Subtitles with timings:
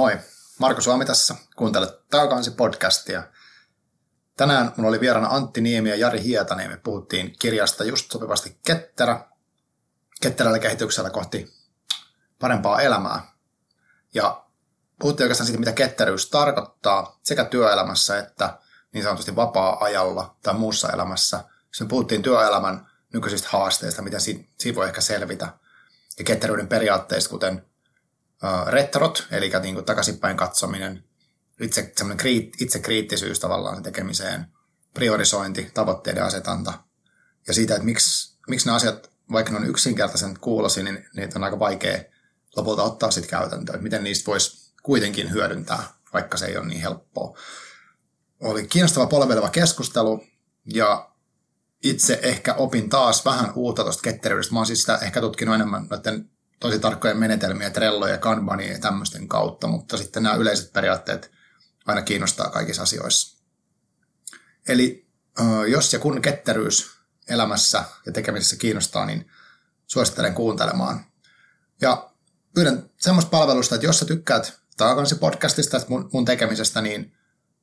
[0.00, 0.18] Moi,
[0.58, 1.34] Marko Suomi tässä.
[1.56, 3.22] Kuuntelet Taukansi podcastia.
[4.36, 6.76] Tänään mulla oli vieraana Antti Niemi ja Jari Hietaniemi.
[6.76, 9.28] Puhuttiin kirjasta just sopivasti Ketterä.
[10.20, 11.52] Ketterällä kehityksellä kohti
[12.38, 13.32] parempaa elämää.
[14.14, 14.44] Ja
[15.00, 18.58] puhuttiin oikeastaan siitä, mitä ketteryys tarkoittaa sekä työelämässä että
[18.92, 21.44] niin sanotusti vapaa-ajalla tai muussa elämässä.
[21.72, 25.48] Sitten puhuttiin työelämän nykyisistä haasteista, miten siitä voi ehkä selvitä.
[26.18, 27.69] Ja ketteryyden periaatteista, kuten
[28.66, 31.04] retrot, eli niin kuin takaisinpäin katsominen,
[31.60, 34.46] itse, kriit, itse kriittisyys tavallaan tekemiseen,
[34.94, 36.72] priorisointi, tavoitteiden asetanta
[37.46, 41.44] ja siitä, että miksi, miksi ne asiat, vaikka ne on yksinkertaisen kuulosi, niin niitä on
[41.44, 42.02] aika vaikea
[42.56, 47.38] lopulta ottaa sitten käytäntöön, miten niistä voisi kuitenkin hyödyntää, vaikka se ei ole niin helppoa.
[48.40, 50.24] Oli kiinnostava polveleva keskustelu
[50.64, 51.10] ja
[51.84, 54.52] itse ehkä opin taas vähän uutta tuosta ketteryydestä.
[54.52, 59.28] Mä oon siis sitä ehkä tutkinut enemmän noiden tosi tarkkoja menetelmiä, trelloja, kanbania ja tämmöisten
[59.28, 61.30] kautta, mutta sitten nämä yleiset periaatteet
[61.86, 63.38] aina kiinnostaa kaikissa asioissa.
[64.68, 65.06] Eli
[65.68, 66.90] jos ja kun ketteryys
[67.28, 69.30] elämässä ja tekemisessä kiinnostaa, niin
[69.86, 71.04] suosittelen kuuntelemaan.
[71.80, 72.10] Ja
[72.54, 77.16] pyydän semmoista palvelusta, että jos sä tykkäät Taakansi podcastista mun, mun tekemisestä, niin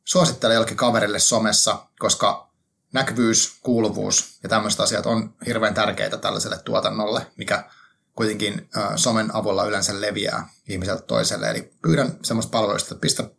[0.06, 2.52] suosittele jollekin kaverille somessa, koska
[2.94, 7.70] näkyvyys, kuuluvuus ja tämmöiset asiat on hirveän tärkeitä tällaiselle tuotannolle, mikä
[8.18, 11.50] kuitenkin äh, somen avulla yleensä leviää ihmiseltä toiselle.
[11.50, 13.30] Eli pyydän semmoista palveluista, että pistä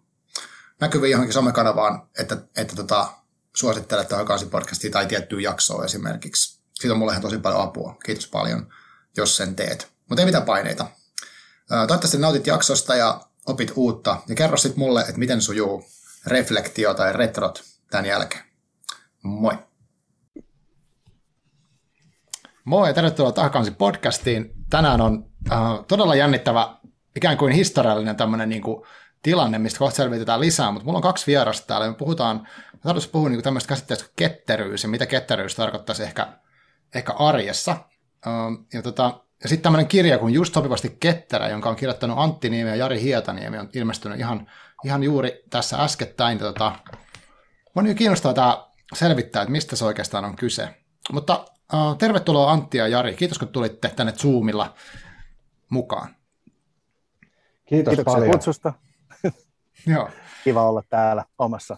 [0.81, 3.13] näkyviin johonkin somekanavaan, että, että tota,
[3.57, 6.61] suosittelet tähän podcastia tai tiettyä jaksoa esimerkiksi.
[6.75, 7.97] Siitä on mulle ihan tosi paljon apua.
[8.05, 8.73] Kiitos paljon,
[9.17, 9.89] jos sen teet.
[10.09, 10.85] Mutta ei mitään paineita.
[10.85, 14.17] Äh, toivottavasti nautit jaksosta ja opit uutta.
[14.29, 15.85] Ja kerro sitten mulle, että miten sujuu
[16.27, 18.45] reflektio tai retrot tämän jälkeen.
[19.23, 19.59] Moi!
[22.65, 26.77] Moi ja tervetuloa takaisin podcastiin tänään on äh, todella jännittävä,
[27.17, 28.85] ikään kuin historiallinen tämmöinen niin kuin,
[29.23, 31.89] tilanne, mistä kohta selvitetään lisää, mutta mulla on kaksi vierasta täällä.
[31.89, 32.49] Me puhutaan,
[32.83, 36.27] tarvitsisi puhua niin tämmöistä käsitteestä kuin ketteryys ja mitä ketteryys tarkoittaisi ehkä,
[36.95, 37.77] ehkä arjessa.
[38.27, 42.51] Ähm, ja, tota, ja sitten tämmöinen kirja kuin Just sopivasti ketterä, jonka on kirjoittanut Antti
[42.51, 44.51] Niemi ja Jari Hietaniemi, on ilmestynyt ihan,
[44.85, 46.39] ihan juuri tässä äskettäin.
[46.39, 46.73] Tota,
[47.75, 50.69] on niin kiinnostaa tämä selvittää, että mistä se oikeastaan on kyse.
[51.13, 53.15] Mutta Uh, tervetuloa Antti ja Jari.
[53.15, 54.75] Kiitos, kun tulitte tänne Zoomilla
[55.69, 56.15] mukaan.
[57.65, 58.31] Kiitos Kiitoksia paljon.
[58.31, 58.73] kutsusta.
[59.87, 60.09] Joo.
[60.45, 61.77] Kiva olla täällä omassa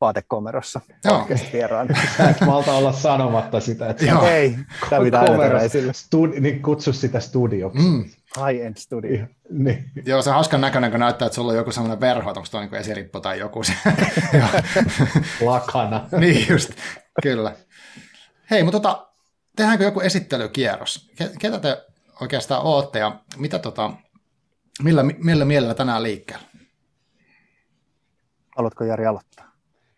[0.00, 0.80] vaatekomerossa
[1.52, 1.88] vieraan.
[2.16, 4.26] Sä et malta olla sanomatta sitä, että Joo.
[4.26, 4.56] ei,
[5.62, 5.92] esille.
[5.92, 7.78] Studi- niin kutsu sitä studioksi.
[7.78, 8.04] Mm.
[8.36, 9.26] High-end studio.
[9.50, 9.90] Niin.
[10.04, 12.60] Joo, se on hauskan näköinen, kun näyttää, että sulla on joku sellainen verho, onko tuo
[12.60, 13.62] niin esirippo tai joku.
[15.40, 16.08] Lakana.
[16.18, 16.70] niin just,
[17.22, 17.52] kyllä.
[18.50, 19.06] Hei, mutta tota,
[19.56, 21.10] tehdäänkö joku esittelykierros?
[21.38, 21.86] Ketä te
[22.20, 23.92] oikeastaan ootte ja mitä tota,
[24.82, 26.46] millä, millä mielellä tänään liikkeellä?
[28.56, 29.52] Haluatko Jari aloittaa?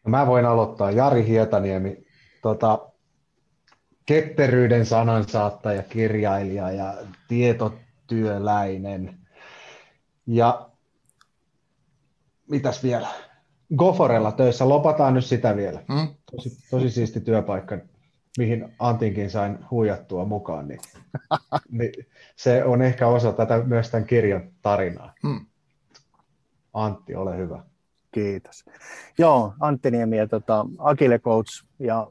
[0.04, 0.90] No mä voin aloittaa.
[0.90, 2.06] Jari Hietaniemi,
[2.42, 2.88] tota,
[4.06, 6.94] ketteryyden sanansaattaja, kirjailija ja
[7.28, 9.18] tietotyöläinen.
[10.26, 10.70] Ja
[12.50, 13.08] mitäs vielä?
[13.76, 15.82] Goforella töissä, lopataan nyt sitä vielä.
[15.92, 16.14] Hmm?
[16.30, 17.78] Tosi, tosi siisti työpaikka
[18.38, 20.80] mihin Antinkin sain huijattua mukaan, niin,
[21.70, 22.06] niin
[22.36, 25.14] se on ehkä osa tätä myös tämän kirjan tarinaa.
[25.22, 25.46] Hmm.
[26.74, 27.62] Antti, ole hyvä.
[28.12, 28.64] Kiitos.
[29.18, 32.06] Joo, Antti Niemi ja tota, Akile Coach ja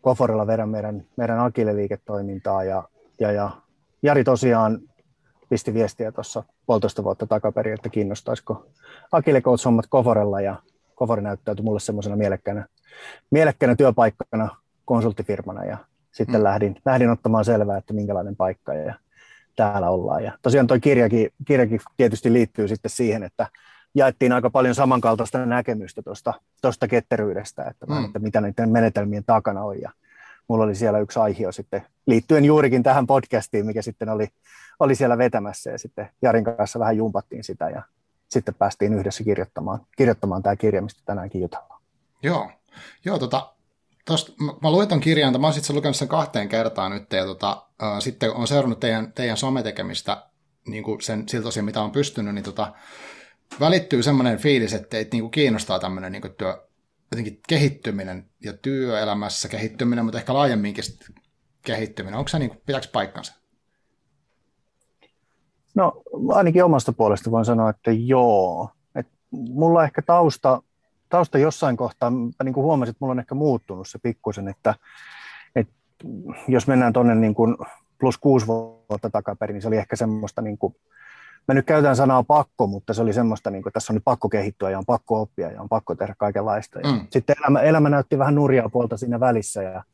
[0.00, 2.88] Koforilla vedän meidän, meidän Akile-liiketoimintaa ja,
[3.20, 3.50] ja, ja
[4.02, 4.80] Jari tosiaan
[5.48, 8.66] pisti viestiä tuossa puolitoista vuotta takaperin, että kiinnostaisiko
[9.12, 10.56] Akile Coach hommat Koforella ja
[10.94, 12.66] Kofori näyttäytyi mulle semmoisena mielekkäänä,
[13.30, 15.76] mielekkäänä työpaikkana konsulttifirmana ja
[16.12, 16.44] sitten mm.
[16.44, 18.94] lähdin, lähdin ottamaan selvää, että minkälainen paikka ja
[19.56, 20.24] täällä ollaan.
[20.24, 23.46] Ja tosiaan tuo kirjakin, kirjakin tietysti liittyy sitten siihen, että
[23.94, 26.02] jaettiin aika paljon samankaltaista näkemystä
[26.62, 28.04] tuosta, ketteryydestä, että, mm.
[28.04, 29.80] että mitä näiden menetelmien takana on.
[29.80, 29.90] Ja
[30.48, 34.28] mulla oli siellä yksi aihe sitten liittyen juurikin tähän podcastiin, mikä sitten oli,
[34.80, 37.82] oli siellä vetämässä ja sitten Jarin kanssa vähän jumpattiin sitä ja
[38.28, 41.80] sitten päästiin yhdessä kirjoittamaan, kirjoittamaan tämä kirja, mistä tänäänkin jutellaan.
[42.22, 42.50] Joo,
[43.04, 43.52] Joo tota,
[44.04, 47.66] Tosta, mä, mä ton kirjan, mä oon sitten lukenut sen kahteen kertaan nyt, ja tota,
[47.82, 50.26] äh, sitten on seurannut teidän, teidän sometekemistä
[50.66, 52.72] niin kuin sen, siltä osin, mitä on pystynyt, niin tota,
[53.60, 56.68] välittyy semmoinen fiilis, että teitä niin kuin kiinnostaa tämmöinen niin kuin työ,
[57.10, 60.84] jotenkin kehittyminen ja työelämässä kehittyminen, mutta ehkä laajemminkin
[61.62, 62.18] kehittyminen.
[62.18, 63.34] Onko se, niin kuin, pitääkö paikkansa?
[65.74, 68.70] No ainakin omasta puolesta voin sanoa, että joo.
[68.94, 70.62] Et mulla ehkä tausta
[71.08, 74.74] tausta jossain kohtaa, mä niin kuin huomasin, että mulla on ehkä muuttunut se pikkusen, että,
[75.56, 75.74] että
[76.48, 77.56] jos mennään tuonne niin kuin
[77.98, 80.76] plus kuusi vuotta takaperin, niin se oli ehkä semmoista niin kuin
[81.48, 84.04] mä nyt käytän sanaa pakko, mutta se oli semmoista, niin kuin, että tässä on nyt
[84.04, 86.80] pakko kehittyä ja on pakko oppia ja on pakko tehdä kaikenlaista.
[86.80, 87.06] Ja mm.
[87.10, 89.84] Sitten elämä, elämä näytti vähän nurjaa puolta siinä välissä ja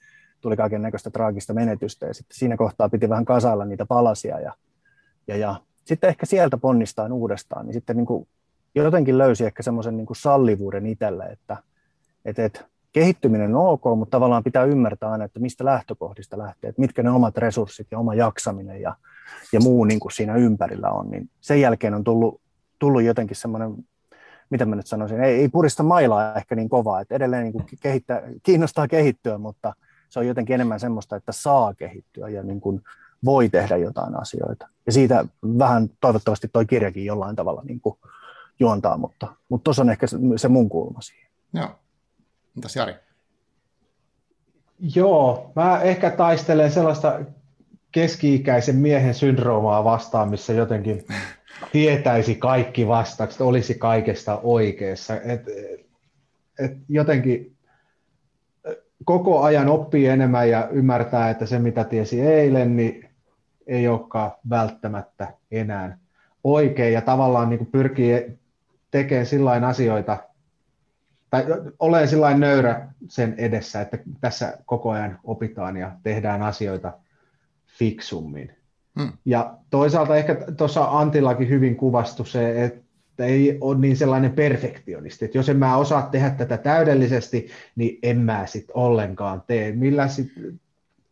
[0.41, 4.55] tuli kaiken näköistä traagista menetystä ja sitten siinä kohtaa piti vähän kasailla niitä palasia ja,
[5.29, 5.55] ja, ja
[5.85, 8.29] sitten ehkä sieltä ponnistaan uudestaan, niin sitten niin kuin
[8.75, 11.57] jotenkin löysi ehkä semmoisen niin sallivuuden itselle, että,
[12.25, 16.81] että, että kehittyminen on ok, mutta tavallaan pitää ymmärtää aina, että mistä lähtökohdista lähtee, että
[16.81, 18.97] mitkä ne omat resurssit ja oma jaksaminen ja,
[19.53, 21.11] ja muu niin kuin siinä ympärillä on.
[21.11, 22.41] Niin sen jälkeen on tullut,
[22.79, 23.75] tullut jotenkin semmoinen,
[24.51, 27.67] mitä mä nyt sanoisin, ei, ei purista mailaa ehkä niin kovaa, että edelleen niin kuin
[27.83, 29.75] kehittää, kiinnostaa kehittyä, mutta
[30.09, 32.83] se on jotenkin enemmän semmoista, että saa kehittyä ja niin kuin
[33.25, 34.69] voi tehdä jotain asioita.
[34.87, 35.25] Ja siitä
[35.59, 37.99] vähän toivottavasti toi kirjakin jollain tavalla niin kuin
[38.61, 39.29] juontaa, mutta
[39.65, 41.31] tuossa on ehkä se, se mun kulma siihen.
[41.53, 41.69] Joo.
[42.55, 42.95] Mitäs Jari?
[44.95, 47.21] Joo, mä ehkä taistelen sellaista
[47.93, 51.05] keski-ikäisen miehen syndroomaa vastaan, missä jotenkin
[51.73, 55.21] tietäisi kaikki vastaukset, olisi kaikesta oikeassa.
[55.21, 55.43] Et,
[56.59, 57.57] et jotenkin
[59.05, 63.11] koko ajan oppii enemmän ja ymmärtää, että se mitä tiesi eilen, niin
[63.67, 65.99] ei olekaan välttämättä enää
[66.45, 68.40] oikein ja tavallaan niin kuin pyrkii
[68.91, 70.17] tekemään sillain asioita,
[71.31, 71.45] tai
[71.79, 76.93] olen sillä nöyrä sen edessä, että tässä koko ajan opitaan ja tehdään asioita
[77.79, 78.53] fiksummin.
[79.01, 79.13] Hmm.
[79.25, 85.39] Ja toisaalta ehkä tuossa Antillakin hyvin kuvastu se, että ei ole niin sellainen perfektionisti, että
[85.39, 89.73] jos en mä osaa tehdä tätä täydellisesti, niin en mä sitten ollenkaan tee.
[89.73, 90.33] Millä sit,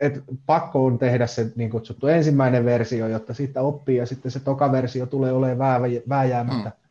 [0.00, 4.40] et pakko on tehdä se niin kutsuttu ensimmäinen versio, jotta siitä oppii, ja sitten se
[4.40, 6.87] toka versio tulee olemaan vääjäämättä hmm.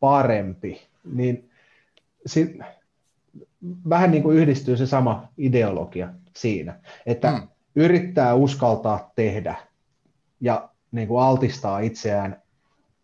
[0.00, 0.82] Parempi.
[1.12, 1.50] Niin
[2.26, 2.58] sit,
[3.88, 7.48] vähän niin kuin yhdistyy se sama ideologia siinä, että hmm.
[7.76, 9.54] yrittää uskaltaa tehdä
[10.40, 12.42] ja niin kuin altistaa itseään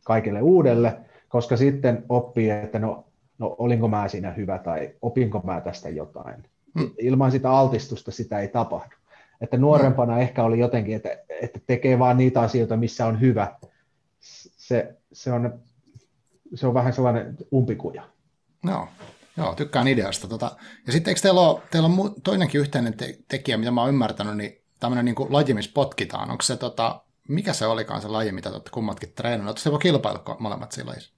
[0.04, 0.96] kaikille uudelle,
[1.28, 3.04] koska sitten oppii, että no,
[3.38, 6.44] no olinko mä siinä hyvä tai opinko mä tästä jotain.
[6.78, 6.90] Hmm.
[6.98, 8.94] Ilman sitä altistusta sitä ei tapahdu.
[9.40, 10.22] Että nuorempana hmm.
[10.22, 11.08] ehkä oli jotenkin, että,
[11.42, 13.54] että tekee vaan niitä asioita, missä on hyvä.
[14.20, 15.60] Se, se, on,
[16.54, 18.02] se on vähän sellainen umpikuja.
[18.64, 18.88] No,
[19.36, 20.28] joo, tykkään ideasta.
[20.28, 20.56] Tota,
[20.86, 24.36] ja sitten eikö teillä ole, teillä on toinenkin yhteinen te- tekijä, mitä mä oon ymmärtänyt,
[24.36, 26.30] niin tämmöinen niin laji, missä potkitaan.
[26.30, 29.48] Onko se, tota, mikä se olikaan se laji, mitä te olette kummatkin treenannut?
[29.48, 31.14] Oletteko se voi kilpailla molemmat siinä lajissa?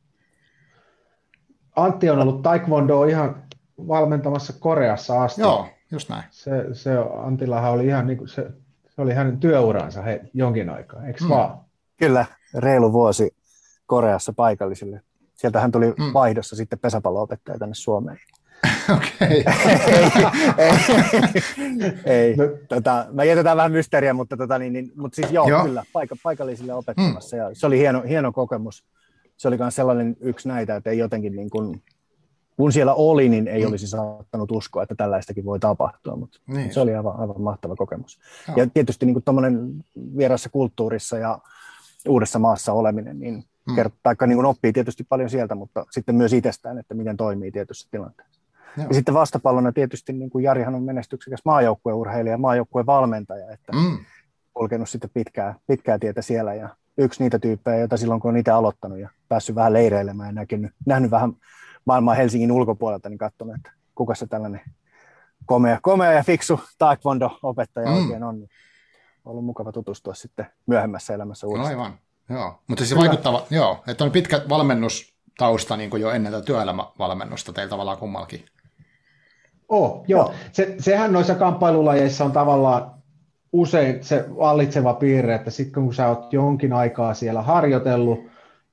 [1.76, 3.42] Antti on ollut taekwondo ihan
[3.78, 5.40] valmentamassa Koreassa asti.
[5.40, 6.24] Joo, just näin.
[6.30, 6.90] Se, se
[7.24, 8.50] Antillahan oli ihan niin kuin se,
[8.94, 11.30] se oli hänen työuransa he, jonkin aikaa, eikö mm.
[11.30, 11.60] vaan?
[11.96, 13.36] Kyllä, reilu vuosi
[13.86, 15.02] Koreassa paikallisille
[15.34, 16.12] Sieltä hän tuli mm.
[16.12, 18.18] vaihdossa sitten pesäpalloopettaja tänne Suomeen.
[18.96, 19.44] Okei.
[20.58, 20.74] ei,
[22.04, 22.36] ei.
[22.36, 22.44] No.
[22.68, 25.64] Tota, mä jätetään vähän mysteeriä, mutta, tota, niin, niin, mutta siis joo, joo.
[25.64, 27.36] kyllä, paik- paikallisille opettamassa.
[27.36, 27.42] Mm.
[27.42, 28.84] Ja se oli hieno, hieno kokemus.
[29.36, 31.82] Se oli myös sellainen yksi näitä, että ei jotenkin niin kuin,
[32.56, 33.68] kun siellä oli, niin ei mm.
[33.68, 36.74] olisi saattanut uskoa, että tällaistakin voi tapahtua, mutta niin.
[36.74, 38.18] se oli aivan, aivan mahtava kokemus.
[38.48, 38.56] Joo.
[38.56, 39.84] Ja tietysti niin tuommoinen
[40.16, 41.38] vierassa kulttuurissa ja
[42.08, 43.76] uudessa maassa oleminen, niin mm.
[44.26, 48.40] niin kuin oppii tietysti paljon sieltä, mutta sitten myös itsestään, että miten toimii tietyssä tilanteessa.
[48.76, 48.86] Joo.
[48.88, 53.98] Ja sitten vastapallona tietysti niin kuin Jarihan on menestyksekäs maajoukkueurheilija, maajoukkuevalmentaja, että mm.
[54.54, 56.68] kulkenut sitten pitkää, pitkää tietä siellä ja
[56.98, 60.72] yksi niitä tyyppejä, joita silloin kun on itse aloittanut ja päässyt vähän leireilemään ja näkynyt,
[60.86, 61.32] nähnyt vähän
[61.84, 64.60] maailmaa Helsingin ulkopuolelta, niin katsonut, että kuka se tällainen
[65.46, 67.96] komea, komea ja fiksu taekwondo-opettaja mm.
[67.96, 68.40] oikein on.
[68.40, 68.50] Niin
[69.24, 71.76] on ollut mukava tutustua sitten myöhemmässä elämässä uudestaan.
[71.76, 71.98] No aivan.
[72.28, 77.52] Joo, mutta se vaikuttava, joo, että on pitkä valmennustausta niin kuin jo ennen tätä työelämävalmennusta
[77.52, 78.44] teillä tavallaan kummallakin.
[79.68, 80.34] Oh, joo.
[80.52, 82.94] Se, sehän noissa kamppailulajeissa on tavallaan
[83.52, 88.20] usein se vallitseva piirre, että sitten kun sä oot jonkin aikaa siellä harjoitellut,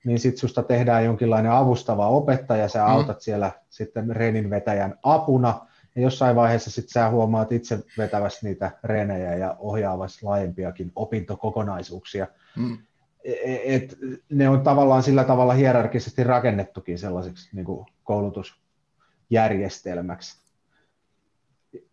[0.06, 2.92] niin sitten susta tehdään jonkinlainen avustava opettaja, sä mm.
[2.92, 9.36] autat siellä sitten reeninvetäjän apuna, ja jossain vaiheessa sitten sä huomaat itse vetävässä niitä reenejä
[9.36, 12.28] ja ohjaavassa laajempiakin opintokokonaisuuksia.
[12.58, 12.78] Mm.
[13.24, 13.98] E-, et
[14.30, 20.38] ne on tavallaan sillä tavalla hierarkisesti rakennettukin sellaiseksi niin kuin koulutusjärjestelmäksi.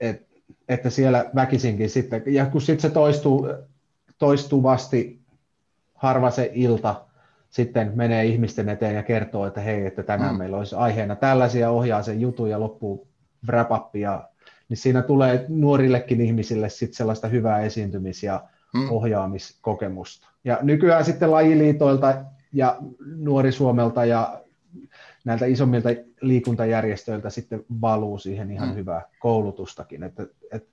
[0.00, 0.28] Et,
[0.68, 3.48] että siellä väkisinkin sitten, ja kun sitten se toistuu
[4.18, 5.20] toistuvasti
[5.94, 7.04] harva se ilta
[7.50, 10.38] sitten menee ihmisten eteen ja kertoo, että hei, että tänään mm.
[10.38, 13.08] meillä olisi aiheena tällaisia, ohjaa sen jutun ja loppuu
[13.46, 14.28] wrap up, ja,
[14.68, 18.44] niin siinä tulee nuorillekin ihmisille sitten sellaista hyvää esiintymis- ja
[18.74, 18.90] mm.
[18.90, 20.28] ohjaamiskokemusta.
[20.44, 22.76] Ja nykyään sitten lajiliitoilta ja
[23.16, 24.40] Nuori Suomelta ja
[25.24, 25.88] näiltä isommilta
[26.20, 28.74] liikuntajärjestöiltä sitten valuu siihen ihan mm.
[28.74, 30.02] hyvää koulutustakin.
[30.02, 30.70] Että, että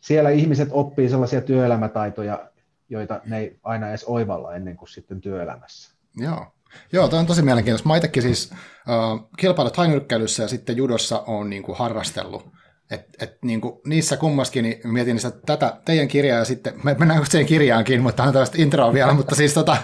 [0.00, 2.50] siellä ihmiset oppii sellaisia työelämätaitoja,
[2.88, 5.92] joita ne ei aina edes oivalla ennen kuin sitten työelämässä.
[6.16, 6.46] Joo.
[6.92, 7.88] Joo, tämä on tosi mielenkiintoista.
[7.88, 12.57] Mä itsekin siis uh, kilpailut hainyrkkeilyssä ja sitten judossa on niin kuin harrastellut.
[12.90, 16.96] Et, et, niin kuin, niissä kummaskin niin mietin sitä, tätä teidän kirjaa ja sitten, me
[16.98, 19.76] mennään siihen kirjaankin, mutta on tällaista introa vielä, mutta siis tota,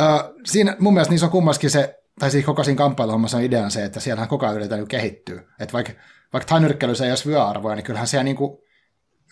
[0.00, 3.70] uh, siinä mun mielestä niissä on kummaskin se, tai siis koko siinä kamppailuhommassa on idean
[3.70, 5.42] se, että siellähän koko ajan yritetään niin kehittyä.
[5.60, 5.92] Että vaikka,
[6.32, 8.58] vaikka tainyrkkeilyssä ei ole vyöarvoja, niin kyllähän siellä niin kuin,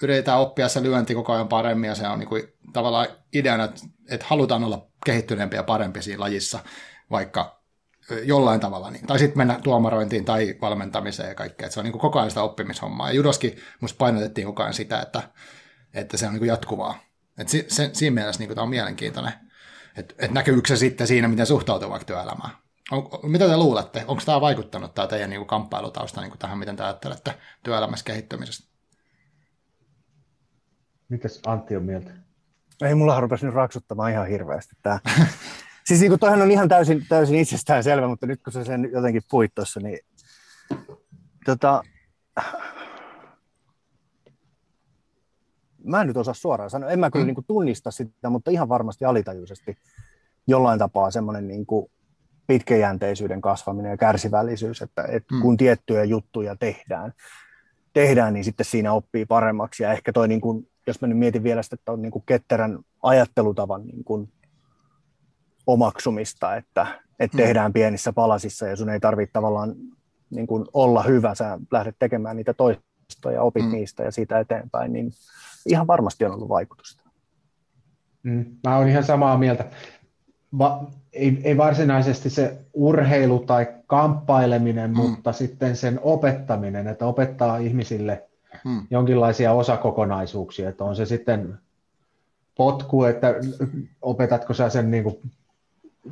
[0.03, 2.43] yritetään oppia se lyönti koko ajan paremmin ja se on niin kuin,
[2.73, 6.59] tavallaan ideana, että, että halutaan olla kehittyneempi ja parempi siinä lajissa,
[7.11, 7.62] vaikka
[8.25, 11.67] jollain tavalla, niin, tai sitten mennä tuomarointiin tai valmentamiseen ja kaikkea.
[11.67, 13.09] Et se on niin kuin koko ajan sitä oppimishommaa.
[13.09, 15.23] Ja judoskin musta painotettiin koko ajan sitä, että,
[15.95, 16.99] että se on niin kuin jatkuvaa.
[17.39, 19.33] Et si, se, siinä mielessä niin kuin tämä on mielenkiintoinen.
[19.97, 22.51] Että et näkyykö se sitten siinä, miten suhtautuu vaikka työelämään?
[22.91, 24.05] On, mitä te luulette?
[24.09, 28.05] Onko tämä vaikuttanut tämä teidän niin kuin kamppailutausta niin kuin tähän, miten te ajattelette työelämässä
[28.05, 28.73] kehittymisestä?
[31.09, 32.11] Mitäs Antti on mieltä?
[32.83, 34.99] Ei mulla rupesi nyt raksuttamaan ihan hirveästi tämä.
[35.85, 38.91] siis niin kuin toihan on ihan täysin, täysin itsestään selvä, mutta nyt kun se sen
[38.93, 39.99] jotenkin puit tuossa, niin
[41.45, 41.83] tota,
[45.85, 47.27] mä en nyt osaa suoraan sanoa, en mä kyllä mm.
[47.27, 49.77] niin kuin tunnista sitä, mutta ihan varmasti alitajuisesti
[50.47, 51.91] jollain tapaa semmoinen niin kuin
[52.47, 55.41] pitkäjänteisyyden kasvaminen ja kärsivällisyys, että, että mm.
[55.41, 57.13] kun tiettyjä juttuja tehdään,
[57.93, 59.83] tehdään, niin sitten siinä oppii paremmaksi.
[59.83, 62.25] Ja ehkä toi, niin kuin, jos mä nyt mietin vielä sitä, että on niin kuin
[62.27, 64.33] ketterän ajattelutavan niin kuin
[65.67, 66.87] omaksumista, että,
[67.19, 67.43] että mm.
[67.43, 69.75] tehdään pienissä palasissa ja sun ei tarvitse tavallaan
[70.31, 73.73] niin kuin olla hyvä, sä lähdet tekemään niitä toistoja ja opit mm.
[73.73, 75.13] niistä ja siitä eteenpäin, niin
[75.67, 77.03] ihan varmasti on ollut vaikutusta.
[78.23, 79.65] Mm, mä olen ihan samaa mieltä.
[80.59, 84.97] Va, ei, ei varsinaisesti se urheilu tai kamppaileminen, mm.
[84.97, 88.29] mutta sitten sen opettaminen, että opettaa ihmisille
[88.65, 88.87] mm.
[88.91, 91.59] jonkinlaisia osakokonaisuuksia, että on se sitten
[92.57, 93.35] potku, että
[94.03, 95.17] opetatko sä sen niin kuin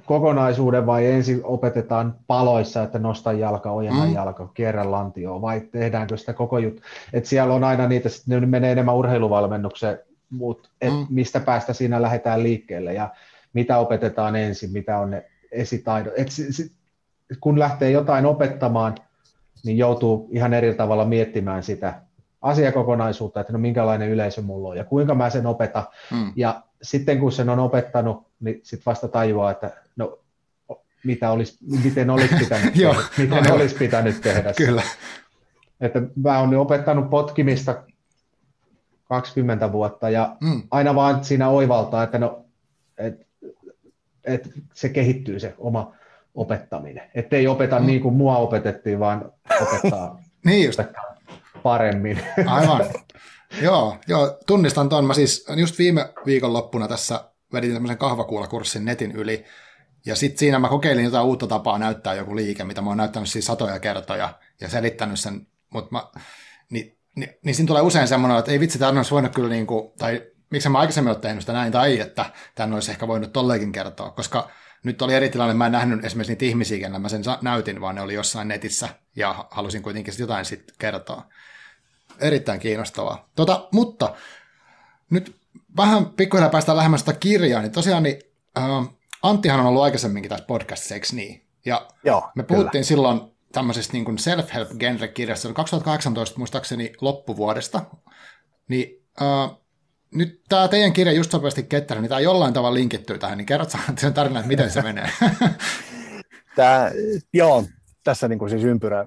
[0.05, 4.15] kokonaisuuden vai ensin opetetaan paloissa, että nosta jalka, ojenna mm.
[4.15, 6.83] jalka, kierrä lantioon, vai tehdäänkö sitä koko juttu.
[7.13, 9.99] Että siellä on aina niitä, ne menee enemmän urheiluvalmennukseen,
[10.31, 11.07] mutta et mm.
[11.11, 13.11] mistä päästä siinä lähdetään liikkeelle ja
[13.53, 16.13] mitä opetetaan ensin, mitä on ne esitaidot.
[16.17, 16.73] Et si, si,
[17.41, 18.95] kun lähtee jotain opettamaan,
[19.65, 22.03] niin joutuu ihan eri tavalla miettimään sitä
[22.43, 25.85] asiakokonaisuutta, että no minkälainen yleisö mulla on ja kuinka mä sen opetan.
[26.11, 26.33] Mm.
[26.37, 30.19] Ja sitten kun sen on opettanut, niin sitten vasta tajuaa, että no
[31.05, 32.95] mitä olisi, miten olisi pitänyt tehdä.
[33.19, 34.53] miten olisi pitänyt tehdä.
[34.53, 34.83] Kyllä.
[35.81, 37.83] Että mä olen opettanut potkimista
[39.05, 40.63] 20 vuotta ja mm.
[40.71, 42.45] aina vaan siinä oivaltaa, että no,
[42.99, 43.27] et,
[44.25, 45.95] et se kehittyy se oma
[46.35, 47.11] opettaminen.
[47.15, 47.87] Että ei opeta mm.
[47.87, 50.81] niin kuin mua opetettiin, vaan opettaa, niin just.
[50.81, 51.17] opettaa
[51.63, 52.21] paremmin.
[52.47, 52.81] Aivan.
[53.63, 55.05] joo, joo, tunnistan tuon.
[55.05, 59.45] Mä siis just viime viikonloppuna tässä vedin tämmöisen kahvakuulakurssin netin yli,
[60.07, 63.29] ja sitten siinä mä kokeilin jotain uutta tapaa näyttää joku liike, mitä mä oon näyttänyt
[63.29, 66.11] siis satoja kertoja ja selittänyt sen, mutta
[66.71, 69.67] niin, niin, niin siinä tulee usein semmoinen, että ei vitsi, tämä olisi voinut kyllä niin
[69.67, 73.33] kuin, tai miksi mä aikaisemmin ole tehnyt sitä näin, tai että tämän olisi ehkä voinut
[73.33, 74.51] tolleenkin kertoa, koska
[74.85, 77.95] nyt oli eri tilanne, mä en nähnyt esimerkiksi niitä ihmisiä, kenellä mä sen näytin, vaan
[77.95, 81.27] ne oli jossain netissä, ja halusin kuitenkin jotain sitten kertoa.
[82.21, 83.29] Erittäin kiinnostavaa.
[83.37, 84.15] Tota, mutta
[85.11, 85.37] nyt
[85.77, 88.19] vähän pikkuhiljaa päästään lähemmäs sitä kirjaa, niin tosiaan niin,
[88.59, 88.89] äh,
[89.23, 91.45] Anttihan on ollut aikaisemminkin tässä podcastissa, eikö niin?
[91.65, 92.85] Ja Joo, me puhuttiin kyllä.
[92.85, 93.21] silloin
[93.53, 97.83] tämmöisestä niin self-help-genre-kirjasta, 2018 muistaakseni loppuvuodesta,
[98.69, 99.57] niin äh,
[100.15, 103.71] nyt tämä teidän kirja just sopivasti ketterä, niin tämä jollain tavalla linkittyy tähän, niin kerrot
[103.99, 105.11] sen tarinan, että miten se menee.
[106.57, 106.91] Tämä,
[107.33, 107.65] joo,
[108.05, 109.07] tässä niin kuin siis ympyrä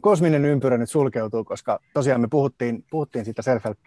[0.00, 3.78] kosminen ympyrä nyt sulkeutuu, koska tosiaan me puhuttiin, puhuttiin siitä self help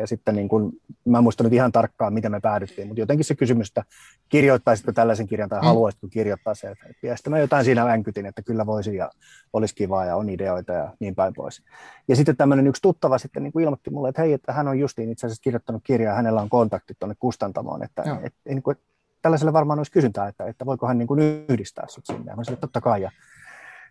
[0.00, 0.72] ja sitten niin kun,
[1.04, 3.84] mä en muista nyt ihan tarkkaan, miten me päädyttiin, mutta jotenkin se kysymys, että
[4.28, 5.64] kirjoittaisitko tällaisen kirjan tai mm.
[5.64, 9.10] haluaisitko kirjoittaa self Ja sitten mä jotain siinä vänkytin, että kyllä voisi ja
[9.52, 11.62] olisi kivaa ja on ideoita ja niin päin pois.
[12.08, 14.78] Ja sitten tämmöinen yksi tuttava sitten niin kuin ilmoitti mulle, että hei, että hän on
[14.78, 18.62] justiin itse asiassa kirjoittanut kirjaa ja hänellä on kontaktit tuonne kustantamoon, että et, et, niin
[18.62, 18.76] kuin,
[19.22, 22.30] tällaiselle varmaan olisi kysyntää, että, että voiko hän niin kuin yhdistää sut sinne.
[22.30, 23.02] Ja mä sanoin, että totta kai.
[23.02, 23.10] Ja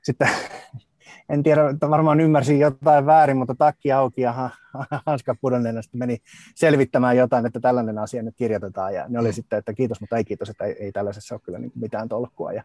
[0.04, 0.30] sitten
[1.30, 4.50] en tiedä, että varmaan ymmärsin jotain väärin, mutta takki auki ja
[5.06, 6.18] hanska pudonneena sitten meni
[6.56, 8.94] selvittämään jotain, että tällainen asia nyt kirjoitetaan.
[8.94, 9.34] Ja ne oli mm.
[9.34, 12.52] sitten, että kiitos, mutta ei kiitos, että ei, ei tällaisessa ole kyllä niin mitään tolkkua.
[12.52, 12.64] Ja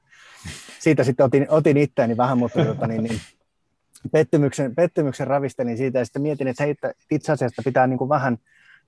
[0.79, 3.21] siitä sitten otin, otin itteeni vähän, mutta tota, niin, niin,
[4.13, 8.09] pettymyksen, pettymyksen ravistelin siitä ja sitten mietin, että, hei, että itse asiassa pitää niin kuin
[8.09, 8.39] vähän,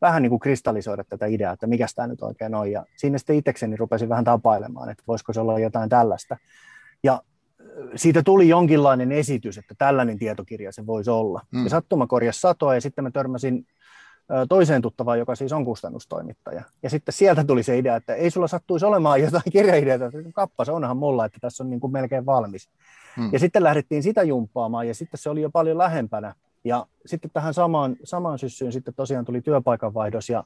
[0.01, 2.71] vähän niin kuin kristallisoida tätä ideaa, että mikä tämä nyt oikein on.
[2.71, 6.37] Ja siinä sitten itsekseni rupesin vähän tapailemaan, että voisiko se olla jotain tällaista.
[7.03, 7.23] Ja
[7.97, 11.41] siitä tuli jonkinlainen esitys, että tällainen tietokirja se voisi olla.
[11.51, 11.65] Mm.
[11.65, 13.67] Ja sattuma korjasi satoa ja sitten mä törmäsin
[14.49, 16.63] toiseen tuttavaan, joka siis on kustannustoimittaja.
[16.83, 20.69] Ja sitten sieltä tuli se idea, että ei sulla sattuisi olemaan jotain kirjaideaa, että kappas,
[20.69, 22.71] onhan mulla, että tässä on niin kuin melkein valmis.
[23.17, 23.31] Hmm.
[23.33, 26.35] Ja sitten lähdettiin sitä jumppaamaan ja sitten se oli jo paljon lähempänä.
[26.65, 30.45] Ja sitten tähän samaan, samaan syssyyn sitten tosiaan tuli työpaikanvaihdos ja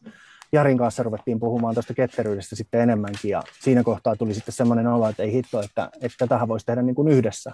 [0.54, 5.08] Jarin kanssa ruvettiin puhumaan tuosta ketteryydestä sitten enemmänkin ja siinä kohtaa tuli sitten semmoinen olo,
[5.08, 7.52] että ei hitto, että, että tähän voisi tehdä niin kuin yhdessä.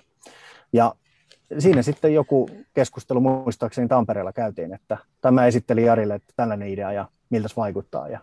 [0.72, 0.94] Ja
[1.58, 7.08] siinä sitten joku keskustelu muistaakseni Tampereella käytiin, että tämä esitteli Jarille, että tällainen idea ja
[7.30, 8.08] miltä se vaikuttaa.
[8.08, 8.20] Ja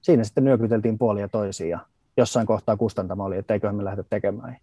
[0.00, 1.78] siinä sitten nyökyteltiin puolia toisiin ja
[2.16, 4.56] jossain kohtaa kustantama oli, että eiköhän me lähdetä tekemään.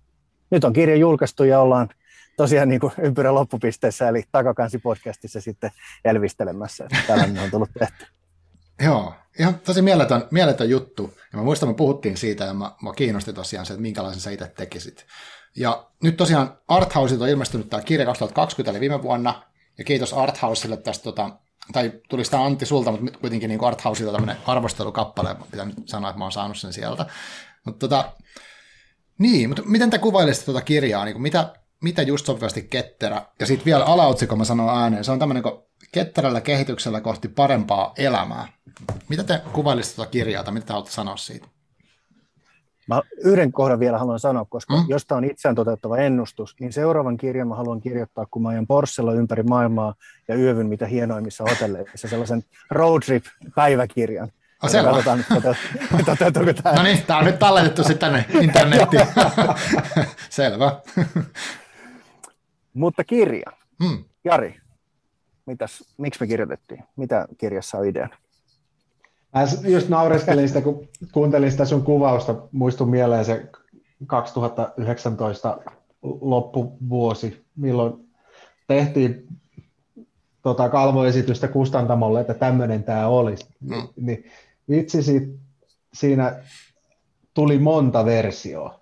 [0.51, 1.89] Nyt on kirja julkaistu ja ollaan
[2.37, 5.71] tosiaan niin kuin ympyrä loppupisteessä, eli takakansi podcastissa sitten
[6.05, 8.16] elvistelemässä, tällainen on tullut tehty.
[8.81, 11.13] Joo, ihan tosi mieletön, mieletön juttu.
[11.31, 14.31] Ja mä muistan, me puhuttiin siitä ja mä, mä kiinnosti tosiaan se, että minkälaisen sä
[14.31, 15.05] itse tekisit.
[15.55, 19.43] Ja nyt tosiaan Arthouseilta on ilmestynyt tämä kirja 2020, eli viime vuonna,
[19.77, 21.29] ja kiitos Arthausille tästä, tota,
[21.73, 26.17] tai tuli sitä Antti sulta, mutta kuitenkin niin Arthouseilta tämmöinen arvostelukappale, pitää nyt sanoa, että
[26.17, 27.05] mä oon saanut sen sieltä.
[27.65, 28.11] Mutta tota,
[29.17, 33.45] niin, mutta miten te kuvailisitte tuota kirjaa, niin kuin mitä, mitä just sopivasti ketterä, ja
[33.45, 35.55] sitten vielä alaotsikko mä sanon ääneen, se on tämmöinen kuin
[35.91, 38.47] ketterällä kehityksellä kohti parempaa elämää.
[39.09, 41.47] Mitä te kuvailisitte tuota kirjaa, tai mitä te haluatte sanoa siitä?
[42.87, 44.85] Mä yhden kohdan vielä haluan sanoa, koska mm.
[44.87, 48.67] jos tämä on itseään toteuttava ennustus, niin seuraavan kirjan mä haluan kirjoittaa, kun mä ajan
[48.67, 49.95] Porschella ympäri maailmaa
[50.27, 53.25] ja yövyn mitä hienoimmissa hotelleissa, sellaisen road trip
[53.55, 54.31] päiväkirjan.
[54.63, 54.89] Oh, selvä.
[54.91, 55.25] Katsotaan,
[56.05, 56.75] toteutuuko tämä.
[56.75, 59.07] No niin, tämä on nyt talletettu sitten tänne internettiin.
[60.29, 60.81] selvä.
[62.73, 63.51] Mutta kirja.
[63.79, 64.03] Mm.
[64.23, 64.55] Jari,
[65.47, 66.83] mitäs, miksi me kirjoitettiin?
[66.95, 68.17] Mitä kirjassa on ideana?
[69.33, 73.49] Mä just naureskelin sitä, kun kuuntelin sitä sun kuvausta, muistui mieleen se
[74.07, 75.57] 2019
[76.21, 77.93] loppuvuosi, milloin
[78.67, 79.27] tehtiin
[80.41, 83.47] tota kalvoesitystä kustantamolle, että tämmöinen tämä olisi.
[83.59, 83.87] Mm.
[83.95, 84.25] Niin
[84.69, 85.27] vitsi siitä,
[85.93, 86.43] siinä
[87.33, 88.79] tuli monta versioa.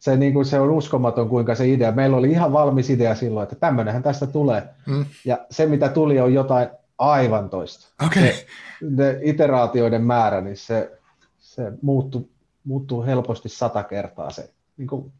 [0.00, 1.92] Se, niin kuin, se on uskomaton, kuinka se idea.
[1.92, 4.68] Meillä oli ihan valmis idea silloin, että tämmöinenhän tästä tulee.
[4.86, 5.04] Mm.
[5.24, 8.04] Ja se, mitä tuli, on jotain aivan toista.
[8.06, 8.22] Okay.
[8.22, 8.46] Se,
[8.90, 10.98] ne iteraatioiden määrä, niin se,
[11.38, 12.30] se muuttuu,
[12.64, 14.30] muuttuu helposti sata kertaa.
[14.30, 15.12] Se, niin kuin,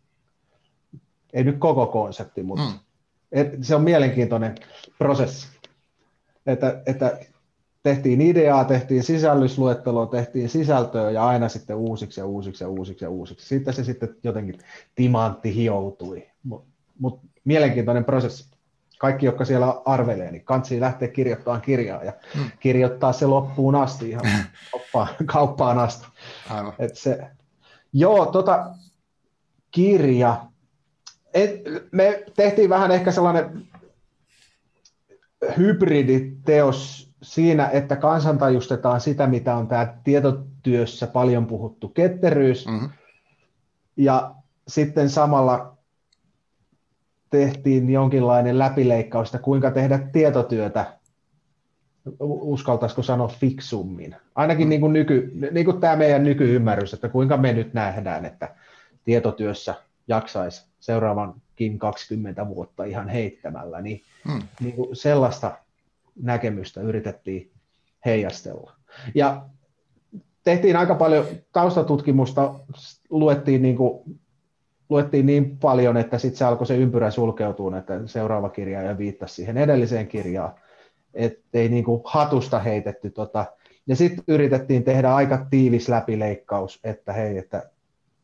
[1.33, 2.79] ei nyt koko konsepti, mutta mm.
[3.33, 4.55] et, se on mielenkiintoinen
[4.99, 5.49] prosessi.
[6.47, 7.19] Että, että
[7.83, 13.11] tehtiin ideaa, tehtiin sisällysluetteloa, tehtiin sisältöä ja aina sitten uusiksi ja uusiksi ja uusiksi ja
[13.11, 13.47] uusiksi.
[13.47, 14.59] Sitten se sitten jotenkin
[14.95, 16.27] timantti hioutui.
[16.43, 18.51] Mutta mut mielenkiintoinen prosessi
[18.99, 22.51] kaikki, jotka siellä arvelee, niin kansi lähteä kirjoittamaan kirjaa ja hmm.
[22.61, 24.25] kirjoittaa se loppuun asti ihan
[24.73, 26.07] kauppaan, kauppaan asti.
[26.51, 26.73] Aivan.
[26.79, 27.27] Et se,
[27.93, 28.75] joo, tota,
[29.71, 30.47] kirja.
[31.35, 31.51] Et,
[31.93, 33.69] me tehtiin vähän ehkä sellainen
[35.59, 42.91] hybriditeos siinä, että kansantajustetaan sitä, mitä on tämä tietotyössä paljon puhuttu ketteryys, mm-hmm.
[43.97, 44.35] ja
[44.69, 45.77] sitten samalla
[47.31, 51.01] tehtiin jonkinlainen läpileikkaus, että kuinka tehdä tietotyötä,
[52.21, 54.17] uskaltaisiko sanoa fiksummin.
[54.35, 54.69] Ainakin mm.
[54.69, 58.55] niin kuin, nyky, niin kuin tämä meidän nykyymmärrys, että kuinka me nyt nähdään, että
[59.05, 59.75] tietotyössä
[60.09, 64.43] jaksaisi seuraavankin 20 vuotta ihan heittämällä, niin, mm.
[64.61, 65.53] niin kuin sellaista
[66.23, 67.51] näkemystä yritettiin
[68.07, 68.73] heijastella.
[69.15, 69.47] Ja
[70.45, 72.55] tehtiin aika paljon taustatutkimusta,
[73.11, 74.21] luettiin niin kuin
[74.91, 79.35] luettiin niin paljon, että sitten se alkoi se ympyrä sulkeutua, että seuraava kirja ja viittasi
[79.35, 80.55] siihen edelliseen kirjaan,
[81.15, 83.11] ettei niin kuin hatusta heitetty.
[83.11, 83.47] Tota.
[83.87, 87.71] Ja sitten yritettiin tehdä aika tiivis läpileikkaus, että hei, että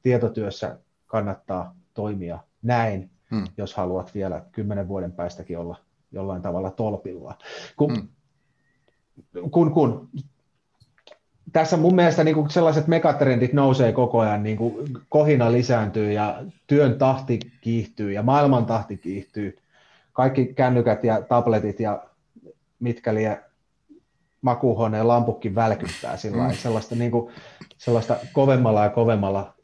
[0.02, 3.44] tietotyössä kannattaa toimia näin, hmm.
[3.56, 5.76] jos haluat vielä kymmenen vuoden päästäkin olla
[6.16, 7.34] jollain tavalla tolpilla.
[7.76, 9.50] Kun, hmm.
[9.50, 10.08] kun, kun
[11.52, 16.42] tässä mun mielestä niin kuin sellaiset megatrendit nousee koko ajan, niin kuin kohina lisääntyy ja
[16.66, 19.58] työn tahti kiihtyy ja maailman tahti kiihtyy.
[20.12, 22.02] Kaikki kännykät ja tabletit ja
[22.78, 23.36] mitkä liian
[24.42, 26.54] makuuhuoneen lampukki välkyttää sillä mm.
[26.54, 27.32] sellaista, niin kuin,
[27.78, 29.55] sellaista kovemmalla ja kovemmalla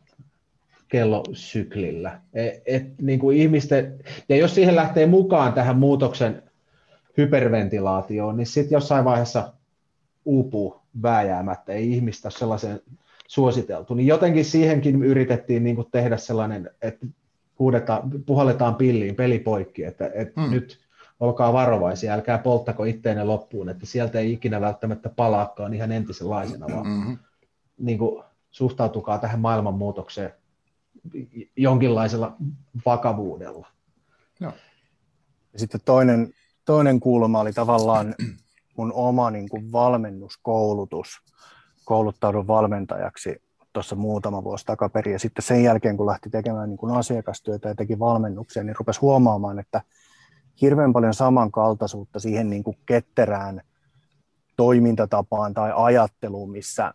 [0.92, 2.20] kellosyklillä.
[2.34, 6.42] Et, et, niin kuin ihmisten, ja jos siihen lähtee mukaan tähän muutoksen
[7.16, 9.52] hyperventilaatioon, niin sitten jossain vaiheessa
[10.24, 12.80] uupuu vääjäämättä, ei ihmistä sellaisen
[13.26, 17.06] suositeltu, niin jotenkin siihenkin yritettiin niin kuin tehdä sellainen, että
[17.58, 20.50] huudetaan, puhalletaan pilliin, peli poikki, että, että hmm.
[20.50, 20.78] nyt
[21.20, 26.86] olkaa varovaisia, älkää polttako itteenne loppuun, että sieltä ei ikinä välttämättä palaakaan ihan entisenlaisena, vaan
[26.86, 27.18] mm-hmm.
[27.78, 30.32] niin kuin, suhtautukaa tähän maailmanmuutokseen
[31.56, 32.36] jonkinlaisella
[32.86, 33.68] vakavuudella.
[34.40, 34.52] No.
[35.52, 36.34] Ja sitten toinen,
[36.64, 38.14] toinen kulma oli tavallaan
[38.76, 41.08] mun oma niin kuin valmennuskoulutus,
[41.84, 45.12] kouluttaudun valmentajaksi tuossa muutama vuosi takaperin.
[45.12, 49.00] Ja sitten sen jälkeen, kun lähti tekemään niin kuin asiakastyötä ja teki valmennuksia, niin rupesi
[49.00, 49.80] huomaamaan, että
[50.60, 53.62] hirveän paljon samankaltaisuutta siihen niin kuin ketterään
[54.56, 56.92] toimintatapaan tai ajatteluun, missä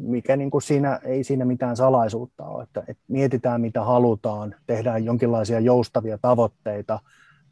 [0.00, 5.04] mikä niin kuin siinä, ei siinä mitään salaisuutta ole, että, että mietitään mitä halutaan, tehdään
[5.04, 6.98] jonkinlaisia joustavia tavoitteita,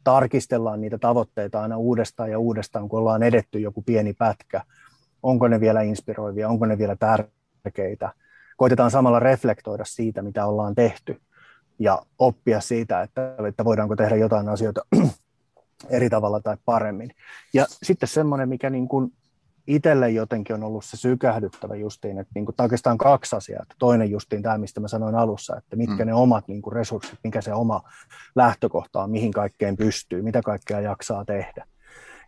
[0.03, 4.61] tarkistellaan niitä tavoitteita aina uudestaan ja uudestaan, kun ollaan edetty joku pieni pätkä,
[5.23, 8.13] onko ne vielä inspiroivia, onko ne vielä tärkeitä,
[8.57, 11.21] koitetaan samalla reflektoida siitä, mitä ollaan tehty
[11.79, 14.81] ja oppia siitä, että, että voidaanko tehdä jotain asioita
[15.89, 17.11] eri tavalla tai paremmin.
[17.53, 19.13] Ja sitten semmoinen, mikä niin kuin
[19.69, 23.65] itselle jotenkin on ollut se sykähdyttävä justiin, että niin kuin, oikeastaan kaksi asiaa.
[23.79, 26.07] Toinen justiin tämä, mistä mä sanoin alussa, että mitkä mm.
[26.07, 27.81] ne omat niin kuin resurssit, mikä se oma
[28.35, 31.65] lähtökohta on, mihin kaikkeen pystyy, mitä kaikkea jaksaa tehdä.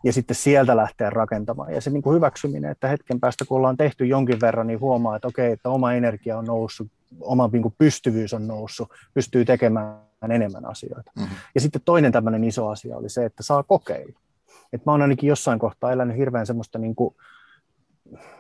[0.04, 1.74] Ja sitten sieltä lähteä rakentamaan.
[1.74, 5.16] Ja se niin kuin hyväksyminen, että hetken päästä kun ollaan tehty jonkin verran, niin huomaa,
[5.16, 6.88] että okei, että oma energia on noussut,
[7.22, 9.96] oma niin kuin pystyvyys on noussut, pystyy tekemään
[10.30, 11.12] enemmän asioita.
[11.20, 11.36] Mm-hmm.
[11.56, 14.20] Ja sitten toinen tämmöinen iso asia oli se, että saa kokeilla.
[14.74, 17.16] Et mä oon ainakin jossain kohtaa elänyt hirveän semmoista niin kuin,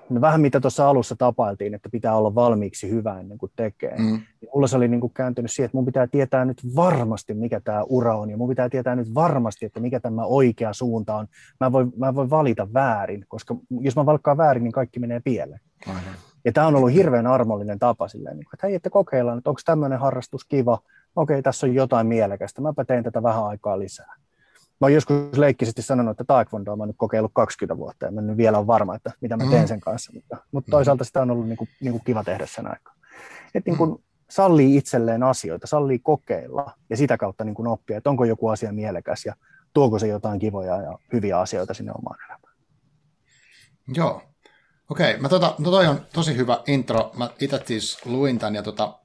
[0.10, 3.96] no vähän mitä tuossa alussa tapailtiin, että pitää olla valmiiksi hyvä ennen kuin tekee.
[3.98, 4.20] Mm.
[4.54, 7.84] Mulla se oli niin kuin kääntynyt siihen, että mun pitää tietää nyt varmasti, mikä tämä
[7.84, 11.28] ura on, ja mun pitää tietää nyt varmasti, että mikä tämä oikea suunta on.
[11.60, 15.62] Mä voin, mä voin valita väärin, koska jos mä valkkaan väärin, niin kaikki menee pieleen.
[15.88, 16.02] Aivan.
[16.46, 19.62] Ja tämä on ollut hirveän armollinen tapa silleen, niin että hei, että kokeillaan, että onko
[19.66, 20.80] tämmöinen harrastus kiva,
[21.16, 24.21] okei, tässä on jotain mielekästä, mäpä teen tätä vähän aikaa lisää
[24.82, 28.22] mä oon joskus leikkisesti sanonut, että taekwondoa mä oon nyt kokeillut 20 vuotta ja mä
[28.22, 29.68] nyt vielä on varma, että mitä mä teen mm.
[29.68, 30.72] sen kanssa, mutta, mutta mm.
[30.72, 32.94] toisaalta sitä on ollut niin kuin, niin kuin kiva tehdä sen aikaa.
[33.56, 38.10] Että niin kuin sallii itselleen asioita, sallii kokeilla ja sitä kautta niin kuin oppia, että
[38.10, 39.36] onko joku asia mielekäs ja
[39.74, 42.56] tuoko se jotain kivoja ja hyviä asioita sinne omaan elämään.
[43.88, 44.22] Joo.
[44.90, 47.12] Okei, mä tota, no toi on tosi hyvä intro.
[47.18, 49.00] Mä itse siis luin tämän ja tota,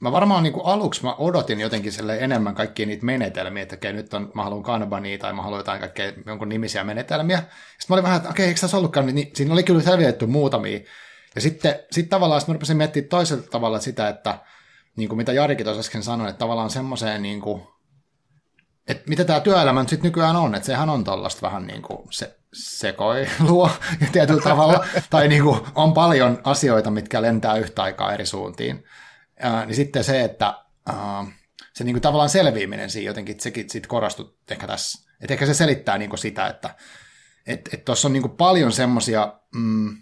[0.00, 3.92] mä varmaan niin kuin aluksi mä odotin jotenkin sille enemmän kaikkia niitä menetelmiä, että okei,
[3.92, 7.38] nyt on, mä haluan kanbania tai mä haluan jotain kaikkea jonkun nimisiä menetelmiä.
[7.38, 10.80] Sitten mä olin vähän, että okei, eikö tässä ollutkaan, niin siinä oli kyllä selvitetty muutamia.
[11.34, 14.38] Ja sitten sit tavallaan sit mä rupesin miettimään toisella tavalla sitä, että
[14.96, 17.62] niin kuin mitä Jarikin tuossa äsken sanoi, että tavallaan semmoiseen niin kuin,
[18.88, 21.98] että mitä tämä työelämä nyt sitten nykyään on, että sehän on tollasta vähän niin kuin
[22.10, 23.70] se, sekoilua
[24.12, 28.84] tietyllä tavalla, tai niin kuin on paljon asioita, mitkä lentää yhtä aikaa eri suuntiin
[29.40, 30.54] ää, niin sitten se, että
[30.86, 31.26] ää,
[31.72, 35.06] se niin kuin tavallaan selviäminen siinä jotenkin, sekin sit korostui ehkä tässä.
[35.20, 36.86] Että ehkä se selittää niin kuin sitä, että tuossa
[37.46, 39.96] et, et on niin kuin paljon semmoisia mm,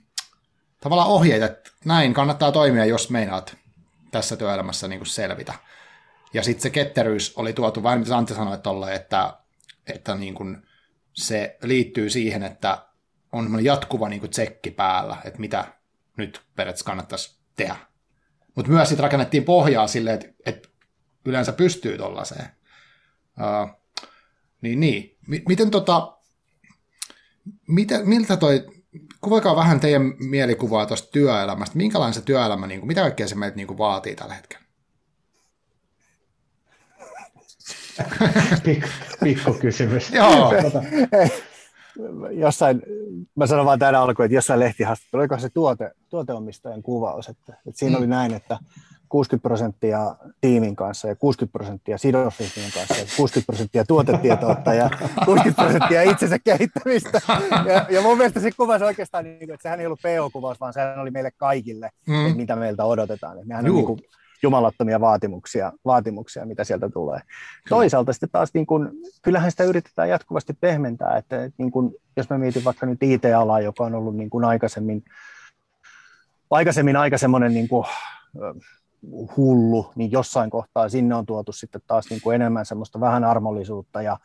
[0.81, 3.57] tavallaan ohjeita, että näin kannattaa toimia, jos meinaat
[4.11, 5.55] tässä työelämässä niin kuin selvitä.
[6.35, 9.38] Ja sitten se ketteryys oli tuotu, vain mitä Antti sanoi tolle, että,
[9.87, 10.66] että niin kuin
[11.12, 12.87] se liittyy siihen, että
[13.33, 15.64] on jatkuva niin kuin tsekki päällä, että mitä
[16.16, 17.77] nyt periaatteessa kannattaisi tehdä
[18.55, 20.69] mutta myös sitten rakennettiin pohjaa silleen, että, että
[21.25, 22.49] yleensä pystyy tuollaiseen.
[23.40, 23.81] Uh,
[24.61, 25.17] niin, niin.
[25.27, 26.19] M- miten tota,
[27.69, 28.67] mitä, miltä toi,
[29.21, 31.77] kuvaikaa vähän teidän mielikuvaa tuosta työelämästä.
[31.77, 34.64] Minkälainen se työelämä, niin kuin, mitä kaikkea se meiltä niin kuin, vaatii tällä hetkellä?
[38.64, 38.88] Pikku,
[39.25, 40.11] pikku kysymys.
[40.11, 40.53] Joo.
[42.31, 42.83] Jossain,
[43.35, 47.79] mä sanon vaan tänä alkuun, että jossain lehtihaastattelussa, oliko se tuote, tuoteomistajan kuvaus, että, että
[47.79, 47.99] siinä mm.
[47.99, 48.59] oli näin, että
[49.09, 54.91] 60 prosenttia tiimin kanssa ja 60 prosenttia sidosryhmien kanssa ja 60 prosenttia tuotetietoutta ja
[55.25, 57.21] 60 prosenttia itsensä kehittämistä.
[57.67, 60.99] Ja, ja mun mielestä se kuvasi oikeastaan, niin, että sehän ei ollut PO-kuvaus, vaan sehän
[60.99, 62.27] oli meille kaikille, mm.
[62.27, 63.37] että mitä meiltä odotetaan.
[63.37, 64.01] Että nehän on niin kuin,
[64.42, 67.20] jumalattomia vaatimuksia, vaatimuksia, mitä sieltä tulee.
[67.68, 68.92] Toisaalta sitten taas, niin kun,
[69.23, 73.85] kyllähän sitä yritetään jatkuvasti pehmentää, että, niin kun, jos mä mietin vaikka nyt IT-alaa, joka
[73.85, 75.05] on ollut niin kun aikaisemmin,
[76.51, 77.85] aikaisemmin aika semmoinen niin kuin,
[79.37, 84.03] hullu, niin jossain kohtaa sinne on tuotu sitten taas niin kuin enemmän semmoista vähän armollisuutta
[84.03, 84.16] ja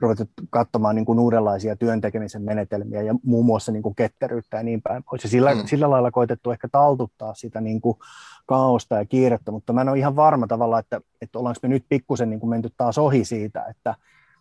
[0.00, 4.82] ruvettu katsomaan niin kuin uudenlaisia työntekemisen menetelmiä ja muun muassa niin kuin ketteryyttä ja niin
[4.82, 5.24] päin pois.
[5.24, 5.62] Ja sillä, mm.
[5.66, 7.98] sillä lailla koitettu ehkä taltuttaa sitä niin kuin
[8.46, 11.84] kaaosta ja kiirettä, mutta mä en ole ihan varma tavalla, että, että ollaanko me nyt
[11.88, 13.94] pikkusen niin kuin menty taas ohi siitä, että,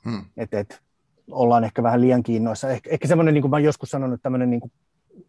[0.05, 0.25] mm.
[0.37, 0.75] että, että
[1.31, 2.69] ollaan ehkä vähän liian kiinnoissa.
[2.69, 4.71] Ehkä, ehkä semmoinen, niin kuin mä joskus sanonut, tämmöinen niin kuin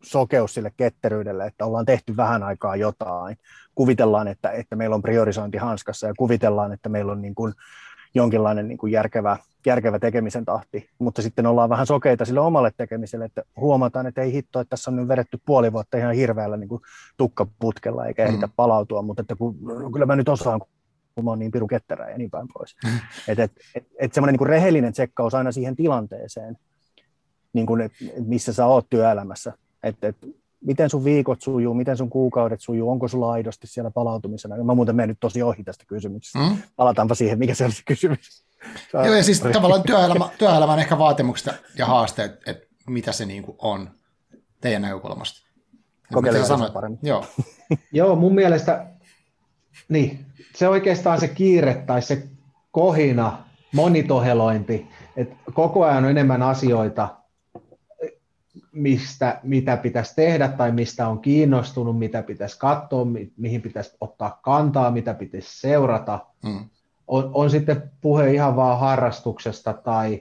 [0.03, 3.37] sokeus sille ketteryydelle, että ollaan tehty vähän aikaa jotain.
[3.75, 7.55] Kuvitellaan, että, että meillä on priorisointi hanskassa ja kuvitellaan, että meillä on niin kuin
[8.15, 13.25] jonkinlainen niin kuin järkevä, järkevä tekemisen tahti, mutta sitten ollaan vähän sokeita sille omalle tekemiselle,
[13.25, 16.69] että huomataan, että ei hitto, että tässä on nyt vedetty puoli vuotta ihan hirveällä niin
[16.69, 16.83] kuin
[17.17, 18.53] tukkaputkella eikä ehditä mm.
[18.57, 20.61] palautua, mutta että kun, no, kyllä mä nyt osaan,
[21.15, 22.77] kun mä oon niin pirun ketterä ja niin päin pois.
[22.85, 22.99] Mm.
[23.29, 26.57] Että et, et, et semmoinen niin rehellinen tsekkaus aina siihen tilanteeseen,
[27.53, 29.53] niin kuin, että missä sä oot työelämässä.
[29.83, 30.27] Että, että
[30.65, 34.65] miten sun viikot sujuu, miten sun kuukaudet sujuu, onko sulla aidosti siellä palautumisena.
[34.65, 36.39] Mä muuten menen nyt tosi ohi tästä kysymyksestä.
[36.39, 36.57] Mm.
[36.77, 38.45] Palataanpa siihen, mikä se on se kysymys.
[38.93, 43.57] Joo, ja siis tavallaan työelämä, työelämän ehkä vaatimukset ja haasteet, että mitä se niin kuin
[43.61, 43.91] on
[44.61, 45.49] teidän näkökulmasta.
[46.13, 46.99] Kokeillaan paremmin.
[47.03, 47.25] Joo.
[47.93, 48.87] Joo, mun mielestä
[49.89, 52.29] niin, se oikeastaan se kiire tai se
[52.71, 53.45] kohina,
[53.75, 57.18] monitohelointi, että koko ajan on enemmän asioita,
[58.79, 64.41] mistä, mitä pitäisi tehdä tai mistä on kiinnostunut, mitä pitäisi katsoa, mi, mihin pitäisi ottaa
[64.43, 66.27] kantaa, mitä pitäisi seurata.
[66.45, 66.69] Mm.
[67.09, 70.21] On, on sitten puhe ihan vaan harrastuksesta tai,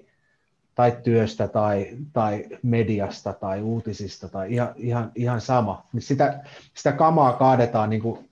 [0.75, 5.83] tai työstä tai, tai mediasta tai uutisista tai ihan, ihan, ihan sama.
[5.99, 6.43] Sitä,
[6.73, 8.29] sitä kamaa kaadetaan niin kuin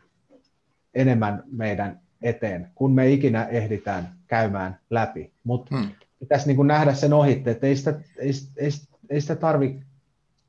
[0.94, 5.32] enemmän meidän eteen, kun me ikinä ehditään käymään läpi.
[5.44, 5.90] Mutta hmm.
[6.20, 8.70] pitäisi niin kuin nähdä sen ohitte, että ei sitä, ei, ei,
[9.10, 9.82] ei sitä tarvi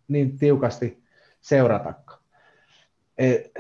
[0.09, 1.03] niin tiukasti
[1.41, 2.21] seuratakaan.
[3.19, 3.55] Et,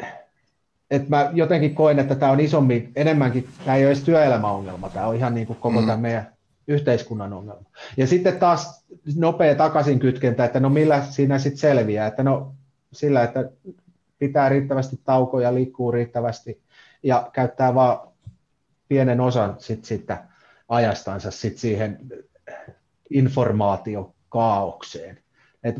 [0.90, 5.06] et mä jotenkin koen, että tämä on isommin, enemmänkin, tämä ei ole edes työelämäongelma, tämä
[5.06, 5.86] on ihan niin kuin koko hmm.
[5.86, 6.36] tämä meidän
[6.68, 7.70] yhteiskunnan ongelma.
[7.96, 8.84] Ja sitten taas
[9.16, 12.54] nopea takaisin kytkentä, että no millä siinä sitten selviää, että no
[12.92, 13.50] sillä, että
[14.18, 16.62] pitää riittävästi taukoja, liikkuu riittävästi
[17.02, 18.08] ja käyttää vaan
[18.88, 20.24] pienen osan sit sitä
[20.68, 21.98] ajastansa sit siihen
[23.10, 25.18] informaatiokaaukseen.
[25.68, 25.76] Et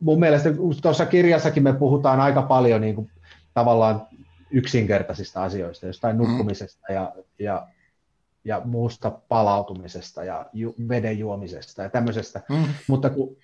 [0.00, 0.50] mun mielestä
[0.82, 3.10] tuossa kirjassakin me puhutaan aika paljon niin kuin,
[3.54, 4.06] tavallaan
[4.50, 6.22] yksinkertaisista asioista, jostain mm.
[6.22, 7.66] nukkumisesta ja, ja,
[8.44, 12.40] ja muusta palautumisesta ja ju, veden juomisesta ja tämmöisestä.
[12.48, 12.64] Mm.
[12.88, 13.36] Mutta kun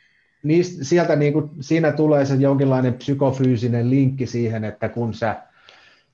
[0.43, 5.43] niistä, sieltä niin kuin, siinä tulee se jonkinlainen psykofyysinen linkki siihen, että kun sä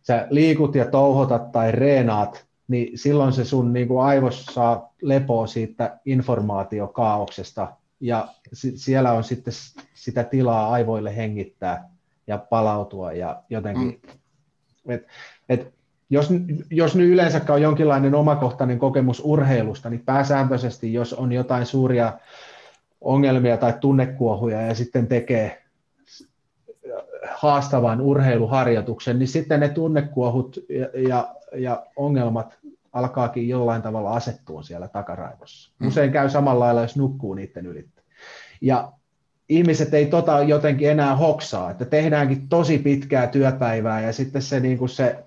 [0.03, 5.47] sä liikut ja touhotat tai reenaat, niin silloin se sun niin kuin aivos saa lepoa
[5.47, 7.69] siitä informaatiokaauksesta,
[8.03, 8.29] ja
[8.75, 9.55] siellä on sitten
[9.95, 11.91] sitä tilaa aivoille hengittää
[12.27, 14.01] ja palautua ja jotenkin,
[14.85, 14.93] mm.
[14.95, 15.07] et,
[15.49, 15.75] et,
[16.11, 16.29] jos,
[16.71, 22.13] jos nyt yleensä on jonkinlainen omakohtainen kokemus urheilusta, niin pääsääntöisesti, jos on jotain suuria
[23.01, 25.63] ongelmia tai tunnekuohuja ja sitten tekee
[27.35, 32.59] haastavan urheiluharjoituksen, niin sitten ne tunnekuohut ja, ja, ja ongelmat
[32.93, 35.73] alkaakin jollain tavalla asettua siellä takaraivossa.
[35.79, 35.89] Mm.
[35.89, 38.03] Usein käy samalla lailla, jos nukkuu niiden ylittä.
[38.61, 38.93] Ja
[39.49, 44.79] ihmiset ei tota jotenkin enää hoksaa, että tehdäänkin tosi pitkää työpäivää ja sitten se, niin
[44.79, 45.25] kuin se,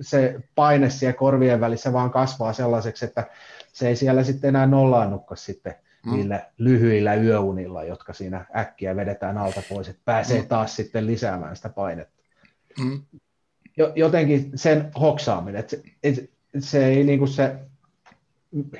[0.00, 3.26] se paine siellä korvien välissä vaan kasvaa sellaiseksi, että
[3.72, 5.74] se ei siellä sitten enää nollaannukka sitten
[6.06, 6.12] mm.
[6.12, 10.48] niillä lyhyillä yöunilla, jotka siinä äkkiä vedetään alta pois, että pääsee mm.
[10.48, 12.22] taas sitten lisäämään sitä painetta.
[12.84, 13.02] Mm.
[13.94, 15.76] Jotenkin sen hoksaaminen, että
[16.62, 17.56] se ei niin kuin se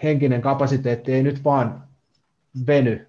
[0.03, 1.85] henkinen kapasiteetti ei nyt vaan
[2.67, 3.07] veny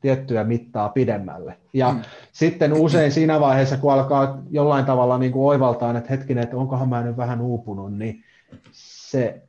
[0.00, 1.56] tiettyä mittaa pidemmälle.
[1.72, 2.02] Ja mm.
[2.32, 6.88] sitten usein siinä vaiheessa, kun alkaa jollain tavalla niin kuin oivaltaa, että hetkinen, että onkohan
[6.88, 8.24] mä nyt vähän uupunut, niin
[8.72, 9.42] se,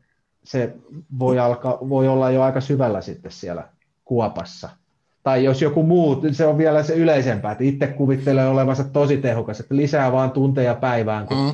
[0.43, 0.73] se
[1.19, 3.67] voi, alkaa, voi olla jo aika syvällä sitten siellä
[4.05, 4.69] kuopassa.
[5.23, 9.59] Tai jos joku muu, se on vielä se yleisempää, että itse kuvittelee olevansa tosi tehokas,
[9.59, 11.53] että lisää vaan tunteja päivään, kun, mm.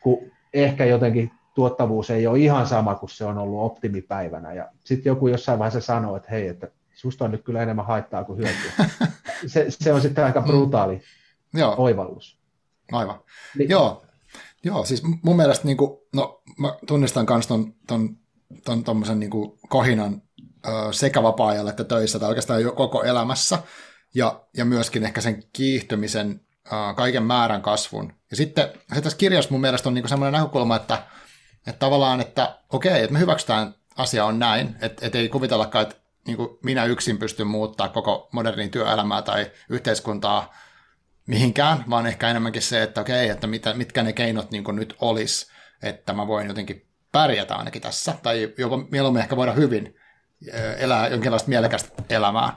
[0.00, 0.18] kun
[0.54, 4.52] ehkä jotenkin tuottavuus ei ole ihan sama kuin se on ollut optimipäivänä.
[4.52, 8.24] Ja sitten joku jossain vaiheessa sanoo, että hei, että susta on nyt kyllä enemmän haittaa
[8.24, 8.90] kuin hyötyä.
[9.46, 11.02] se, se on sitten aika brutaali
[11.52, 11.60] mm.
[11.60, 11.74] Joo.
[11.78, 12.40] oivallus.
[12.92, 13.20] Aivan.
[13.58, 13.70] Niin.
[13.70, 14.02] Joo.
[14.64, 18.16] Joo, siis mun mielestä niin kuin, no, mä tunnistan myös ton, ton,
[18.64, 20.22] ton, ton niin kuin kohinan
[20.90, 23.58] sekä vapaa-ajalla että töissä tai oikeastaan jo koko elämässä,
[24.14, 26.40] ja, ja myöskin ehkä sen kiihtymisen,
[26.96, 28.12] kaiken määrän kasvun.
[28.30, 31.02] Ja sitten se tässä kirjassa mun mielestä on niinku semmoinen näkökulma, että,
[31.66, 35.96] että tavallaan, että okei, että me hyväksytään asia on näin, että, että ei kuvitellakaan, että
[36.26, 40.54] niin kuin minä yksin pystyn muuttaa koko modernin työelämää tai yhteiskuntaa
[41.26, 45.46] mihinkään, vaan ehkä enemmänkin se, että okei, että mitä, mitkä ne keinot niin nyt olisi,
[45.82, 49.96] että mä voin jotenkin pärjätä ainakin tässä, tai jopa mieluummin ehkä voida hyvin,
[50.78, 52.56] elää jonkinlaista mielekästä elämää.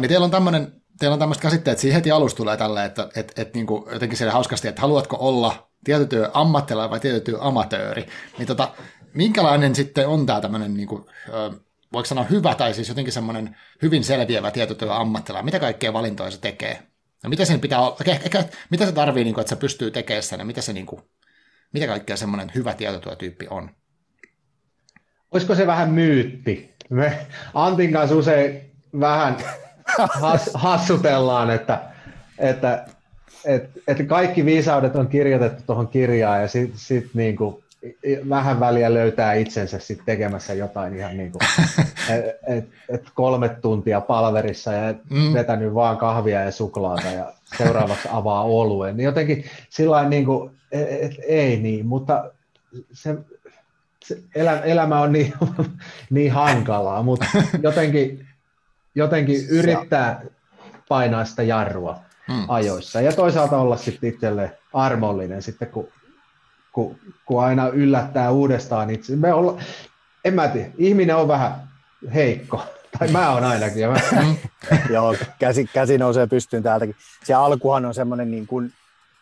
[0.00, 3.08] Niin teillä on tämmöinen teillä on tämmöistä käsitteet, että siinä heti alussa tulee tälle, että
[3.16, 8.06] et, et, niin kuin jotenkin siellä hauskasti, että haluatko olla tietotyö ammattilainen vai tietotyö amatööri,
[8.38, 8.74] niin tota,
[9.14, 11.04] minkälainen sitten on tämä tämmöinen, niin kuin,
[11.92, 16.40] voiko sanoa hyvä tai siis jotenkin semmoinen hyvin selviävä tietotyö ammattilainen, mitä kaikkea valintoja se
[16.40, 16.82] tekee?
[17.22, 20.22] Ja mitä sen pitää olla, ehkä, mitä se tarvii, niin kuin, että se pystyy tekemään
[20.22, 21.02] sen, ja mitä, se, niin kuin,
[21.72, 23.70] mitä kaikkea semmoinen hyvä tietotyötyyppi on?
[25.30, 26.74] Olisiko se vähän myytti?
[26.90, 29.36] Me Antin kanssa usein vähän
[30.20, 31.82] has, hassutellaan, että,
[32.38, 32.86] että,
[33.44, 37.62] että, että kaikki viisaudet on kirjoitettu tuohon kirjaan ja sitten sit niin kuin
[38.28, 41.42] vähän väliä löytää itsensä sitten tekemässä jotain ihan niin kuin,
[42.16, 45.32] et, et, et kolme tuntia palverissa ja mm.
[45.32, 48.96] vetänyt vaan kahvia ja suklaata ja seuraavaksi avaa oluen.
[48.96, 52.30] Niin jotenkin sillä niin kuin, et, et, ei niin, mutta
[52.92, 53.16] se,
[54.04, 55.32] se elä, elämä on niin,
[56.10, 57.26] niin hankalaa, mutta
[57.62, 58.26] jotenkin,
[58.94, 60.22] jotenkin yrittää
[60.88, 62.44] painaa sitä jarrua mm.
[62.48, 65.88] ajoissa ja toisaalta olla sitten itselle armollinen sitten, kun
[66.72, 69.16] kun, kun aina yllättää uudestaan itse.
[69.16, 69.60] Me olla,
[70.24, 71.68] en mä tiedä, ihminen on vähän
[72.14, 72.62] heikko,
[72.98, 73.88] tai mä oon ainakin.
[73.88, 73.96] Mä...
[74.94, 76.96] Joo, käsi, käsi nousee pystyyn täältäkin.
[77.24, 78.72] Se alkuhan on semmoinen niin kuin,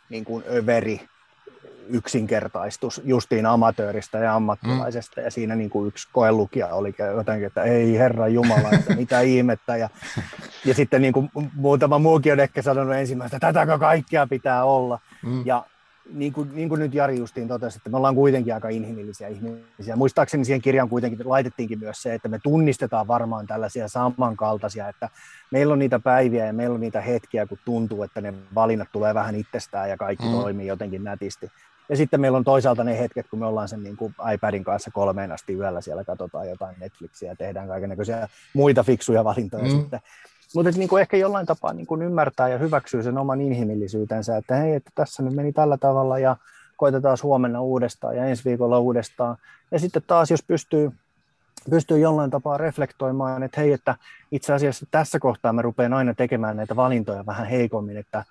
[0.09, 1.01] niin kuin överi
[1.91, 5.25] yksinkertaistus justiin amatööristä ja ammattilaisesta, mm.
[5.25, 9.77] ja siinä niin kuin yksi koelukija oli jotenkin, että ei herra Jumala, että mitä ihmettä,
[9.77, 9.89] ja,
[10.65, 14.99] ja sitten niin kuin muutama muukin on ehkä sanonut ensimmäistä, että tätäkö kaikkea pitää olla,
[15.23, 15.47] mm.
[15.47, 15.65] ja
[16.13, 19.97] niin kuin, niin kuin nyt Jari justiin totesi, että me ollaan kuitenkin aika inhimillisiä ihmisiä.
[19.97, 25.09] Muistaakseni siihen kirjaan kuitenkin laitettiinkin myös se, että me tunnistetaan varmaan tällaisia samankaltaisia, että
[25.51, 29.15] meillä on niitä päiviä ja meillä on niitä hetkiä, kun tuntuu, että ne valinnat tulee
[29.15, 30.33] vähän itsestään ja kaikki mm.
[30.33, 31.51] toimii jotenkin nätisti.
[31.91, 34.91] Ja sitten meillä on toisaalta ne hetket, kun me ollaan sen niin kuin iPadin kanssa
[34.91, 39.71] kolmeen asti yöllä siellä katsotaan jotain Netflixiä ja tehdään kaikenlaisia muita fiksuja valintoja mm.
[39.71, 40.01] sitten.
[40.55, 44.75] Mutta niin ehkä jollain tapaa niin kuin ymmärtää ja hyväksyy sen oman inhimillisyytensä, että hei,
[44.75, 46.37] että tässä nyt meni tällä tavalla ja
[46.77, 49.37] koitetaan huomenna uudestaan ja ensi viikolla uudestaan.
[49.71, 50.93] Ja sitten taas, jos pystyy,
[51.71, 53.97] pystyy jollain tapaa reflektoimaan, että hei, että
[54.33, 58.25] itse asiassa tässä kohtaa mä rupean aina tekemään näitä valintoja vähän heikommin, että,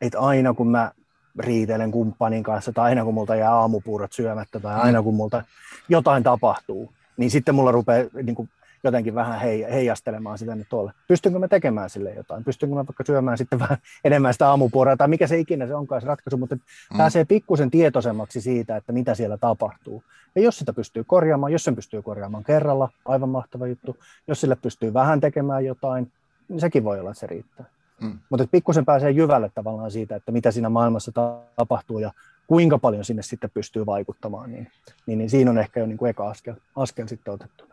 [0.00, 0.92] että aina kun mä
[1.38, 5.44] riitelen kumppanin kanssa tai aina kun multa jää aamupuurot syömättä tai aina kun multa
[5.88, 8.48] jotain tapahtuu, niin sitten mulla rupeaa niin kuin
[8.84, 10.92] jotenkin vähän heijastelemaan sitä nyt tuolle.
[11.08, 12.44] Pystynkö mä tekemään sille jotain?
[12.44, 16.00] Pystynkö mä vaikka syömään sitten vähän enemmän sitä aamupuoraa tai mikä se ikinä se onkaan
[16.00, 16.96] se ratkaisu, mutta mm.
[16.96, 20.02] pääsee pikkusen tietoisemmaksi siitä, että mitä siellä tapahtuu.
[20.34, 23.96] Ja jos sitä pystyy korjaamaan, jos sen pystyy korjaamaan kerralla, aivan mahtava juttu.
[24.28, 26.12] Jos sille pystyy vähän tekemään jotain,
[26.48, 27.66] niin sekin voi olla, että se riittää.
[28.00, 28.18] Mm.
[28.30, 31.12] Mutta pikkusen pääsee jyvälle tavallaan siitä, että mitä siinä maailmassa
[31.56, 32.12] tapahtuu ja
[32.46, 34.68] kuinka paljon sinne sitten pystyy vaikuttamaan, niin,
[35.06, 37.64] niin, niin siinä on ehkä jo niin kuin eka askel, askel sitten otettu.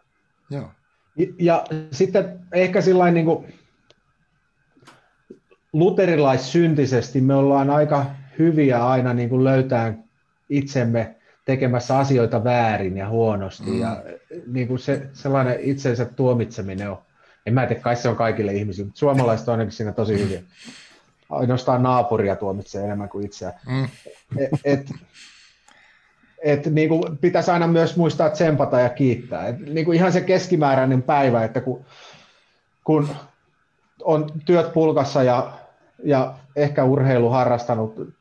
[0.49, 0.69] Joo.
[1.39, 3.53] Ja sitten ehkä sillä niin kuin
[5.73, 8.05] luterilaissyntisesti me ollaan aika
[8.39, 9.93] hyviä aina niin kuin löytää
[10.49, 13.71] itsemme tekemässä asioita väärin ja huonosti.
[13.71, 13.79] Mm.
[13.79, 14.03] Ja
[14.47, 16.97] niin kuin se, sellainen itsensä tuomitseminen on,
[17.45, 20.41] en mä tiedä, kai se on kaikille ihmisille, mutta suomalaiset on ainakin siinä tosi hyviä.
[21.29, 23.53] Ainoastaan naapuria tuomitsee enemmän kuin itseään.
[23.67, 23.87] Mm.
[24.37, 24.91] Et, et,
[26.43, 29.47] että niin kuin pitäisi aina myös muistaa tsempata ja kiittää.
[29.47, 31.85] Et niin kuin ihan se keskimääräinen päivä, että kun,
[32.83, 33.09] kun
[34.03, 35.53] on työt pulkassa ja,
[36.03, 38.13] ja ehkä urheilu harrastanut,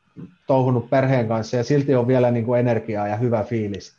[0.46, 3.92] touhunut perheen kanssa ja silti on vielä niin kuin energiaa ja hyvä fiilis,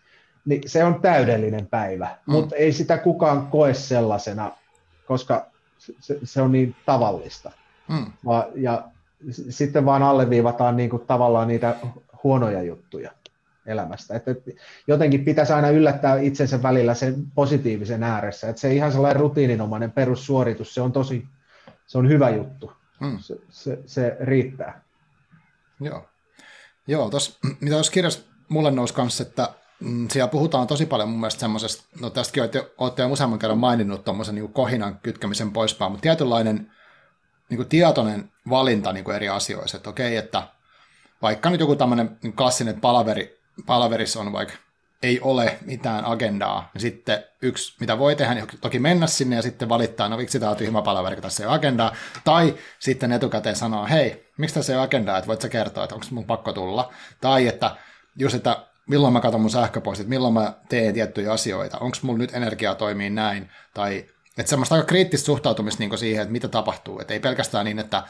[0.46, 2.32] niin se on täydellinen päivä, mm.
[2.32, 4.52] mutta ei sitä kukaan koe sellaisena,
[5.06, 5.46] koska
[5.78, 7.52] se, se on niin tavallista.
[7.88, 8.06] Mm.
[8.26, 8.84] Va, ja
[9.50, 11.76] sitten vaan alleviivataan niin kuin tavallaan niitä
[12.24, 13.12] huonoja juttuja
[13.66, 14.16] elämästä.
[14.16, 14.32] Että
[14.88, 18.50] jotenkin pitäisi aina yllättää itsensä välillä sen positiivisen ääressä.
[18.50, 21.28] Että se ihan sellainen rutiininomainen perussuoritus, se on tosi,
[21.88, 22.72] se on hyvä juttu.
[23.00, 23.20] Hmm.
[23.20, 24.82] Se, se, se, riittää.
[25.80, 26.06] Joo.
[26.88, 29.54] Joo, tos, mitä tuossa kirjassa mulle nousi kanssa, että mm,
[30.12, 34.04] siellä puhutaan tosi paljon mun mielestä semmoisesta, no tästäkin olette, olette jo useamman kerran maininnut
[34.04, 36.72] tuommoisen niin kohinan kytkemisen poispäin, mutta tietynlainen
[37.50, 40.48] niin kuin tietoinen valinta niin kuin eri asioissa, että okei, että
[41.22, 44.54] vaikka nyt joku tämmöinen klassinen palaveri palaverissa on vaikka
[45.04, 49.42] ei ole mitään agendaa, niin sitten yksi, mitä voi tehdä, niin toki mennä sinne ja
[49.42, 53.56] sitten valittaa, no miksi tämä on tyhmä palaveri, tässä ei ole agendaa, tai sitten etukäteen
[53.56, 56.54] sanoa, hei, miksi tässä ei ole agendaa, että voit sä kertoa, että onko mun pakko
[56.54, 57.76] tulla, tai että
[58.20, 62.36] just, että milloin mä katson mun sähköpostit, milloin mä teen tiettyjä asioita, onko mulla nyt
[62.36, 64.06] energiaa toimii näin, tai
[64.38, 68.04] että semmoista aika kriittistä suhtautumista niin siihen, että mitä tapahtuu, että ei pelkästään niin, että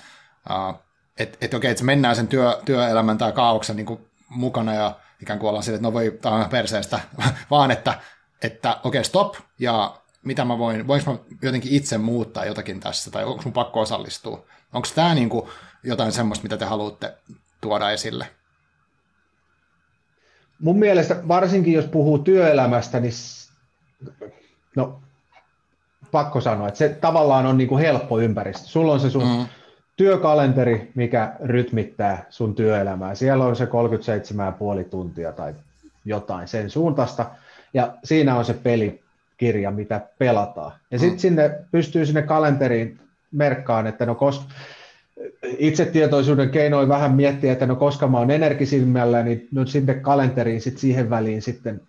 [0.49, 0.79] uh,
[1.19, 5.49] et, et okei, että mennään sen työ, työelämän tai kaauksen niin mukana ja ikään kuin
[5.49, 6.99] ollaan sille, että no voi, tämä on perseestä,
[7.51, 7.99] vaan että,
[8.43, 13.11] että okei, okay, stop, ja mitä mä voin, voinko mä jotenkin itse muuttaa jotakin tässä,
[13.11, 14.45] tai onko mun pakko osallistua?
[14.73, 15.29] Onko tämä niin
[15.83, 17.17] jotain semmoista, mitä te haluatte
[17.61, 18.27] tuoda esille?
[20.63, 23.13] Mun mielestä varsinkin, jos puhuu työelämästä, niin
[24.75, 24.99] no,
[26.11, 28.67] pakko sanoa, että se tavallaan on niin kuin helppo ympäristö.
[28.67, 29.45] Sulla on se sun mm
[29.95, 33.15] työkalenteri, mikä rytmittää sun työelämää.
[33.15, 33.69] Siellä on se 37,5
[34.89, 35.53] tuntia tai
[36.05, 37.25] jotain sen suuntaista,
[37.73, 40.71] ja siinä on se pelikirja, mitä pelataan.
[40.91, 41.19] Ja sitten mm.
[41.19, 42.99] sinne pystyy sinne kalenteriin
[43.31, 44.47] merkkaan, että no kos,
[45.57, 50.77] itsetietoisuuden keinoin vähän miettiä, että no koska mä oon energisimmällä, niin nyt sitten kalenteriin sit
[50.77, 51.81] siihen väliin sitten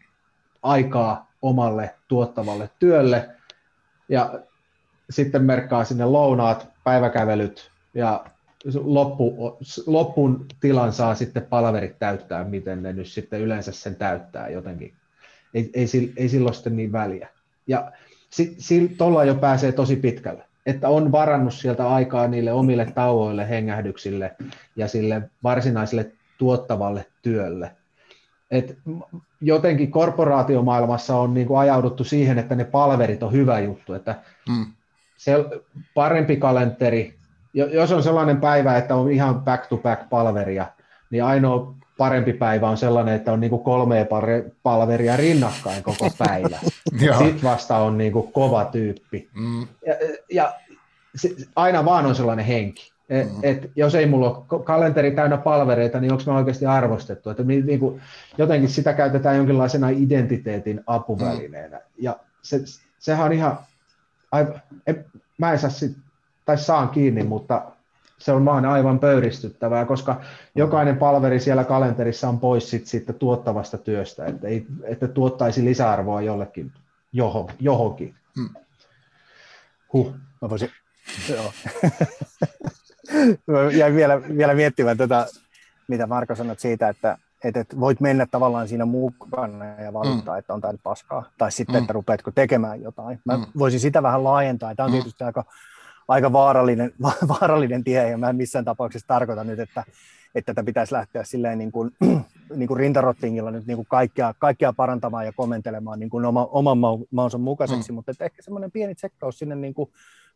[0.62, 3.28] aikaa omalle tuottavalle työlle
[4.08, 4.40] ja
[5.10, 8.24] sitten merkkaa sinne lounaat, päiväkävelyt ja
[8.74, 14.94] loppu, loppun tilan saa sitten palaverit täyttää, miten ne nyt sitten yleensä sen täyttää jotenkin.
[15.54, 17.28] Ei, ei, ei silloin sitten niin väliä.
[17.66, 17.92] Ja
[18.98, 24.36] tuolla jo pääsee tosi pitkälle, että on varannut sieltä aikaa niille omille tauoille, hengähdyksille
[24.76, 27.70] ja sille varsinaiselle tuottavalle työlle.
[28.50, 28.78] Et
[29.40, 34.14] jotenkin korporaatiomaailmassa on niin kuin ajauduttu siihen, että ne palverit on hyvä juttu, että
[34.48, 34.66] mm.
[35.16, 35.32] se
[35.94, 37.14] parempi kalenteri,
[37.54, 40.66] jos on sellainen päivä, että on ihan back-to-back palveria,
[41.10, 44.06] niin ainoa parempi päivä on sellainen, että on niin kuin kolme
[44.62, 46.58] palveria rinnakkain koko päivä.
[47.18, 49.28] Sitten vasta on niin kuin kova tyyppi.
[49.34, 49.60] Mm.
[49.86, 49.94] Ja,
[50.32, 50.54] ja
[51.14, 52.94] se, aina vaan on sellainen henki.
[53.08, 53.38] Et, mm.
[53.42, 57.30] et jos ei mulla ole kalenteri täynnä palvereita, niin onko me oikeasti arvostettu?
[57.30, 58.00] Että mi, niin kuin,
[58.38, 61.76] jotenkin sitä käytetään jonkinlaisena identiteetin apuvälineenä.
[61.76, 61.82] Mm.
[61.98, 62.60] Ja se,
[62.98, 63.58] sehän on ihan,
[64.32, 65.04] aivan, en,
[65.38, 65.96] mä en saa sit,
[66.44, 67.62] tai saan kiinni, mutta
[68.24, 70.20] se on vaan aivan pöyristyttävää, koska
[70.54, 76.22] jokainen palveri siellä kalenterissa on pois sit, siitä tuottavasta työstä, että, ei, että tuottaisi lisäarvoa
[76.22, 76.72] jollekin
[77.12, 78.14] johon, johonkin.
[78.36, 78.48] Hmm.
[79.92, 80.14] Huh.
[80.42, 80.70] Mä voisin,
[81.28, 81.52] joo.
[83.46, 85.26] Mä jäin vielä, vielä miettimään tätä,
[85.88, 90.38] mitä Marko sanoi siitä, että, että, että voit mennä tavallaan siinä mukana ja valittaa, mm.
[90.38, 91.24] että on tämä paskaa.
[91.38, 91.80] Tai sitten, mm.
[91.80, 93.20] että rupeatko tekemään jotain.
[93.24, 93.44] Mä mm.
[93.58, 94.74] voisin sitä vähän laajentaa.
[94.74, 94.94] Tämä on mm.
[94.94, 95.44] tietysti aika,
[96.08, 96.92] aika vaarallinen,
[97.40, 99.84] vaarallinen tie, ja mä en missään tapauksessa tarkoita nyt, että,
[100.34, 101.90] että tätä pitäisi lähteä silleen niin kuin,
[102.56, 106.78] niin kuin rintarottingilla nyt niin kuin kaikkea, kaikkea parantamaan ja komentelemaan niin kuin oma, oman
[107.10, 107.94] maunsa mukaiseksi, mm.
[107.94, 109.90] mutta että ehkä semmoinen pieni tsekkaus sinne niin kuin,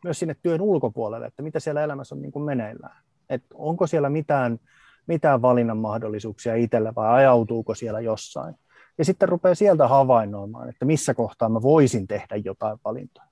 [0.05, 3.03] myös sinne työn ulkopuolelle, että mitä siellä elämässä on niin kuin meneillään.
[3.31, 4.59] Et onko siellä mitään,
[5.07, 8.55] mitään valinnan mahdollisuuksia itselle vai ajautuuko siellä jossain.
[8.99, 13.28] Ja sitten rupeaa sieltä havainnoimaan, että missä kohtaa mä voisin tehdä jotain valintoja.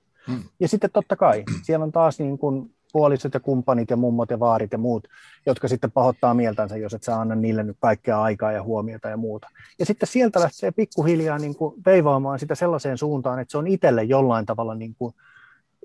[0.59, 4.39] Ja sitten totta kai, siellä on taas niin kuin puolisot ja kumppanit ja mummot ja
[4.39, 5.07] vaarit ja muut,
[5.45, 9.17] jotka sitten pahoittaa mieltänsä, jos et saa anna niille nyt kaikkea aikaa ja huomiota ja
[9.17, 9.47] muuta.
[9.79, 14.03] Ja sitten sieltä lähtee pikkuhiljaa niin kuin veivaamaan sitä sellaiseen suuntaan, että se on itselle
[14.03, 15.13] jollain tavalla niin kuin,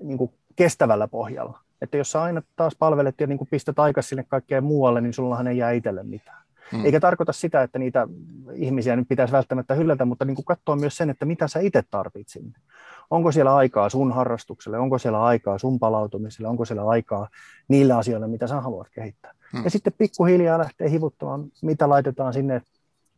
[0.01, 1.59] niin kuin kestävällä pohjalla.
[1.81, 5.13] Että jos sä aina taas palvelet ja niin kuin pistät aika sinne kaikkeen muualle, niin
[5.13, 6.42] sullahan ei jää itselle mitään.
[6.73, 6.85] Hmm.
[6.85, 8.07] Eikä tarkoita sitä, että niitä
[8.53, 11.83] ihmisiä nyt pitäisi välttämättä hylätä, mutta niin kuin katsoa myös sen, että mitä sä itse
[11.91, 12.59] tarvitset sinne.
[13.09, 17.27] Onko siellä aikaa sun harrastukselle, onko siellä aikaa sun palautumiselle, onko siellä aikaa
[17.67, 19.33] niille asioille, mitä sä haluat kehittää.
[19.53, 19.63] Hmm.
[19.63, 22.61] Ja sitten pikkuhiljaa lähtee hivuttamaan, mitä laitetaan sinne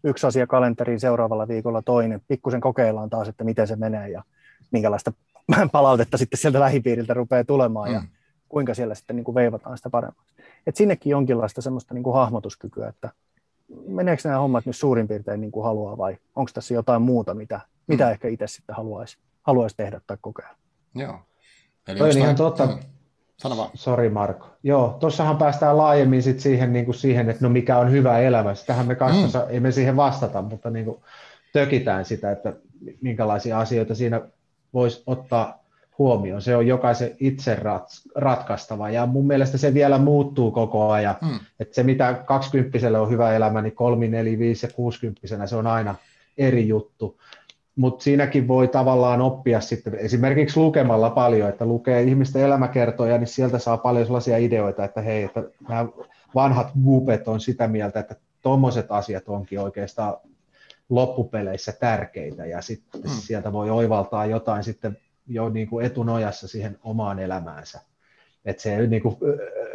[0.03, 2.22] yksi asia kalenteriin seuraavalla viikolla toinen.
[2.28, 4.24] Pikkusen kokeillaan taas, että miten se menee ja
[4.72, 5.14] minkälaista
[5.72, 7.93] palautetta sitten sieltä lähipiiriltä rupeaa tulemaan mm.
[7.93, 8.01] ja
[8.49, 10.34] kuinka siellä sitten niin kuin veivataan sitä paremmaksi.
[10.68, 13.10] Et sinnekin jonkinlaista semmoista niin kuin hahmotuskykyä, että
[13.88, 17.55] meneekö nämä hommat nyt suurin piirtein niin kuin haluaa vai onko tässä jotain muuta, mitä,
[17.55, 17.61] mm.
[17.88, 20.49] mitä ehkä itse sitten haluaisi, haluaisi tehdä tai kokea.
[20.95, 21.20] Joo.
[21.88, 22.66] Eli Toi on ihan totta.
[22.66, 22.80] Mm.
[23.38, 23.70] Sano vaan.
[23.74, 24.47] Sori Marko.
[24.63, 28.55] Joo, tuossahan päästään laajemmin sit siihen, niin kuin siihen, että no mikä on hyvä elämä.
[28.55, 29.45] Sitähän me kanssa, mm.
[29.49, 31.01] ei me siihen vastata, mutta niin kuin
[31.53, 32.53] tökitään sitä, että
[33.01, 34.22] minkälaisia asioita siinä
[34.74, 35.64] voisi ottaa
[35.98, 36.41] huomioon.
[36.41, 41.16] Se on jokaisen itse rat- ratkaistava ja mun mielestä se vielä muuttuu koko ajan.
[41.22, 41.39] Mm.
[41.60, 45.68] Että se mitä 20 on hyvä elämä, niin 3, 4, 5 ja 60 se on
[45.68, 45.96] aina
[46.38, 47.20] eri juttu.
[47.76, 53.60] Mutta siinäkin voi tavallaan oppia sitten esimerkiksi lukemalla paljon, että lukee ihmisten elämäkertoja, niin sieltä
[53.60, 55.86] saa paljon sellaisia ideoita, että hei, että nämä
[56.36, 60.18] vanhat gupet on sitä mieltä, että tuommoiset asiat onkin oikeastaan
[60.89, 63.12] loppupeleissä tärkeitä ja sitten hmm.
[63.12, 67.82] sieltä voi oivaltaa jotain sitten jo niin kuin etunojassa siihen omaan elämäänsä.
[68.45, 69.15] Että se niin kuin,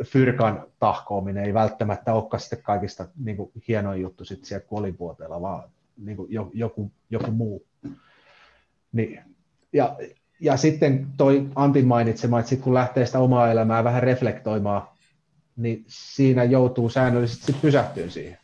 [0.05, 5.71] fyrkan tahkoaminen ei välttämättä olekaan sitten kaikista niin kuin, hienoin juttu sitten siellä kuolinpuoteella, vaan
[6.05, 7.67] niin kuin, joku, joku muu.
[8.93, 9.21] Niin,
[9.73, 9.97] ja,
[10.41, 14.89] ja sitten toi Antin mainitsema, että sit kun lähtee sitä omaa elämää vähän reflektoimaan,
[15.57, 18.39] niin siinä joutuu säännöllisesti sit pysähtyä siihen.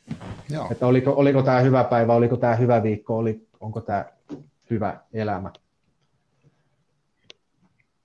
[0.50, 0.68] Joo.
[0.70, 4.04] Että oliko, oliko tämä hyvä päivä, oliko tämä hyvä viikko, oli, onko tämä
[4.70, 5.52] hyvä elämä.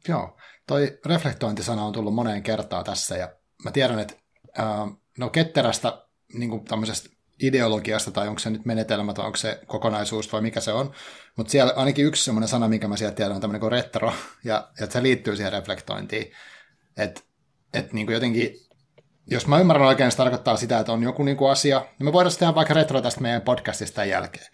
[0.07, 0.37] Joo,
[0.67, 3.29] toi reflektointisana on tullut moneen kertaan tässä ja
[3.63, 4.13] mä tiedän, että
[4.59, 4.65] äh,
[5.17, 7.09] no ketterästä niin tämmöisestä
[7.41, 10.93] ideologiasta tai onko se nyt menetelmä tai onko se kokonaisuus vai mikä se on,
[11.37, 14.71] mutta siellä ainakin yksi semmoinen sana, mikä mä sieltä tiedän, on tämmöinen kuin retro ja,
[14.79, 16.31] ja se liittyy siihen reflektointiin,
[16.97, 17.21] että
[17.73, 18.55] et niin jotenkin
[19.27, 22.13] jos mä ymmärrän oikein, se tarkoittaa sitä, että on joku niin kuin asia, niin me
[22.13, 24.47] voidaan tehdä vaikka retro tästä meidän podcastista jälkeen.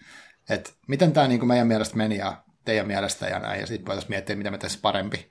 [0.50, 3.86] Et miten tämä niin kuin meidän mielestä meni ja teidän mielestä ja näin, ja sitten
[3.86, 5.28] voitaisiin miettiä, mitä me tehdään parempi.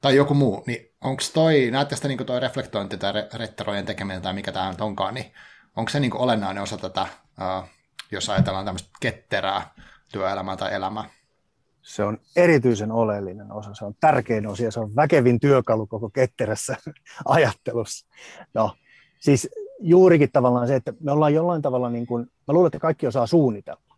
[0.00, 4.32] tai joku muu, niin onko toi, näette sitä niin toi reflektointi tai retterojen tekeminen tai
[4.32, 5.32] mikä tämä nyt onkaan, niin
[5.76, 7.68] onko se niin olennainen osa tätä, uh,
[8.12, 9.74] jos ajatellaan tämmöistä ketterää
[10.12, 11.04] työelämää tai elämää?
[11.82, 16.76] Se on erityisen oleellinen osa, se on tärkein osa se on väkevin työkalu koko ketterässä
[17.24, 18.06] ajattelussa.
[18.54, 18.76] No,
[19.20, 19.48] siis
[19.80, 23.26] juurikin tavallaan se, että me ollaan jollain tavalla, niin kuin, mä luulen, että kaikki osaa
[23.26, 23.91] suunnitella.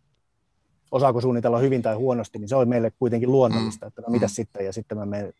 [0.95, 3.87] Osaako suunnitella hyvin tai huonosti, niin se on meille kuitenkin luonnollista, mm.
[3.87, 4.29] että no mitä mm.
[4.29, 5.33] sitten, ja sitten mä menen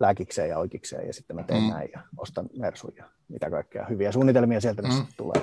[0.00, 1.68] lääkikseen ja oikeikseen, ja sitten mä teen mm.
[1.68, 5.06] näin, ja ostan Mersun, ja mitä kaikkea hyviä suunnitelmia sieltä mm.
[5.16, 5.42] tulee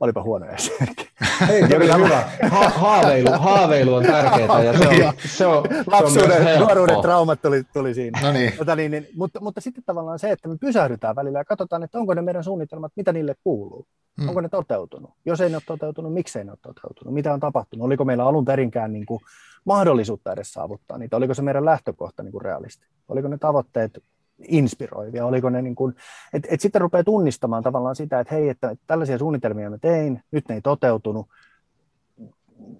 [0.00, 1.08] olipa huono esimerkki.
[1.50, 2.28] Ei, oli hyvä.
[2.50, 4.62] Ha- haaveilu, haaveilu on tärkeää.
[4.62, 8.20] Ja se on, se on, Lapsuuden, se on nuoruuden traumat tuli, tuli siinä.
[8.22, 8.52] No niin.
[8.58, 11.98] Tota niin, niin, mutta, mutta sitten tavallaan se, että me pysähdytään välillä ja katsotaan, että
[11.98, 13.86] onko ne meidän suunnitelmat, mitä niille kuuluu.
[14.20, 14.28] Hmm.
[14.28, 15.10] Onko ne toteutunut?
[15.24, 17.14] Jos ei ne ole toteutunut, miksei ne ole toteutunut?
[17.14, 17.84] Mitä on tapahtunut?
[17.84, 19.20] Oliko meillä alun perinkään niin kuin
[19.64, 21.16] mahdollisuutta edes saavuttaa niitä?
[21.16, 22.86] Oliko se meidän lähtökohta niin kuin realisti?
[23.08, 24.02] Oliko ne tavoitteet
[24.48, 25.26] inspiroivia?
[25.26, 25.94] Oliko ne niin kuin,
[26.32, 30.48] et, et sitten rupeaa tunnistamaan tavallaan sitä, että hei, että tällaisia suunnitelmia mä tein, nyt
[30.48, 31.26] ne ei toteutunut,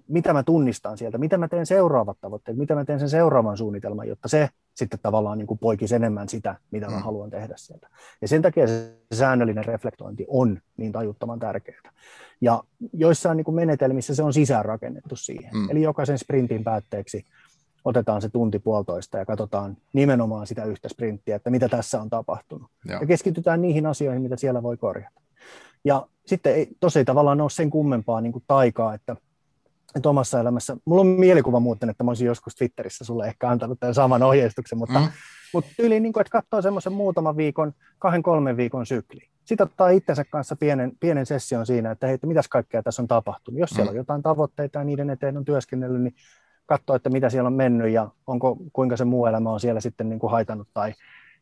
[0.07, 4.07] mitä mä tunnistan sieltä, mitä mä teen seuraavat tavoitteet, mitä mä teen sen seuraavan suunnitelman,
[4.07, 7.03] jotta se sitten tavallaan niin kuin poikisi enemmän sitä, mitä mä mm.
[7.03, 7.89] haluan tehdä sieltä.
[8.21, 11.91] Ja sen takia se säännöllinen reflektointi on niin tajuttoman tärkeää.
[12.41, 12.63] Ja
[12.93, 15.53] joissain niin kuin menetelmissä se on sisäänrakennettu siihen.
[15.53, 15.69] Mm.
[15.69, 17.25] Eli jokaisen sprintin päätteeksi
[17.85, 22.71] otetaan se tunti puolitoista ja katsotaan nimenomaan sitä yhtä sprinttiä, että mitä tässä on tapahtunut.
[22.85, 23.01] Joo.
[23.01, 25.21] Ja keskitytään niihin asioihin, mitä siellä voi korjata.
[25.85, 29.15] Ja sitten ei, tosi tavallaan ole sen kummempaa niin kuin taikaa, että,
[29.95, 33.79] että omassa elämässä, mulla on mielikuva muuten, että mä olisin joskus Twitterissä sulle ehkä antanut
[33.79, 35.07] tämän saman ohjeistuksen, mutta, mm.
[35.53, 39.21] mutta tyyliin, niin kuin, että katsoo semmoisen muutaman viikon, kahden, kolmen viikon sykli.
[39.45, 43.07] Sitten ottaa itsensä kanssa pienen, pienen session siinä, että hei, että mitäs kaikkea tässä on
[43.07, 43.59] tapahtunut.
[43.59, 43.93] Jos siellä mm.
[43.93, 46.15] on jotain tavoitteita ja niiden eteen on työskennellyt, niin
[46.65, 50.09] katsoa, että mitä siellä on mennyt ja onko, kuinka se muu elämä on siellä sitten
[50.09, 50.93] niin kuin haitannut tai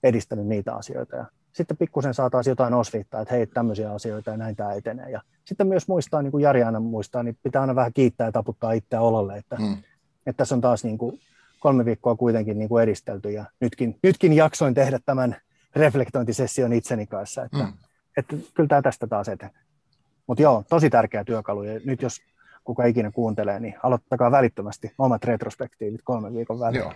[0.04, 1.16] edistänyt niitä asioita.
[1.16, 1.26] Ja
[1.58, 5.10] sitten pikkusen saataisiin jotain osviittaa, että hei, tämmöisiä asioita ja näin tämä etenee.
[5.10, 8.32] Ja sitten myös muistaa, niin kuin Jari aina muistaa, niin pitää aina vähän kiittää ja
[8.32, 9.78] taputtaa itseä ololle, että, hmm.
[10.26, 11.20] että tässä on taas niin kuin
[11.60, 15.36] kolme viikkoa kuitenkin niin kuin edistelty ja nytkin, nytkin jaksoin tehdä tämän
[15.76, 17.74] reflektointisession itseni kanssa, että, hmm.
[18.18, 19.55] että kyllä tämä tästä taas etenee.
[20.28, 22.22] Mutta joo, tosi tärkeä työkalu ja nyt jos
[22.64, 26.76] kuka ikinä kuuntelee, niin aloittakaa välittömästi omat retrospektiivit kolmen viikon välein.
[26.76, 26.93] Joo.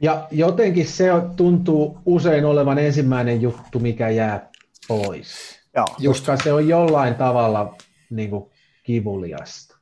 [0.00, 4.50] Ja jotenkin se tuntuu usein olevan ensimmäinen juttu, mikä jää
[4.88, 5.60] pois.
[5.76, 6.44] Joo, koska just.
[6.44, 7.76] se on jollain tavalla
[8.10, 8.50] niin kuin
[8.82, 9.76] kivuliasta.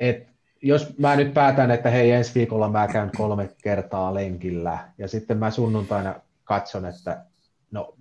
[0.00, 0.26] Et
[0.62, 5.38] jos mä nyt päätän, että hei ensi viikolla mä käyn kolme kertaa lenkillä ja sitten
[5.38, 6.14] mä sunnuntaina
[6.44, 7.24] katson, että
[7.70, 7.94] no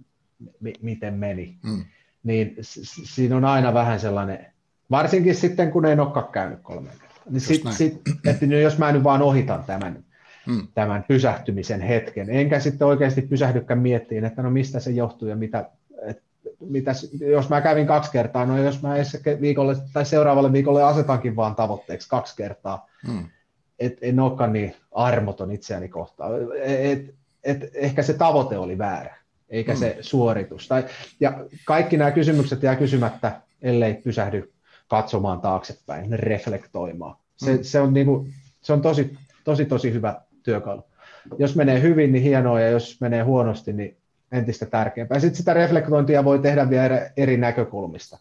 [0.59, 1.85] m- miten meni, mm.
[2.23, 4.53] niin s- siinä on aina vähän sellainen
[4.91, 7.17] Varsinkin sitten, kun ei olekaan käynyt kolme kertaa.
[7.29, 10.03] Niin sit, sit, että jos mä nyt vaan ohitan tämän,
[10.45, 10.67] hmm.
[10.73, 15.69] tämän pysähtymisen hetken, enkä sitten oikeasti pysähdykään miettiin, että no mistä se johtuu ja mitä,
[16.07, 16.23] et,
[16.59, 18.93] mitä, jos mä kävin kaksi kertaa, no jos mä
[19.41, 23.25] viikolle tai seuraavalle viikolle asetankin vaan tavoitteeksi kaksi kertaa, hmm.
[23.79, 26.31] et en olekaan niin armoton itseäni kohtaan.
[26.63, 29.17] Et, et, ehkä se tavoite oli väärä,
[29.49, 29.79] eikä hmm.
[29.79, 30.67] se suoritus.
[30.67, 30.85] Tai,
[31.19, 34.53] ja kaikki nämä kysymykset jää kysymättä, ellei pysähdy
[34.87, 37.15] katsomaan taaksepäin, reflektoimaan.
[37.35, 37.63] Se, mm.
[37.63, 40.83] se, on, niin kuin, se on tosi, tosi, tosi hyvä työkalu.
[41.39, 43.97] Jos menee hyvin, niin hienoa, ja jos menee huonosti, niin
[44.31, 45.19] entistä tärkeämpää.
[45.19, 48.17] Sitten sitä reflektointia voi tehdä vielä eri näkökulmista,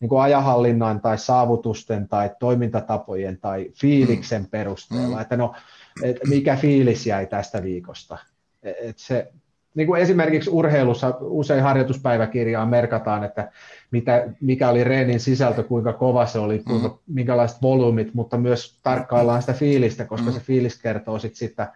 [0.00, 4.48] niin kuin ajahallinnan tai saavutusten tai toimintatapojen tai fiiliksen mm.
[4.50, 5.22] perusteella, mm.
[5.22, 5.54] että no,
[6.02, 8.18] et mikä fiilis jäi tästä viikosta.
[8.62, 9.32] Et se,
[9.74, 13.52] niin kuin esimerkiksi urheilussa usein harjoituspäiväkirjaan merkataan, että
[13.90, 17.14] mitä, mikä oli reenin sisältö, kuinka kova se oli, kuinka, mm.
[17.14, 20.32] minkälaiset volyymit, mutta myös tarkkaillaan sitä fiilistä, koska mm.
[20.32, 21.72] se fiilis kertoo sit sitä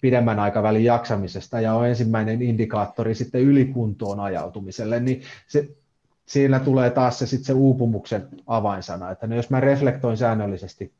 [0.00, 5.68] pidemmän aikavälin jaksamisesta ja on ensimmäinen indikaattori sitten ylikuntoon ajautumiselle, niin se,
[6.26, 10.92] siinä tulee taas se, sit se uupumuksen avainsana, että no jos mä reflektoin säännöllisesti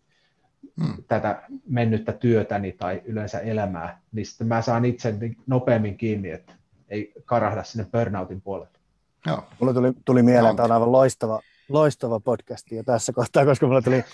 [0.77, 1.05] mm.
[1.09, 5.15] tätä mennyttä työtäni tai yleensä elämää, niin sitten mä saan itse
[5.47, 6.53] nopeammin kiinni, että
[6.89, 8.79] ei karahda sinne burnoutin puolelle.
[9.27, 9.45] Joo.
[9.61, 13.83] Mulle tuli, tuli mieleen, että on aivan loistava, loistava podcast jo tässä kohtaa, koska mulle
[13.83, 14.05] tuli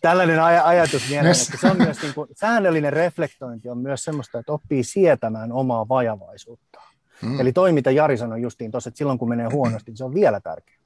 [0.00, 4.38] tällainen aj- ajatus mieleen, että se on myös niin kuin, säännöllinen reflektointi on myös semmoista,
[4.38, 6.80] että oppii sietämään omaa vajavaisuutta.
[7.22, 7.40] Hmm.
[7.40, 10.14] Eli toi, mitä Jari sanoi justiin tuossa, että silloin kun menee huonosti, niin se on
[10.14, 10.79] vielä tärkeämpää.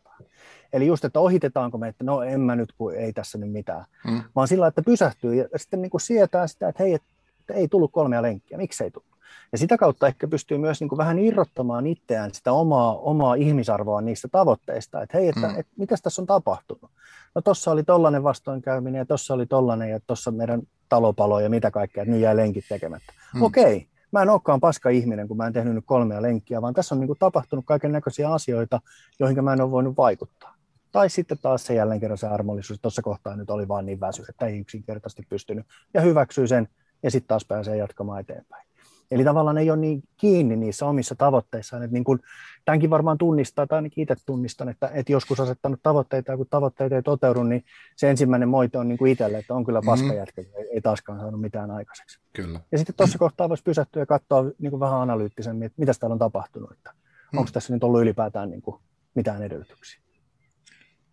[0.74, 3.84] Eli just, että ohitetaanko me, että no en mä nyt, kun ei tässä nyt mitään,
[4.08, 4.22] hmm.
[4.36, 7.92] vaan sillä, että pysähtyy ja sitten niin kuin sietää sitä, että hei, että ei tullut
[7.92, 9.14] kolmea lenkkiä, miksei tullut.
[9.52, 14.00] Ja sitä kautta ehkä pystyy myös niin kuin vähän irrottamaan itseään sitä omaa, omaa ihmisarvoa
[14.00, 15.58] niistä tavoitteista, että hei, että, mm.
[15.58, 16.90] että mitäs tässä on tapahtunut.
[17.34, 21.70] No tuossa oli tollainen vastoinkäyminen ja tuossa oli tollainen ja tuossa meidän talopalo ja mitä
[21.70, 23.12] kaikkea, että nyt jäi lenkit tekemättä.
[23.34, 23.42] Mm.
[23.42, 26.94] Okei, mä en olekaan paska ihminen, kun mä en tehnyt nyt kolmea lenkkiä, vaan tässä
[26.94, 28.80] on niin kuin tapahtunut kaiken näköisiä asioita,
[29.18, 30.53] joihin mä en ole voinut vaikuttaa.
[30.95, 34.24] Tai sitten taas se jälleen kerran se armollisuus, tuossa kohtaa nyt oli vaan niin väsy,
[34.28, 35.66] että ei yksinkertaisesti pystynyt.
[35.95, 36.68] Ja hyväksyy sen
[37.03, 38.66] ja sitten taas pääsee jatkamaan eteenpäin.
[39.11, 41.82] Eli tavallaan ei ole niin kiinni niissä omissa tavoitteissaan.
[41.82, 42.20] Että niin kuin,
[42.64, 46.92] tämänkin varmaan tunnistaa, tai ainakin itse tunnistan, että, että joskus asettanut tavoitteita, ja kun tavoitteet
[46.92, 47.64] ei toteudu, niin
[47.97, 49.90] se ensimmäinen moite on niin kuin itselle, että on kyllä mm-hmm.
[49.90, 52.20] paska jätkä, ei, ei taaskaan saanut mitään aikaiseksi.
[52.32, 52.61] Kyllä.
[52.72, 56.14] Ja sitten tuossa kohtaa voisi pysähtyä ja katsoa niin kuin vähän analyyttisemmin, että mitä täällä
[56.14, 56.90] on tapahtunut, että
[57.32, 57.38] mm.
[57.38, 58.76] onko tässä nyt ollut ylipäätään niin kuin
[59.14, 60.03] mitään edellytyksiä.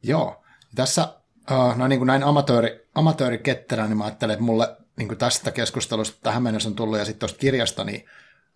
[0.04, 0.43] Joo,
[0.76, 1.14] tässä
[1.52, 5.52] uh, no niin kuin näin amatööri, amatööriketterä, niin mä ajattelen, että mulle niin kuin tästä
[5.52, 8.06] keskustelusta tähän mennessä on tullut ja sitten tuosta kirjasta, niin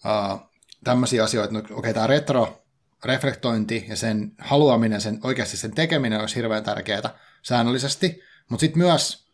[0.05, 0.49] uh,
[0.83, 2.65] tämmöisiä asioita, no, okei, okay, tämä retro,
[3.05, 7.09] reflektointi ja sen haluaminen, sen, oikeasti sen tekeminen olisi hirveän tärkeää
[7.41, 9.27] säännöllisesti, mutta sitten myös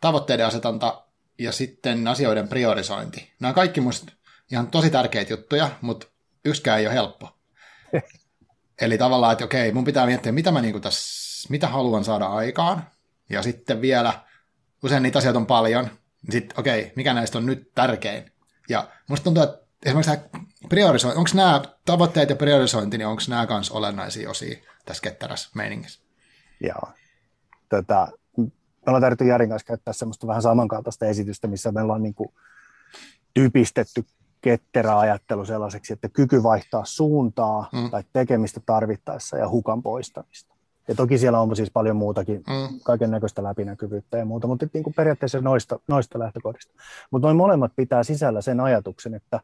[0.00, 1.04] tavoitteiden asetanta
[1.38, 3.32] ja sitten asioiden priorisointi.
[3.40, 4.12] Nämä on kaikki musta
[4.52, 6.06] ihan tosi tärkeitä juttuja, mutta
[6.44, 7.38] yksikään ei ole helppo.
[8.80, 12.82] Eli tavallaan, että okei, mun pitää miettiä, mitä mä niinku tässä, mitä haluan saada aikaan,
[13.30, 14.12] ja sitten vielä,
[14.82, 18.32] usein niitä asioita on paljon, niin sitten okei, mikä näistä on nyt tärkein.
[18.68, 20.16] Ja musta tuntuu, että esimerkiksi
[20.68, 26.00] priorisointi, onko nämä tavoitteet ja priorisointi, niin onko nämä myös olennaisia osia tässä ketterässä meiningissä?
[26.60, 26.92] Joo.
[27.68, 28.50] Tätä, me
[28.86, 32.28] ollaan tarvittu Jarin kanssa käyttää semmoista vähän samankaltaista esitystä, missä me ollaan niin kuin
[33.34, 34.04] typistetty
[34.40, 37.90] ketterä ajattelu sellaiseksi, että kyky vaihtaa suuntaa mm.
[37.90, 40.54] tai tekemistä tarvittaessa ja hukan poistamista.
[40.88, 42.80] Ja toki siellä on siis paljon muutakin, mm.
[42.84, 46.72] kaiken näköistä läpinäkyvyyttä ja muuta, mutta niin kuin periaatteessa noista, noista lähtökohdista.
[47.10, 49.40] Mutta noin molemmat pitää sisällä sen ajatuksen, että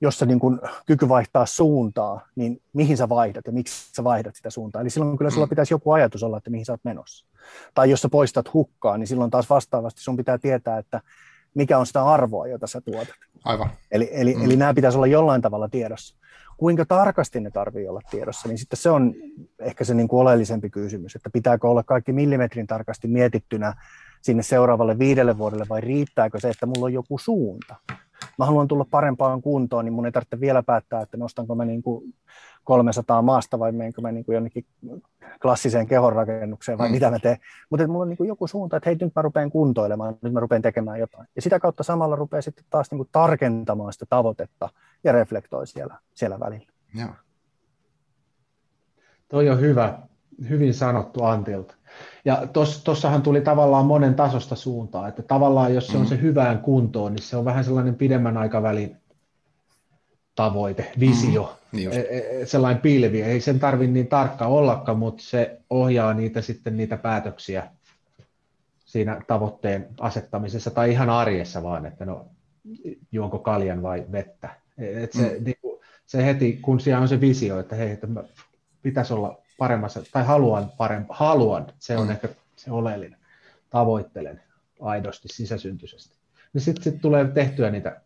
[0.00, 4.36] jos se niin kuin kyky vaihtaa suuntaa, niin mihin sä vaihdat ja miksi sä vaihdat
[4.36, 4.82] sitä suuntaa.
[4.82, 5.50] Eli silloin kyllä sulla mm.
[5.50, 7.26] pitäisi joku ajatus olla, että mihin sä oot menossa.
[7.74, 11.00] Tai jos sä poistat hukkaa, niin silloin taas vastaavasti sun pitää tietää, että
[11.56, 13.14] mikä on sitä arvoa, jota sä tuotat.
[13.44, 13.70] Aivan.
[13.90, 14.44] Eli, eli, mm.
[14.44, 16.16] eli nämä pitäisi olla jollain tavalla tiedossa.
[16.56, 19.14] Kuinka tarkasti ne tarvii olla tiedossa, niin sitten se on
[19.58, 23.74] ehkä se niin kuin oleellisempi kysymys, että pitääkö olla kaikki millimetrin tarkasti mietittynä
[24.22, 27.74] sinne seuraavalle viidelle vuodelle vai riittääkö se, että mulla on joku suunta
[28.38, 31.82] mä haluan tulla parempaan kuntoon, niin mun ei tarvitse vielä päättää, että nostanko mä niin
[31.82, 32.14] kuin
[32.64, 34.66] 300 maasta vai menenkö mä niin kuin jonnekin
[35.42, 36.92] klassiseen kehonrakennukseen vai mm.
[36.92, 37.36] mitä mä teen.
[37.70, 40.40] Mutta mulla on niin kuin joku suunta, että hei nyt mä rupean kuntoilemaan, nyt mä
[40.40, 41.28] rupean tekemään jotain.
[41.36, 44.68] Ja sitä kautta samalla rupeaa sitten taas niin kuin tarkentamaan sitä tavoitetta
[45.04, 46.66] ja reflektoi siellä, siellä välillä.
[46.94, 47.08] Joo.
[49.28, 49.98] Toi on hyvä,
[50.48, 51.74] hyvin sanottu Antilta.
[52.24, 52.46] Ja
[52.84, 56.08] tuossahan tuli tavallaan monen tasosta suuntaa, että tavallaan jos se on mm.
[56.08, 58.96] se hyvään kuntoon, niin se on vähän sellainen pidemmän aikavälin
[60.34, 63.22] tavoite, visio, mm, niin e, e, sellainen pilvi.
[63.22, 67.68] Ei sen tarvitse niin tarkka ollakaan, mutta se ohjaa niitä sitten niitä päätöksiä
[68.84, 72.26] siinä tavoitteen asettamisessa tai ihan arjessa vaan, että no
[73.12, 74.50] juonko kaljan vai vettä.
[74.78, 75.44] E, et se, mm.
[75.44, 75.56] niin
[76.06, 78.06] se heti, kun siellä on se visio, että hei, että
[78.82, 82.10] pitäisi olla paremmassa, tai haluan parempaa, haluan, se on mm.
[82.10, 83.18] ehkä se oleellinen,
[83.70, 84.42] tavoittelen
[84.80, 86.16] aidosti sisäsyntyisesti.
[86.52, 88.00] Niin sitten sit tulee tehtyä niitä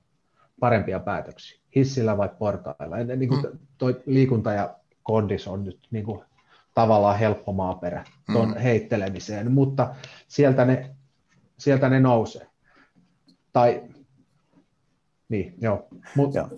[0.60, 2.96] parempia päätöksiä, hissillä vai portailla.
[2.96, 3.58] Niin kuin mm.
[3.78, 6.24] toi liikunta ja kondis on nyt niin kuin
[6.74, 8.56] tavallaan helppo maaperä tuon mm.
[8.56, 9.94] heittelemiseen, mutta
[10.28, 10.90] sieltä ne,
[11.58, 12.46] sieltä ne nousee.
[13.52, 13.82] Tai,
[15.28, 15.88] niin, joo.
[16.16, 16.48] Mut, joo.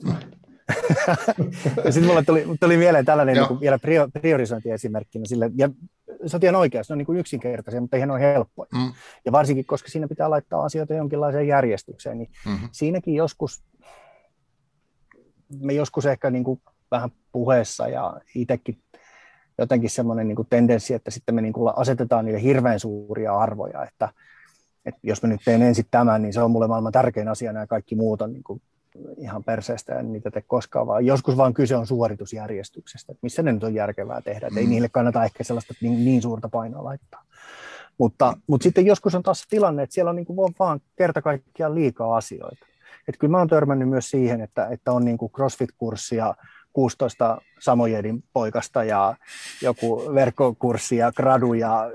[1.85, 3.79] Ja sitten mulle tuli, tuli mieleen tällainen niin kuin vielä
[4.21, 5.69] priorisointiesimerkkinä sille, ja
[6.27, 8.69] sä tiedän oikein, ne on niin kuin yksinkertaisia, mutta eihän ole helppoja.
[8.75, 8.93] Mm.
[9.25, 12.69] Ja varsinkin, koska siinä pitää laittaa asioita jonkinlaiseen järjestykseen, niin mm-hmm.
[12.73, 13.65] siinäkin joskus,
[15.61, 18.79] me joskus ehkä niin kuin vähän puheessa ja itsekin
[19.59, 23.85] jotenkin semmoinen niin kuin tendenssi, että sitten me niin kuin asetetaan niille hirveän suuria arvoja,
[23.85, 24.09] että,
[24.85, 27.67] että jos mä nyt teen ensin tämän, niin se on mulle maailman tärkein asia, nämä
[27.67, 28.63] kaikki muut on niin kuin
[29.17, 33.65] ihan perseestä niitä tee koskaan, vaan joskus vaan kyse on suoritusjärjestyksestä, että missä ne nyt
[33.65, 34.71] on järkevää tehdä, että ei mm.
[34.71, 37.25] niille kannata ehkä sellaista niin, niin suurta painoa laittaa.
[37.99, 41.23] Mutta, mutta sitten joskus on taas se tilanne, että siellä on niin kuin vaan kerta
[41.23, 42.67] kaikkiaan liikaa asioita.
[43.09, 46.35] Että kyllä mä oon törmännyt myös siihen, että, että on niin kuin CrossFit-kurssi ja
[46.73, 49.15] 16 Samojedin poikasta ja
[49.63, 51.91] joku verkkokurssi ja gradu ja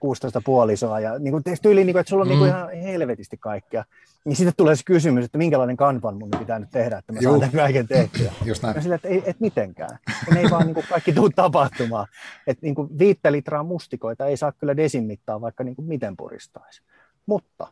[0.00, 2.56] 16 puolisoa ja niin kuin tyyliin, niin kuin, että sulla on niin kuin mm.
[2.56, 3.84] ihan helvetisti kaikkea.
[4.24, 7.40] Niin sitten tulee se kysymys, että minkälainen kanvan mun pitää nyt tehdä, että mä saan
[7.40, 8.32] tämän kaiken tehtyä.
[8.44, 8.76] Just näin.
[8.76, 9.98] Ja sillä, että ei, et mitenkään.
[10.34, 12.06] Ne ei vaan niin kuin kaikki tule tapahtumaan.
[12.46, 16.82] Että niin kuin viittä litraa mustikoita ei saa kyllä desin vaikka niin kuin miten puristaisi.
[17.26, 17.66] Mutta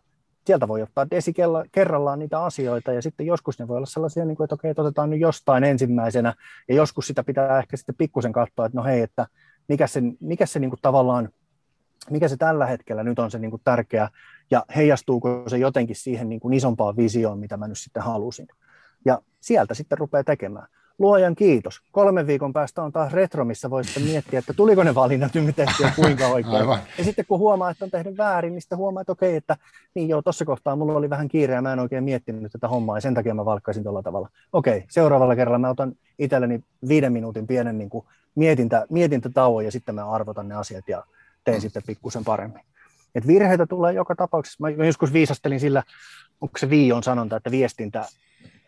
[0.46, 1.34] sieltä voi ottaa desi
[1.72, 4.82] kerrallaan niitä asioita ja sitten joskus ne voi olla sellaisia, niin kuin, että okei, että
[4.82, 6.34] otetaan nyt jostain ensimmäisenä
[6.68, 9.26] ja joskus sitä pitää ehkä sitten pikkusen katsoa, että no hei, että
[9.68, 11.28] mikä se, mikä se niin kuin tavallaan,
[12.10, 14.08] mikä se tällä hetkellä nyt on se niin kuin tärkeä
[14.50, 18.48] ja heijastuuko se jotenkin siihen niin kuin isompaan visioon, mitä mä nyt sitten halusin.
[19.04, 20.68] Ja sieltä sitten rupeaa tekemään
[20.98, 21.80] luojan kiitos.
[21.92, 25.56] Kolmen viikon päästä on taas retro, missä voi sitten miettiä, että tuliko ne valinnat nyt
[25.56, 26.56] tehty ja kuinka oikein.
[26.56, 26.78] Aivan.
[26.98, 29.56] Ja sitten kun huomaa, että on tehnyt väärin, niin sitten huomaa, että okei, että
[29.94, 32.96] niin joo, tuossa kohtaa mulla oli vähän kiire ja mä en oikein miettinyt tätä hommaa
[32.96, 34.28] ja sen takia mä valkkaisin tuolla tavalla.
[34.52, 39.94] Okei, seuraavalla kerralla mä otan itselleni viiden minuutin pienen niin kuin mietintä, mietintätauon ja sitten
[39.94, 41.04] mä arvotan ne asiat ja
[41.44, 41.60] teen mm.
[41.60, 42.62] sitten pikkusen paremmin.
[43.14, 44.58] Et virheitä tulee joka tapauksessa.
[44.60, 45.82] Mä joskus viisastelin sillä,
[46.40, 48.04] onko se Viion sanonta, että viestintä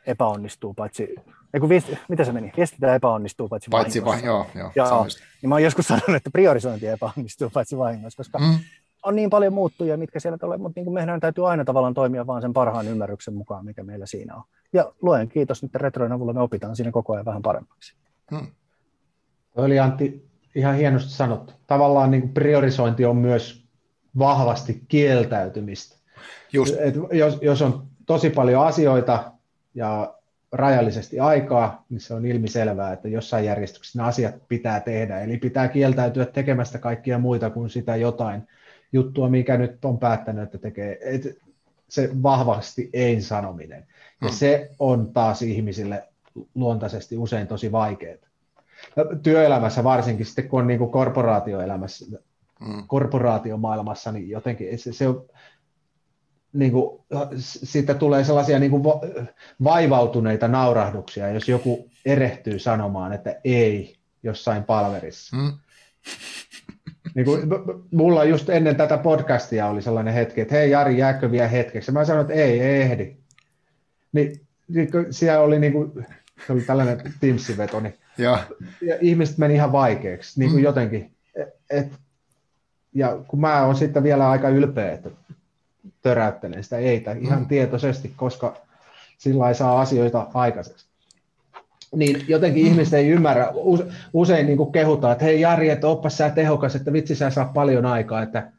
[0.06, 1.14] epäonnistuu, paitsi,
[1.54, 4.54] ei kun viesti, mitä se meni, viestintä epäonnistuu, paitsi, paitsi vahingossa.
[4.54, 5.06] Va, joo, joo, joo
[5.42, 8.58] niin mä oon joskus sanonut, että priorisointi epäonnistuu, paitsi vahingossa, koska mm.
[9.02, 12.26] on niin paljon muuttuja, mitkä siellä tulee, mutta niin kuin meidän täytyy aina tavallaan toimia
[12.26, 14.42] vaan sen parhaan ymmärryksen mukaan, mikä meillä siinä on.
[14.72, 17.94] Ja luen kiitos, että retrojen avulla me opitaan siinä koko ajan vähän paremmaksi.
[18.30, 18.46] Mm.
[19.56, 21.52] oli Antti ihan hienosti sanottu.
[21.66, 23.66] Tavallaan niin priorisointi on myös
[24.18, 25.96] vahvasti kieltäytymistä.
[26.52, 26.74] Just.
[26.78, 29.32] Et jos, jos on tosi paljon asioita,
[29.76, 30.14] ja
[30.52, 35.20] rajallisesti aikaa, niin se on ilmiselvää, että jossain järjestyksessä ne asiat pitää tehdä.
[35.20, 38.42] Eli pitää kieltäytyä tekemästä kaikkia muita kuin sitä jotain
[38.92, 40.98] juttua, mikä nyt on päättänyt, että tekee.
[41.02, 41.38] Et
[41.88, 43.86] se vahvasti ei-sanominen.
[44.22, 44.34] Ja mm.
[44.34, 46.04] se on taas ihmisille
[46.54, 48.16] luontaisesti usein tosi vaikeaa.
[49.22, 52.06] Työelämässä varsinkin sitten, kun on niin kuin korporaatioelämässä,
[52.60, 52.82] mm.
[52.86, 55.24] korporaatiomaailmassa, niin jotenkin se, se on,
[56.56, 57.00] niin kuin,
[57.36, 58.82] siitä tulee sellaisia niin kuin
[59.64, 65.36] vaivautuneita naurahduksia, jos joku erehtyy sanomaan, että ei jossain palverissa.
[65.36, 65.52] Mm.
[67.14, 67.40] Niin kuin,
[67.90, 71.92] mulla just ennen tätä podcastia oli sellainen hetki, että hei Jari, jääkö vielä hetkeksi?
[71.92, 73.16] Mä sanoin, että ei, ei ehdi.
[74.12, 76.06] Niin, niin siellä oli, niin kuin,
[76.46, 78.38] se oli tällainen timssiveto, niin, ja.
[78.80, 80.64] ja ihmiset meni ihan vaikeaksi, niin kuin mm.
[80.64, 81.10] jotenkin.
[81.34, 81.92] Et, et,
[82.94, 85.10] ja kun mä oon sitten vielä aika ylpeä, että
[86.06, 87.46] töräyttelen sitä eitä ihan mm.
[87.46, 88.56] tietoisesti, koska
[89.18, 90.86] sillä ei saa asioita aikaiseksi.
[91.96, 92.70] Niin jotenkin mm.
[92.70, 93.52] ihmiset ei ymmärrä,
[94.12, 97.44] usein niin kuin kehutaan, että hei Jari, että oppas sä tehokas, että vitsi sä saa
[97.54, 98.52] paljon aikaa, että,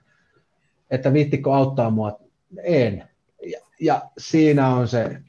[0.91, 2.19] että viittikö auttaa mua.
[2.63, 3.03] En.
[3.43, 5.21] Ja, ja siinä on se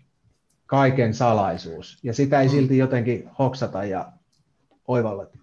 [0.66, 1.98] kaiken salaisuus.
[2.02, 2.52] Ja sitä ei mm.
[2.52, 4.12] silti jotenkin hoksata ja
[4.88, 5.38] oivalleta.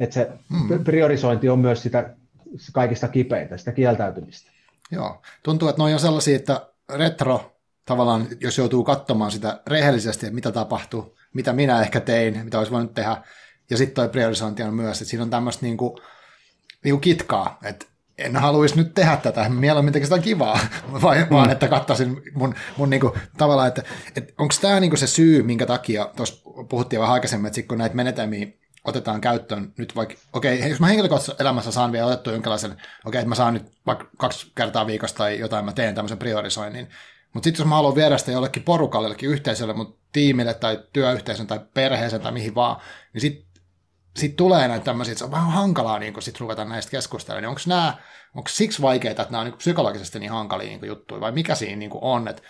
[0.00, 0.84] Että se mm.
[0.84, 2.10] priorisointi on myös sitä
[2.72, 4.51] kaikista kipeintä, sitä kieltäytymistä.
[4.92, 10.34] Joo, tuntuu, että ne on sellaisia, että retro tavallaan, jos joutuu katsomaan sitä rehellisesti, että
[10.34, 13.16] mitä tapahtuu, mitä minä ehkä tein, mitä olisi voinut tehdä,
[13.70, 16.00] ja sitten toi priorisointi on myös, että siinä on tämmöistä niinku,
[16.84, 17.86] niinku kitkaa, että
[18.18, 20.58] en haluaisi nyt tehdä tätä, mieluummin tekisi sitä kivaa,
[21.02, 21.30] vai, mm.
[21.30, 23.82] vaan että katsaisin mun, mun niinku, tavallaan, että,
[24.16, 27.78] että onko tämä niinku se syy, minkä takia, tuossa puhuttiin vähän aikaisemmin, että sit kun
[27.78, 28.46] näitä menetelmiä
[28.84, 32.88] otetaan käyttöön nyt vaikka, okei, okay, jos mä henkilökohtaisessa elämässä saan vielä otettua jonkinlaisen, okei,
[33.06, 36.88] okay, että mä saan nyt vaikka kaksi kertaa viikosta tai jotain, mä teen tämmöisen priorisoinnin,
[37.34, 41.46] mutta sitten jos mä haluan viedä sitä jollekin porukalle, jollekin yhteisölle, mutta tiimille tai työyhteisön
[41.46, 42.80] tai perheeseen tai mihin vaan,
[43.12, 43.52] niin sitten
[44.16, 47.42] sit tulee näitä tämmöisiä, että se on vähän hankalaa niin sit ruveta näistä keskustelemaan.
[47.42, 47.96] Niin onko nämä,
[48.34, 51.76] onko siksi vaikeita, että nämä on niin psykologisesti niin hankalia niin juttuja, vai mikä siinä
[51.76, 52.42] niin on, että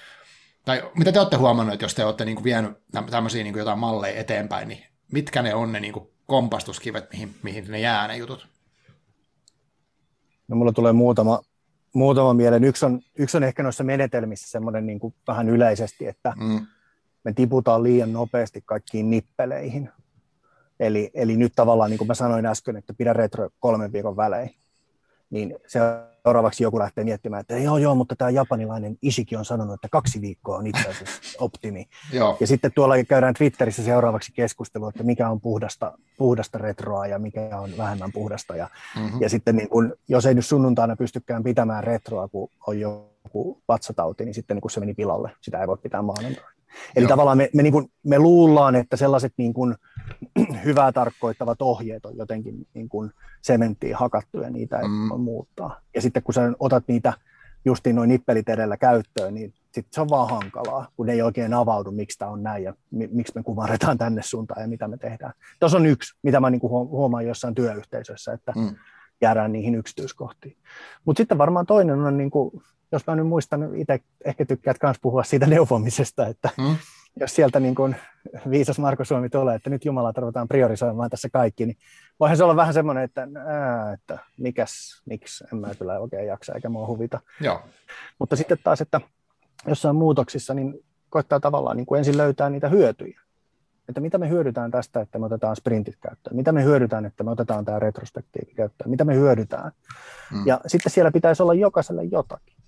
[0.64, 2.72] tai mitä te olette huomannut, että jos te olette niin vienyt
[3.10, 7.80] tämmöisiä niin jotain malleja eteenpäin, niin mitkä ne on ne niin kompastuskivet, mihin, mihin ne
[7.80, 8.48] jää ne jutut?
[10.48, 11.40] No mulla tulee muutama,
[11.92, 12.64] muutama mieleen.
[12.64, 16.66] Yksi on, yksi on ehkä noissa menetelmissä semmoinen niin kuin vähän yleisesti, että mm.
[17.24, 19.90] me tiputaan liian nopeasti kaikkiin nippeleihin.
[20.80, 24.54] Eli, eli nyt tavallaan, niin kuin mä sanoin äsken, että pidä retro kolmen viikon välein,
[25.30, 25.80] niin se
[26.22, 30.20] seuraavaksi joku lähtee miettimään, että joo, joo, mutta tämä japanilainen Ishiki on sanonut, että kaksi
[30.20, 31.86] viikkoa on itse asiassa optimi.
[32.12, 32.36] joo.
[32.40, 37.58] Ja sitten tuolla käydään Twitterissä seuraavaksi keskustelua, että mikä on puhdasta, puhdasta retroa ja mikä
[37.58, 38.56] on vähemmän puhdasta.
[38.56, 39.20] Ja, mm-hmm.
[39.20, 44.24] ja sitten niin kun, jos ei nyt sunnuntaina pystykään pitämään retroa, kun on joku vatsatauti,
[44.24, 45.30] niin sitten niin kun se meni pilalle.
[45.40, 46.52] Sitä ei voi pitää maanantaina.
[46.96, 47.08] Eli Joo.
[47.08, 49.74] tavallaan me, me, niin kuin, me luullaan, että sellaiset niin kuin,
[50.64, 53.10] hyvää tarkoittavat ohjeet on jotenkin niin kuin
[53.42, 55.20] sementtiin hakattu ja niitä ei mm.
[55.20, 55.80] muuttaa.
[55.94, 57.12] Ja sitten kun sä otat niitä
[57.64, 61.90] justiin noin nippelit edellä käyttöön, niin sitten se on vaan hankalaa, kun ei oikein avaudu,
[61.90, 65.32] miksi tämä on näin ja mi- miksi me kuvaretaan tänne suuntaan ja mitä me tehdään.
[65.60, 68.76] Tuossa on yksi, mitä mä niin kuin huomaan jossain työyhteisössä, että mm.
[69.20, 70.56] jäädään niihin yksityiskohtiin.
[71.04, 72.62] Mutta sitten varmaan toinen on, niin kuin,
[72.92, 76.76] jos mä nyt muistan, itse ehkä tykkäät myös puhua siitä neuvomisesta, että mm
[77.20, 77.96] jos sieltä niin kuin
[78.50, 81.76] viisas Marko Suomi tulee, että nyt Jumala tarvitaan priorisoimaan tässä kaikki, niin
[82.20, 86.52] voihan se olla vähän semmoinen, että, ää, että mikäs, miksi, en mä kyllä oikein jaksa
[86.54, 87.20] eikä mua huvita.
[87.40, 87.60] Joo.
[88.18, 89.00] Mutta sitten taas, että
[89.66, 93.20] jossain muutoksissa, niin koittaa tavallaan niin kuin ensin löytää niitä hyötyjä.
[93.88, 97.30] Että mitä me hyödytään tästä, että me otetaan sprintit käyttöön, mitä me hyödytään, että me
[97.30, 99.72] otetaan tämä retrospektiivi käyttöön, mitä me hyödytään.
[100.30, 100.46] Hmm.
[100.46, 102.61] Ja sitten siellä pitäisi olla jokaiselle jotakin.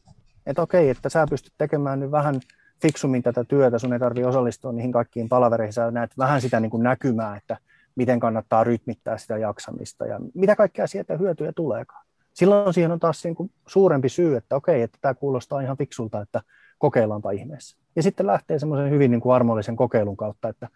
[0.47, 2.41] Että okei, että sä pystyt tekemään nyt vähän
[2.83, 6.71] fiksummin tätä työtä, sun ei tarvitse osallistua niihin kaikkiin palavereihin, sä näet vähän sitä niin
[6.71, 7.57] kuin näkymää, että
[7.97, 12.07] miten kannattaa rytmittää sitä jaksamista ja mitä kaikkea sieltä hyötyjä tuleekaan.
[12.35, 16.21] Silloin siihen on taas niin kuin suurempi syy, että okei, että tämä kuulostaa ihan fiksulta,
[16.21, 16.41] että
[16.79, 17.77] kokeillaanpa ihmeessä.
[17.97, 20.69] Ja sitten lähtee semmoisen hyvin niin kuin armollisen kokeilun kautta, että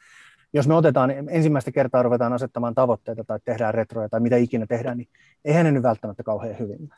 [0.53, 4.97] jos me otetaan ensimmäistä kertaa ruvetaan asettamaan tavoitteita tai tehdään retroja tai mitä ikinä tehdään,
[4.97, 5.09] niin
[5.45, 6.89] eihän ne nyt välttämättä kauhean hyvin.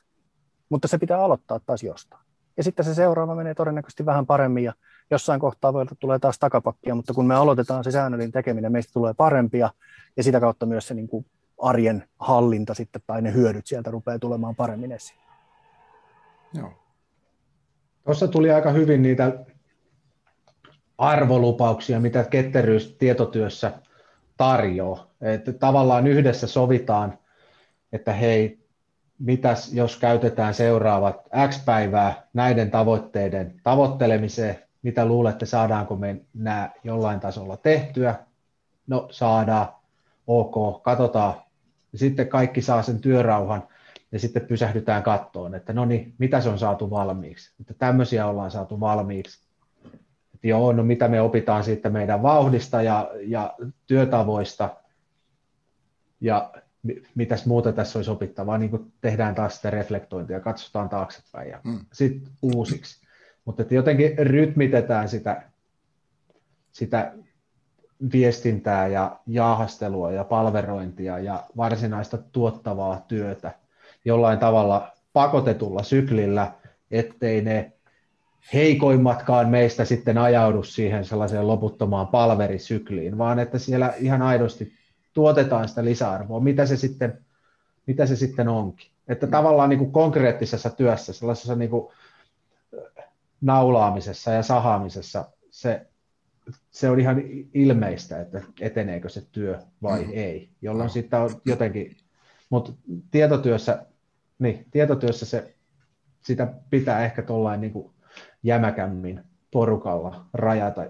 [0.69, 2.30] Mutta se pitää aloittaa taas jostain.
[2.61, 4.73] Ja sitten se seuraava menee todennäköisesti vähän paremmin ja
[5.11, 9.15] jossain kohtaa voi tulee taas takapakkia, mutta kun me aloitetaan se säännöllinen tekeminen, meistä tulee
[9.15, 9.71] parempia
[10.17, 11.27] ja sitä kautta myös se niin kuin
[11.59, 15.19] arjen hallinta sitten tai ne hyödyt sieltä rupeaa tulemaan paremmin esiin.
[16.55, 16.73] Joo.
[18.05, 19.45] Tuossa tuli aika hyvin niitä
[20.99, 23.73] arvolupauksia, mitä ketteryys tietotyössä
[24.37, 25.11] tarjoaa.
[25.21, 27.19] Että tavallaan yhdessä sovitaan,
[27.93, 28.60] että hei,
[29.21, 37.21] mitäs jos käytetään seuraavat X päivää näiden tavoitteiden tavoittelemiseen, mitä luulette, saadaanko me nämä jollain
[37.21, 38.15] tasolla tehtyä?
[38.87, 39.69] No saadaan,
[40.27, 41.35] ok, katsotaan.
[41.93, 43.69] Ja sitten kaikki saa sen työrauhan
[44.13, 47.55] ja sitten pysähdytään kattoon, että no niin, mitä se on saatu valmiiksi.
[47.61, 49.49] Että tämmöisiä ollaan saatu valmiiksi.
[50.35, 53.55] Että joo, no mitä me opitaan siitä meidän vauhdista ja, ja
[53.87, 54.77] työtavoista
[56.21, 56.53] ja
[57.15, 61.79] mitäs muuta tässä olisi opittavaa, niin kuin tehdään taas sitä reflektointia, katsotaan taaksepäin ja mm.
[61.93, 63.07] sitten uusiksi.
[63.45, 65.43] Mutta että jotenkin rytmitetään sitä,
[66.73, 67.13] sitä
[68.13, 73.55] viestintää ja jaahastelua ja palverointia ja varsinaista tuottavaa työtä
[74.05, 76.53] jollain tavalla pakotetulla syklillä,
[76.91, 77.73] ettei ne
[78.55, 84.73] heikoimmatkaan meistä sitten ajaudu siihen sellaiseen loputtomaan palverisykliin, vaan että siellä ihan aidosti
[85.13, 87.19] tuotetaan sitä lisäarvoa, mitä se sitten,
[87.87, 88.91] mitä se sitten onkin.
[89.09, 89.31] Että mm.
[89.31, 91.93] tavallaan niin kuin konkreettisessa työssä, sellaisessa niin kuin
[93.41, 95.87] naulaamisessa ja sahaamisessa se,
[96.71, 97.23] se on ihan
[97.55, 100.11] ilmeistä, että eteneekö se työ vai mm.
[100.13, 100.93] ei, jolloin no.
[100.93, 101.97] sitten on jotenkin,
[102.51, 102.73] mutta
[103.11, 103.87] tietotyössä,
[104.39, 105.55] niin, tietotyössä se,
[106.21, 107.91] sitä pitää ehkä tuollain niin kuin
[108.43, 110.87] jämäkämmin porukalla rajata,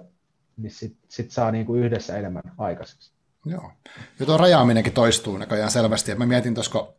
[0.56, 3.12] niin sitten sit saa niin kuin yhdessä enemmän aikaiseksi.
[3.46, 3.72] Joo.
[4.20, 6.14] Ja tuo rajaaminenkin toistuu näköjään selvästi.
[6.14, 6.92] Mä mietin tuossa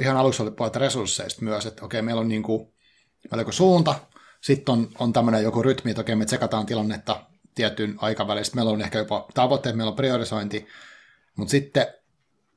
[0.00, 2.72] ihan alussa oli puolta resursseista myös, että okei, meillä on niin kuin,
[3.30, 3.94] meillä on suunta,
[4.40, 7.22] sitten on, on tämmöinen joku rytmi, että okei, me tsekataan tilannetta
[7.54, 10.66] tietyn aikavälin, sitten meillä on ehkä jopa tavoitteet, meillä on priorisointi,
[11.36, 11.86] mutta sitten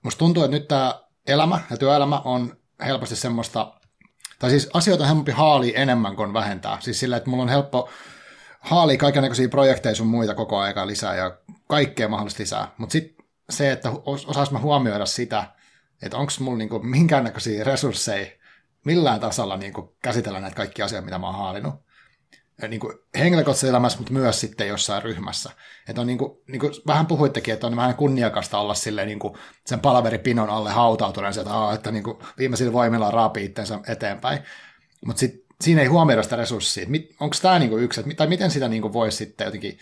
[0.04, 3.74] musta tuntuu, että nyt tämä elämä ja työelämä on helposti semmoista,
[4.40, 6.78] tai siis asioita on helpompi haali enemmän kuin vähentää.
[6.82, 7.90] Siis sillä, että mulla on helppo
[8.60, 12.72] haali kaikenlaisia projekteja sun muita koko aika lisää ja kaikkea mahdollista lisää.
[12.78, 13.23] Mutta sitten
[13.54, 15.52] se, että osaisi mä huomioida sitä,
[16.02, 18.28] että onko mulla niinku minkäännäköisiä resursseja
[18.86, 21.74] millään tasolla niinku käsitellä näitä kaikkia asioita, mitä mä oon haalinut.
[22.68, 22.82] Niin
[23.18, 25.52] henkilökohtaisessa elämässä, mutta myös sitten jossain ryhmässä.
[25.88, 29.20] Että on niin kuin, niin kuin vähän puhuittekin, että on vähän kunniakasta olla silleen niin
[29.66, 32.04] sen palaveripinon alle hautautuneen, että, että niin
[32.38, 34.40] viimeisillä voimilla raapi itsensä eteenpäin.
[35.06, 36.88] Mutta sitten siinä ei huomioida sitä resurssia.
[37.20, 39.80] Onko tämä niin yksi, tai miten sitä niin voisi sitten jotenkin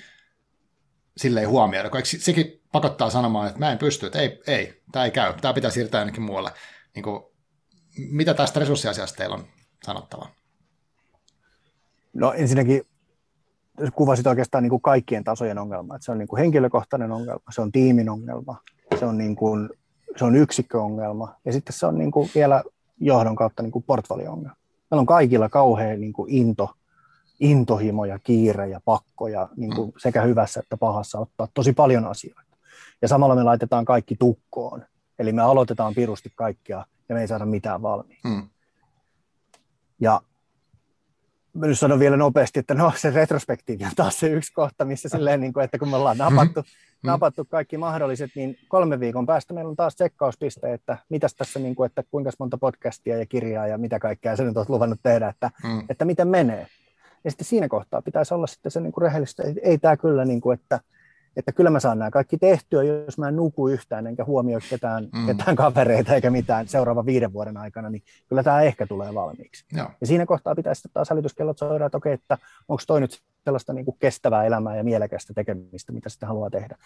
[1.18, 5.12] silleen huomioida, kun sekin pakottaa sanomaan, että mä en pysty, että ei, ei tämä ei
[5.12, 6.52] käy, tämä pitää siirtää ainakin muualle.
[6.96, 7.24] Niin kuin,
[8.12, 9.46] mitä tästä resurssiasiasta teillä on
[9.86, 10.30] sanottavaa?
[12.14, 12.82] No ensinnäkin
[13.96, 15.96] kuvasit oikeastaan niin kuin kaikkien tasojen ongelma.
[15.96, 18.58] Että se on niin kuin henkilökohtainen ongelma, se on tiimin ongelma,
[19.00, 19.70] se on, niin kuin,
[20.18, 22.64] se on yksikköongelma ja sitten se on niin kuin vielä
[23.00, 24.56] johdon kautta niin kuin portfolio-ongelma.
[24.92, 26.70] Meillä on kaikilla kauhean niin kuin into
[27.40, 29.94] intohimo ja kiire ja pakko ja niin kuin mm.
[29.98, 32.51] sekä hyvässä että pahassa ottaa tosi paljon asioita.
[33.02, 34.86] Ja samalla me laitetaan kaikki tukkoon.
[35.20, 38.28] Eli me aloitetaan pirusti kaikkea ja me ei saada mitään valmiiksi.
[38.28, 38.50] Mm.
[40.00, 40.22] Ja
[41.54, 45.10] mä nyt sanon vielä nopeasti, että no se retrospektiivi on taas se yksi kohta, missä
[45.10, 47.08] silleen, niin kuin, että kun me ollaan napattu, mm-hmm.
[47.08, 51.76] napattu kaikki mahdolliset, niin kolme viikon päästä meillä on taas tsekkauspiste, että mitäs tässä, niin
[51.76, 55.28] kuin, että kuinka monta podcastia ja kirjaa ja mitä kaikkea sä nyt oot luvannut tehdä,
[55.28, 55.84] että, mm.
[55.90, 56.68] että miten menee.
[57.24, 60.26] Ja sitten siinä kohtaa pitäisi olla sitten se niin kuin rehellistä, ei, ei tämä kyllä,
[60.26, 60.80] niin kuin, että,
[61.38, 65.08] että kyllä mä saan nämä kaikki tehtyä, jos mä en nuku yhtään enkä huomioi ketään,
[65.14, 65.26] mm.
[65.26, 69.66] ketään kavereita eikä mitään seuraavan viiden vuoden aikana, niin kyllä tämä ehkä tulee valmiiksi.
[69.74, 69.88] Joo.
[70.02, 73.74] Ja siinä kohtaa pitäisi sitten taas hälytyskellot soida, että okei, että onko toi nyt sellaista
[73.74, 76.78] niin kuin kestävää elämää ja mielekästä tekemistä, mitä sitten haluaa tehdä.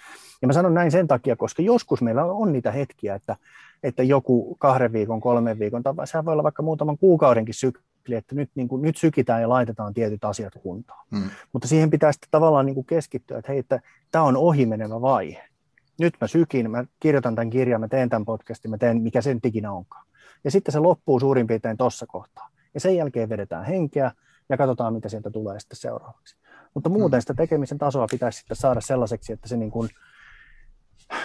[0.42, 3.36] Ja mä sanon näin sen takia, koska joskus meillä on niitä hetkiä, että,
[3.84, 7.84] että joku kahden viikon, kolmen viikon, tai sehän voi olla vaikka muutaman kuukaudenkin sykli,
[8.14, 11.06] että nyt, niin kuin, nyt sykitään ja laitetaan tietyt asiat kuntoon.
[11.16, 11.30] Hmm.
[11.54, 13.80] Mutta siihen pitää sitten tavallaan niin kuin keskittyä, että hei, että
[14.12, 15.44] tämä on ohimenevä vaihe.
[16.00, 19.40] Nyt mä sykin, mä kirjoitan tämän kirjan, mä teen tämän podcastin, mä teen mikä sen
[19.44, 20.06] ikinä onkaan.
[20.44, 22.50] Ja sitten se loppuu suurin piirtein tuossa kohtaa.
[22.74, 24.12] Ja sen jälkeen vedetään henkeä
[24.50, 26.38] ja katsotaan, mitä sieltä tulee sitten seuraavaksi.
[26.74, 27.22] Mutta muuten mm.
[27.22, 29.90] sitä tekemisen tasoa pitäisi sitten saada sellaiseksi, että se niin kuin,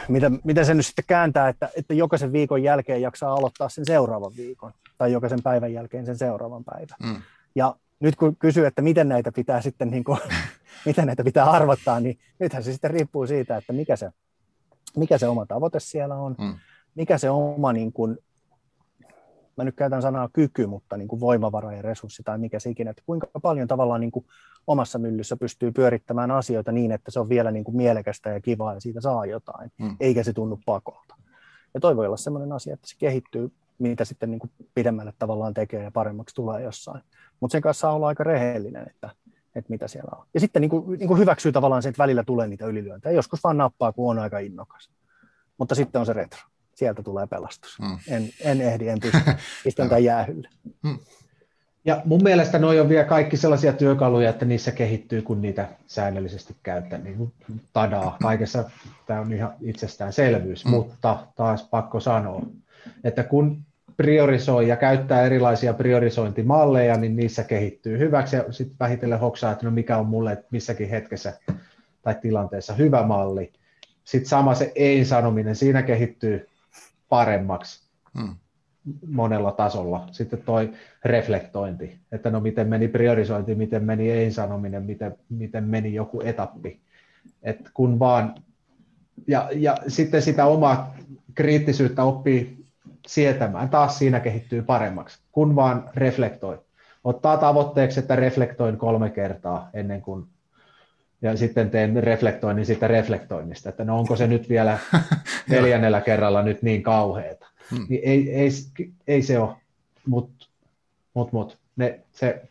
[0.09, 4.33] mitä, mitä se nyt sitten kääntää, että, että jokaisen viikon jälkeen jaksaa aloittaa sen seuraavan
[4.37, 6.97] viikon tai jokaisen päivän jälkeen sen seuraavan päivän.
[7.03, 7.23] Mm.
[7.55, 10.19] Ja nyt kun kysyy, että miten näitä pitää sitten, niin kuin,
[10.87, 14.11] miten näitä pitää arvottaa, niin nythän se sitten riippuu siitä, että mikä se,
[14.97, 16.55] mikä se oma tavoite siellä on, mm.
[16.95, 18.19] mikä se oma niin kuin,
[19.61, 22.91] mä nyt käytän sanaa kyky, mutta niin kuin voimavara ja resurssi tai mikä se ikinä,
[22.91, 24.27] että kuinka paljon tavallaan niin kuin
[24.67, 28.75] omassa myllyssä pystyy pyörittämään asioita niin, että se on vielä niin kuin mielekästä ja kivaa
[28.75, 29.97] ja siitä saa jotain, mm.
[30.01, 31.15] eikä se tunnu pakolta.
[31.75, 35.55] Ja toi voi olla sellainen asia, että se kehittyy, mitä sitten niin kuin pidemmälle tavallaan
[35.55, 37.03] tekee ja paremmaksi tulee jossain.
[37.41, 39.11] Mutta sen kanssa saa olla aika rehellinen, että,
[39.55, 40.27] että mitä siellä on.
[40.35, 43.13] Ja sitten niin kuin, niin kuin hyväksyy tavallaan se, että välillä tulee niitä ylilyöntejä.
[43.13, 44.91] Joskus vaan nappaa, kun on aika innokas.
[45.59, 46.41] Mutta sitten on se retro
[46.81, 47.79] sieltä tulee pelastus.
[47.81, 47.99] Mm.
[48.09, 49.19] En, en ehdi, en pysty,
[49.65, 50.49] pistän tämän jäähylle.
[50.83, 50.99] Mm.
[51.85, 56.57] Ja mun mielestä noi on vielä kaikki sellaisia työkaluja, että niissä kehittyy, kun niitä säännöllisesti
[56.63, 56.99] käyttää.
[56.99, 57.33] Niin kuin
[57.73, 58.71] tadaa, kaikessa
[59.07, 60.71] tämä on ihan itsestäänselvyys, mm.
[60.71, 62.43] mutta taas pakko sanoa,
[63.05, 63.63] että kun
[63.97, 69.71] priorisoi ja käyttää erilaisia priorisointimalleja, niin niissä kehittyy hyväksi ja sitten vähitellen hoksaa, että no
[69.71, 71.33] mikä on mulle missäkin hetkessä
[72.03, 73.53] tai tilanteessa hyvä malli.
[74.05, 76.50] Sitten sama se ei-sanominen, siinä kehittyy
[77.11, 78.35] paremmaksi hmm.
[79.07, 80.09] monella tasolla.
[80.13, 80.73] Sitten toi
[81.05, 86.81] reflektointi, että no miten meni priorisointi, miten meni ei-sanominen, miten, miten meni joku etappi.
[87.43, 88.35] Et kun vaan,
[89.27, 90.95] ja, ja sitten sitä omaa
[91.35, 92.67] kriittisyyttä oppii
[93.07, 96.59] sietämään, taas siinä kehittyy paremmaksi, kun vaan reflektoi.
[97.05, 100.27] Ottaa tavoitteeksi, että reflektoin kolme kertaa ennen kuin
[101.23, 104.79] ja sitten teen reflektoinnin siitä reflektoinnista, että no onko se nyt vielä
[105.49, 107.47] neljännellä kerralla nyt niin kauheeta.
[107.71, 107.87] Hmm.
[107.89, 108.51] Niin ei, ei,
[109.07, 109.57] ei se ole,
[110.07, 110.47] mutta
[111.15, 112.43] mut, mut, ne, se,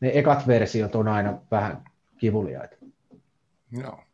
[0.00, 1.84] ne ekat versiot on aina vähän
[2.18, 2.76] kivuliaita.
[3.72, 4.04] Joo.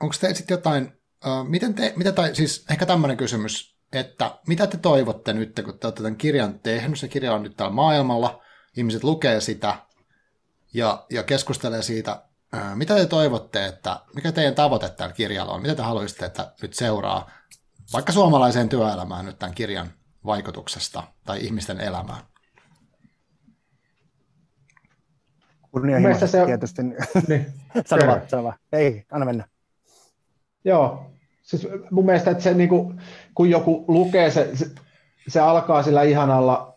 [0.00, 0.92] Onko te sitten jotain,
[1.26, 5.78] uh, miten te, mitä tai, siis ehkä tämmöinen kysymys, että mitä te toivotte nyt, kun
[5.78, 8.42] te olette tämän kirjan tehnyt, se kirja on nyt täällä maailmalla,
[8.76, 9.76] ihmiset lukee sitä
[10.74, 12.22] ja, ja keskustelee siitä,
[12.74, 15.62] mitä te toivotte, että mikä teidän tavoite tällä kirjalla on?
[15.62, 17.30] Mitä te haluaisitte, että nyt seuraa
[17.92, 19.90] vaikka suomalaiseen työelämään nyt tämän kirjan
[20.26, 22.22] vaikutuksesta tai ihmisten elämään?
[25.70, 26.46] Kunnianhimoisesti se...
[26.46, 26.82] tietysti.
[27.28, 27.46] niin.
[27.86, 28.58] sano vaan, sano vaan.
[28.72, 29.48] Ei, anna mennä.
[30.64, 31.10] Joo,
[31.42, 33.00] siis mun mielestä, että se, niin kuin,
[33.34, 34.70] kun joku lukee, se, se,
[35.28, 36.75] se alkaa sillä ihanalla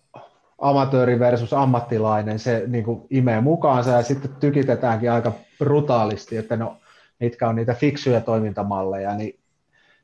[0.62, 6.78] amatööri versus ammattilainen, se niin kuin imee mukaansa ja sitten tykitetäänkin aika brutaalisti, että no,
[7.20, 9.40] mitkä on niitä fiksuja toimintamalleja, niin,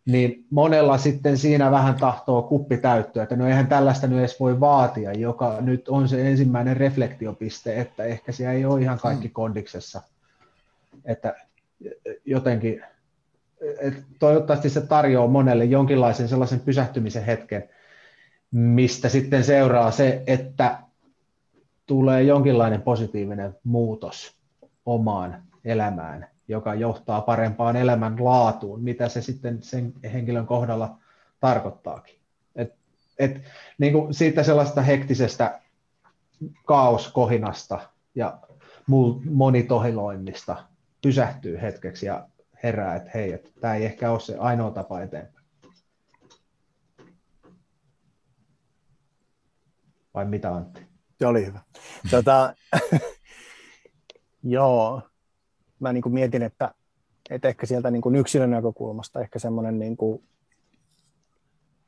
[0.05, 4.59] niin monella sitten siinä vähän tahtoo kuppi täyttyä, että no eihän tällaista nyt edes voi
[4.59, 9.33] vaatia, joka nyt on se ensimmäinen reflektiopiste, että ehkä siellä ei ole ihan kaikki mm.
[9.33, 10.01] kondiksessa,
[11.05, 11.35] että
[12.25, 12.83] jotenkin,
[13.79, 17.69] että toivottavasti se tarjoaa monelle jonkinlaisen sellaisen pysähtymisen hetken,
[18.55, 20.77] mistä sitten seuraa se, että
[21.85, 24.35] tulee jonkinlainen positiivinen muutos
[24.85, 30.97] omaan elämään, joka johtaa parempaan elämänlaatuun, mitä se sitten sen henkilön kohdalla
[31.39, 32.15] tarkoittaakin.
[32.55, 32.73] Et,
[33.19, 33.41] et,
[33.77, 35.59] niin kuin siitä sellaista hektisestä
[36.65, 37.79] kaoskohinasta
[38.15, 38.37] ja
[39.31, 40.63] monitohiloinnista
[41.01, 42.27] pysähtyy hetkeksi ja
[42.63, 45.34] herää, että hei, että tämä ei ehkä ole se ainoa tapa eteenpäin.
[50.15, 50.81] Vai mitä Antti?
[51.19, 51.59] Se oli hyvä.
[52.11, 52.55] Tota,
[54.43, 55.01] joo,
[55.79, 56.73] mä niin kuin mietin, että,
[57.29, 60.23] että ehkä sieltä niin kuin yksilön näkökulmasta ehkä semmoinen niin kuin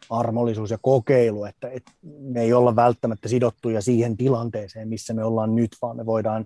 [0.09, 5.55] armollisuus ja kokeilu, että, että me ei olla välttämättä sidottuja siihen tilanteeseen, missä me ollaan
[5.55, 6.45] nyt, vaan me voidaan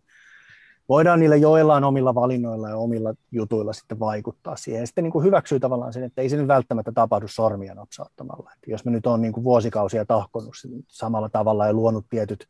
[0.90, 4.80] voidaan niillä joillain omilla valinnoilla ja omilla jutuilla sitten vaikuttaa siihen.
[4.80, 8.52] Ja sitten niin kuin hyväksyy tavallaan sen, että ei se nyt välttämättä tapahdu sormia napsauttamalla.
[8.56, 10.54] Että jos me nyt on niin kuin vuosikausia tahkonut
[10.88, 12.48] samalla tavalla ja luonut tietyt,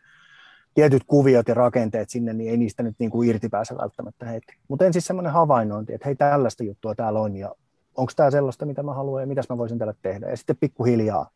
[0.74, 4.54] tietyt kuviot ja rakenteet sinne, niin ei niistä nyt niin kuin irti pääse välttämättä heti.
[4.68, 7.56] Mutta ensin semmoinen havainnointi, että hei tällaista juttua täällä on ja
[7.96, 10.30] onko tämä sellaista, mitä mä haluan ja mitä mä voisin tällä tehdä.
[10.30, 11.30] Ja sitten pikkuhiljaa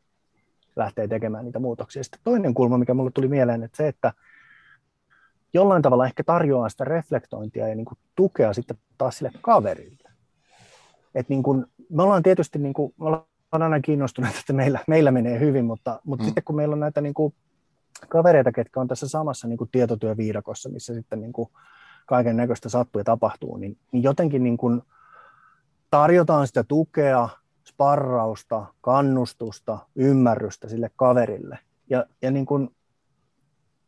[0.76, 2.04] lähtee tekemään niitä muutoksia.
[2.04, 4.14] Sitten toinen kulma, mikä mulle tuli mieleen, että se, että
[5.56, 10.10] jollain tavalla ehkä tarjoaa sitä reflektointia ja niin kuin tukea sitten taas sille kaverille.
[11.16, 15.12] Et niin kuin, me ollaan tietysti, niin kuin, me ollaan aina kiinnostuneita, että meillä, meillä
[15.12, 16.26] menee hyvin, mutta, mutta mm.
[16.26, 17.34] sitten kun meillä on näitä niin kuin,
[18.10, 21.50] kavereita, ketkä on tässä samassa niin kuin tietotyöviidakossa, missä sitten niin kuin,
[22.06, 24.82] kaiken näköistä sattuu ja tapahtuu, niin, niin jotenkin niin kuin,
[25.92, 27.30] tarjotaan sitä tukea,
[27.68, 31.60] sparrausta, kannustusta, ymmärrystä sille kaverille.
[31.90, 32.70] Ja, ja niin kuin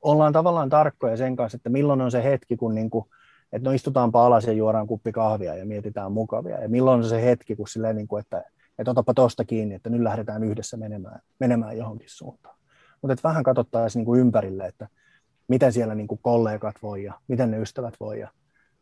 [0.02, 3.06] ollaan tavallaan tarkkoja sen kanssa, että milloin on se hetki, kun niin kuin
[3.52, 6.62] että no istutaanpa alas ja juodaan kuppi kahvia ja mietitään mukavia.
[6.62, 8.43] Ja milloin on se hetki, kun silleen, niin kuin, että,
[8.80, 12.58] että otapa tuosta kiinni, että nyt lähdetään yhdessä menemään, menemään johonkin suuntaan.
[13.02, 14.88] Mutta vähän katsottaisiin niin kuin ympärille, että
[15.48, 18.32] miten siellä niin kuin kollegat voi ja miten ne ystävät voi ja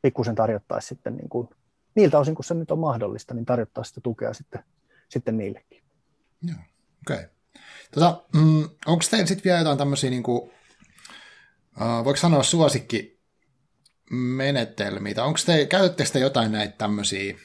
[0.02, 1.50] pikkusen tarjottaisiin sitten niin kuin,
[1.96, 4.64] niiltä osin, kun se nyt on mahdollista, niin tarjottaisiin sitä tukea sitten,
[5.10, 5.84] sitten niillekin.
[6.42, 6.58] Joo,
[7.02, 7.16] okei.
[7.16, 7.30] Okay.
[7.92, 10.52] Tota, mm, onko teillä sitten vielä jotain tämmöisiä, niin kuin,
[11.80, 13.20] voiko sanoa suosikki
[14.10, 17.36] menetelmiä, onko te, käytättekö te jotain näitä tämmöisiä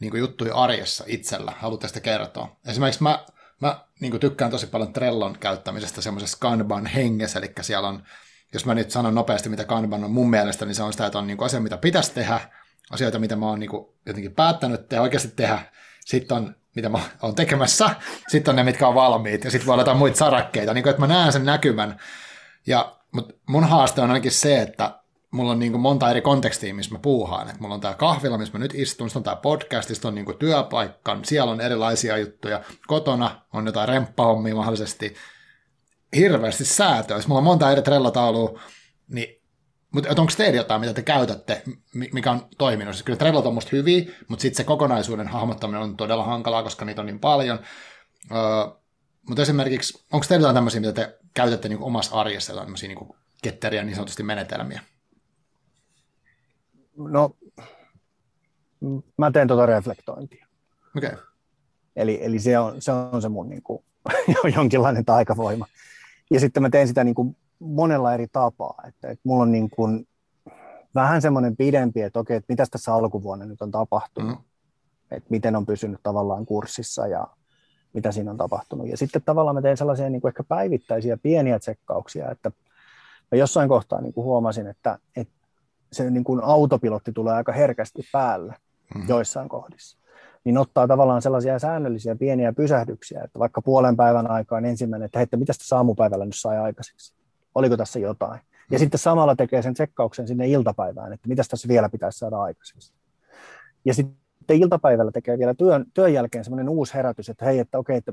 [0.00, 2.56] niin juttuja arjessa itsellä, haluatte sitä kertoa?
[2.66, 3.24] Esimerkiksi mä,
[3.60, 8.02] mä niin tykkään tosi paljon Trellon käyttämisestä semmoisessa Kanban hengessä, eli siellä on,
[8.52, 11.18] jos mä nyt sanon nopeasti, mitä Kanban on mun mielestä, niin se on sitä, että
[11.18, 12.40] on niin asia, mitä pitäisi tehdä,
[12.90, 13.70] asioita, mitä mä oon niin
[14.06, 15.62] jotenkin päättänyt tehdä, oikeasti tehdä,
[16.04, 17.90] sitten on mitä mä oon tekemässä,
[18.28, 20.90] sitten on ne, mitkä on valmiit, ja sitten voi olla jotain muita sarakkeita, niin kuin,
[20.90, 22.00] että mä näen sen näkymän.
[22.66, 25.00] Ja, mutta mun haaste on ainakin se, että
[25.30, 27.50] mulla on niin kuin monta eri kontekstia, missä mä puuhaan.
[27.50, 30.14] Et mulla on tämä kahvila, missä mä nyt istun, sitten on tämä podcast, sitten on
[30.14, 32.62] niin kuin työpaikka, siellä on erilaisia juttuja.
[32.86, 35.14] Kotona on jotain remppahommia mahdollisesti.
[36.16, 37.18] Hirveästi säätöä.
[37.26, 38.60] Mulla on monta eri trellotaulua,
[39.08, 39.38] niin
[39.90, 41.62] mutta onko teillä jotain, mitä te käytätte,
[41.94, 42.94] mikä on toiminut?
[42.94, 46.84] Siis kyllä Trellot on musta hyviä, mutta sitten se kokonaisuuden hahmottaminen on todella hankalaa, koska
[46.84, 47.60] niitä on niin paljon.
[48.32, 48.38] Öö,
[49.28, 53.08] mutta esimerkiksi, onko teillä jotain tämmöisiä, mitä te käytätte niin omassa arjessa, tämmöisiä niin
[53.42, 54.80] ketteriä niin sanotusti menetelmiä?
[56.96, 57.36] No,
[59.18, 60.46] mä teen tuota reflektointia.
[60.96, 61.16] Okay.
[61.96, 63.84] Eli, eli se, on, se on se mun niin kuin,
[64.56, 65.66] jonkinlainen taikavoima.
[66.30, 68.82] Ja sitten mä teen sitä niin kuin monella eri tapaa.
[68.88, 70.08] Että, että mulla on niin kuin
[70.94, 74.38] vähän semmoinen pidempi, että okei, että mitä tässä alkuvuonna nyt on tapahtunut.
[74.38, 74.44] Mm.
[75.10, 77.26] Että miten on pysynyt tavallaan kurssissa ja
[77.92, 78.88] mitä siinä on tapahtunut.
[78.88, 82.50] Ja sitten tavallaan mä teen sellaisia niin kuin ehkä päivittäisiä pieniä tsekkauksia, että
[83.32, 85.34] mä jossain kohtaa niin kuin huomasin, että, että
[85.92, 88.54] se niin kuin autopilotti tulee aika herkästi päälle
[88.94, 89.08] mm-hmm.
[89.08, 89.98] joissain kohdissa,
[90.44, 95.22] niin ottaa tavallaan sellaisia säännöllisiä pieniä pysähdyksiä, että vaikka puolen päivän aikaan ensimmäinen, että hei,
[95.22, 97.14] että mitä tässä aamupäivällä nyt sai aikaiseksi,
[97.54, 98.32] oliko tässä jotain.
[98.32, 98.78] Ja mm-hmm.
[98.78, 102.92] sitten samalla tekee sen tsekkauksen sinne iltapäivään, että mitä tässä vielä pitäisi saada aikaiseksi.
[103.84, 104.16] Ja sitten
[104.54, 108.12] iltapäivällä tekee vielä työn, työn jälkeen semmoinen uusi herätys, että hei, että okei, että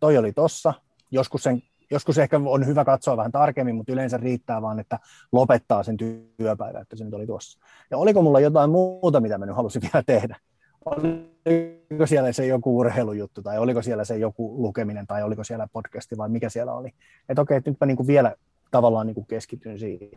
[0.00, 0.74] toi oli tossa,
[1.10, 4.98] joskus sen joskus ehkä on hyvä katsoa vähän tarkemmin, mutta yleensä riittää vaan, että
[5.32, 7.58] lopettaa sen työpäivän, että se nyt oli tuossa.
[7.90, 10.36] Ja oliko mulla jotain muuta, mitä mä nyt halusin vielä tehdä?
[10.84, 16.16] Oliko siellä se joku urheilujuttu, tai oliko siellä se joku lukeminen, tai oliko siellä podcasti,
[16.16, 16.90] vai mikä siellä oli?
[17.28, 18.34] Että okei, että nyt mä niin kuin vielä
[18.70, 20.10] tavallaan niin kuin keskityn siihen.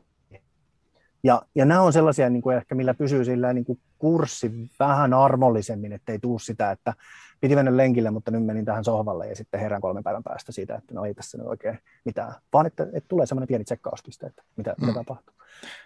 [1.23, 5.13] Ja, ja nämä on sellaisia, niin kuin ehkä millä pysyy sillä niin kuin kurssi vähän
[5.13, 6.93] armollisemmin, ettei tuu sitä, että
[7.41, 10.75] piti mennä lenkille, mutta nyt menin tähän sohvalle ja sitten herään kolmen päivän päästä siitä,
[10.75, 14.43] että no ei tässä nyt oikein mitään, vaan että, että tulee semmoinen pieni tsekkauspiste, että
[14.55, 14.85] mitä, mm.
[14.85, 15.35] mitä tapahtuu.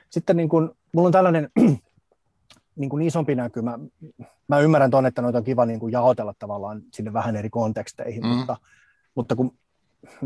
[0.10, 1.50] Sitten niin kuin, mulla on tällainen
[2.80, 3.80] niin kuin isompi näkymä.
[4.48, 8.24] Mä ymmärrän tuon, että noita on kiva niin kuin jaotella tavallaan sinne vähän eri konteksteihin,
[8.24, 8.30] mm.
[8.30, 8.58] mutta,
[9.16, 9.54] mutta kun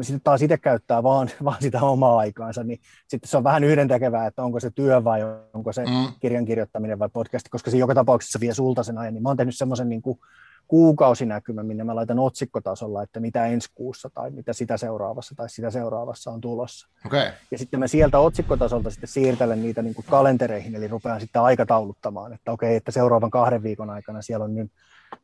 [0.01, 4.27] sitten taas itse käyttää vaan, vaan sitä omaa aikaansa, niin sitten se on vähän yhdentekevää,
[4.27, 5.21] että onko se työ vai
[5.53, 6.13] onko se mm.
[6.19, 9.13] kirjan kirjoittaminen vai podcast, koska se joka tapauksessa vie sulta sen ajan.
[9.13, 10.19] Niin mä oon tehnyt semmoisen niin kuin
[10.67, 15.71] kuukausinäkymä, minne mä laitan otsikkotasolla, että mitä ensi kuussa tai mitä sitä seuraavassa tai sitä
[15.71, 16.87] seuraavassa on tulossa.
[17.05, 17.27] Okay.
[17.51, 22.33] Ja sitten mä sieltä otsikkotasolta sitten siirtelen niitä niin kuin kalentereihin, eli rupean sitten aikatauluttamaan,
[22.33, 24.71] että okei, okay, että seuraavan kahden viikon aikana siellä on nyt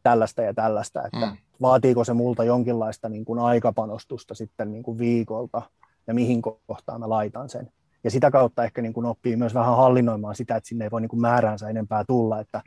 [0.04, 1.38] tällaista ja tällaista, että mm.
[1.62, 5.62] vaatiiko se multa jonkinlaista niin kuin aikapanostusta sitten niin kuin viikolta
[6.08, 7.72] ja mihin kohtaan mä laitan sen.
[8.04, 11.02] Ja sitä kautta ehkä niin kuin oppii myös vähän hallinnoimaan sitä, että sinne ei voi
[11.02, 12.62] niin kuin määräänsä enempää tulla, että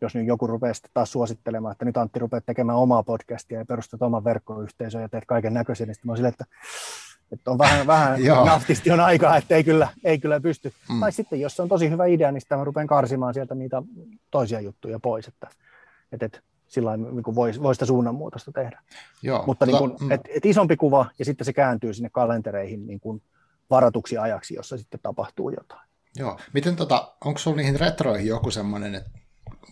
[0.00, 3.64] jos nyt joku rupeaa sitten taas suosittelemaan, että nyt Antti rupeaa tekemään omaa podcastia ja
[3.64, 6.44] perustat oman verkkoyhteisön ja teet kaiken näköisen, niin sitten mä silleen, että,
[7.32, 10.72] että on vähän, vähän naftisti on aikaa, että ei kyllä, ei kyllä pysty.
[10.90, 11.00] Mm.
[11.00, 13.82] Tai sitten jos se on tosi hyvä idea, niin sitten mä rupean karsimaan sieltä niitä
[14.30, 15.48] toisia juttuja pois, että,
[16.12, 18.82] että, että sillä niin voi, voi sitä suunnanmuutosta tehdä.
[19.22, 20.12] Joo, Mutta tota, niin kuin, mm.
[20.12, 23.22] et, et isompi kuva ja sitten se kääntyy sinne kalentereihin niin kuin
[23.70, 25.88] varatuksi ajaksi, jossa sitten tapahtuu jotain.
[26.16, 26.38] Joo.
[26.52, 29.10] Miten tota, onko sinulla niihin retroihin joku semmoinen, että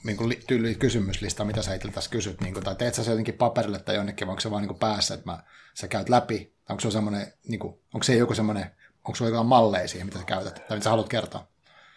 [0.04, 3.10] niin kuin tyyli kysymyslista, mitä sä itse tässä kysyt, niin kuin, tai teet sä se
[3.10, 5.42] jotenkin paperille tai jonnekin, vai onko se vaan niin kuin päässä, että mä,
[5.74, 8.66] sä käyt läpi, onko se semmoinen, niin kuin, onko se joku semmoinen,
[9.04, 11.46] onko se jotain malleja siihen, mitä sä käytät, tai mitä sä haluat kertoa?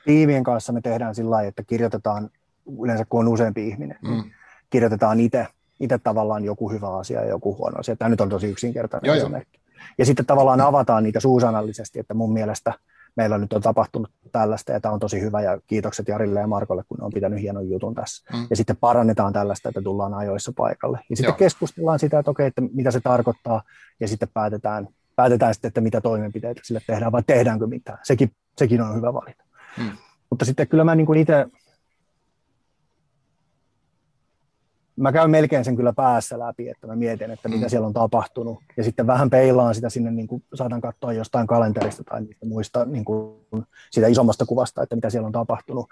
[0.06, 2.30] Tiimien kanssa me tehdään sillä lailla, että kirjoitetaan,
[2.84, 4.32] yleensä kun on useampi ihminen, niin mm.
[4.69, 5.48] Kirjoitetaan itse,
[5.80, 7.95] itse tavallaan joku hyvä asia ja joku huono asia.
[7.95, 9.60] Tämä nyt on tosi yksinkertainen joo, esimerkki.
[9.65, 9.81] Jo.
[9.98, 12.73] Ja sitten tavallaan avataan niitä suusanallisesti, että mun mielestä–
[13.18, 16.84] meillä nyt on tapahtunut tällaista ja tämä on tosi hyvä ja kiitokset Jarille ja Markolle,
[16.88, 18.34] kun ne on pitänyt hienon jutun tässä.
[18.34, 18.48] Mm.
[18.49, 20.99] Ja sitten parannetaan tällaista, että tullaan ajoissa paikalle.
[21.10, 21.38] Ja sitten Joo.
[21.38, 23.61] keskustellaan sitä, että okei, että mitä se tarkoittaa
[23.99, 27.98] ja sitten päätetään, päätetään sitten, että mitä toimenpiteitä sille tehdään vai tehdäänkö mitään.
[28.03, 29.44] Sekin, sekin on hyvä valita.
[29.77, 29.91] Mm.
[30.30, 31.45] Mutta sitten kyllä mä niin itse,
[34.98, 37.69] mä käyn melkein sen kyllä päässä läpi, että mä mietin, että mitä mm.
[37.69, 38.64] siellä on tapahtunut.
[38.78, 42.86] Ja sitten vähän peilaan sitä sinne, niin kuin saadaan katsoa jostain kalenterista tai niistä muista
[42.86, 43.36] niin kuin
[43.91, 45.90] siitä isommasta kuvasta, että mitä siellä on tapahtunut.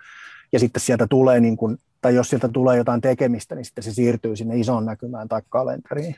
[0.52, 3.94] Ja sitten sieltä tulee, niin kuin, tai jos sieltä tulee jotain tekemistä, niin sitten se
[3.94, 6.16] siirtyy sinne isoon näkymään tai kalenteriin.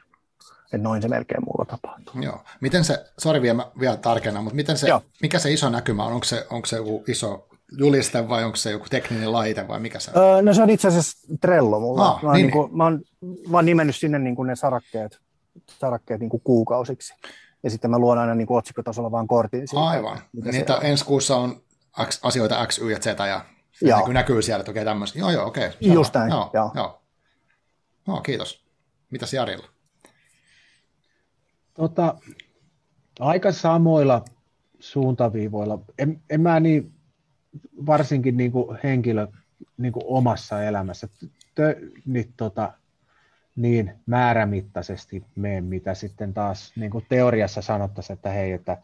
[0.66, 2.22] Että noin se melkein mulla tapahtuu.
[2.22, 2.44] Joo.
[2.62, 4.88] Miten se, sori vielä, vielä tarkennan, mutta miten se,
[5.22, 6.14] mikä se iso näkymä on?
[6.14, 10.00] Onko se, onko se joku iso juliste vai onko se joku tekninen laite vai mikä
[10.00, 10.24] se on?
[10.24, 12.08] Öö, no se on itse asiassa Trello mulla.
[12.08, 13.02] Ah, mä, oon niin, niin kuin, mä oon
[13.52, 15.20] vaan nimennyt sinne niin kuin ne sarakkeet,
[15.70, 17.14] sarakkeet niin kuin kuukausiksi.
[17.64, 19.68] Ja sitten mä luon aina niin kuin otsikkotasolla vaan kortin.
[19.68, 20.20] Siitä, Aivan.
[20.52, 20.86] Niitä on.
[20.86, 21.62] ensi kuussa on
[22.06, 23.46] X, asioita X, Y ja Z ja
[23.82, 24.08] joo.
[24.08, 25.20] näkyy siellä, että okei okay, tämmöistä.
[25.20, 25.68] Joo, joo, okei.
[25.68, 26.50] Okay, Just näin, joo.
[26.54, 26.72] joo.
[26.76, 27.02] joo.
[28.08, 28.66] No, kiitos.
[29.12, 29.68] Mitäs Jarilla?
[31.74, 32.16] Tota,
[33.20, 34.26] aika samoilla
[34.80, 35.80] suuntaviivoilla.
[36.00, 36.97] En, en mä niin,
[37.86, 39.28] varsinkin niin kuin henkilö
[39.78, 41.08] niin kuin omassa elämässä
[41.56, 41.76] tö,
[42.06, 42.74] niin, tota,
[43.56, 48.78] niin määrämittaisesti mene, mitä sitten taas niin kuin teoriassa sanottaisiin, että hei, että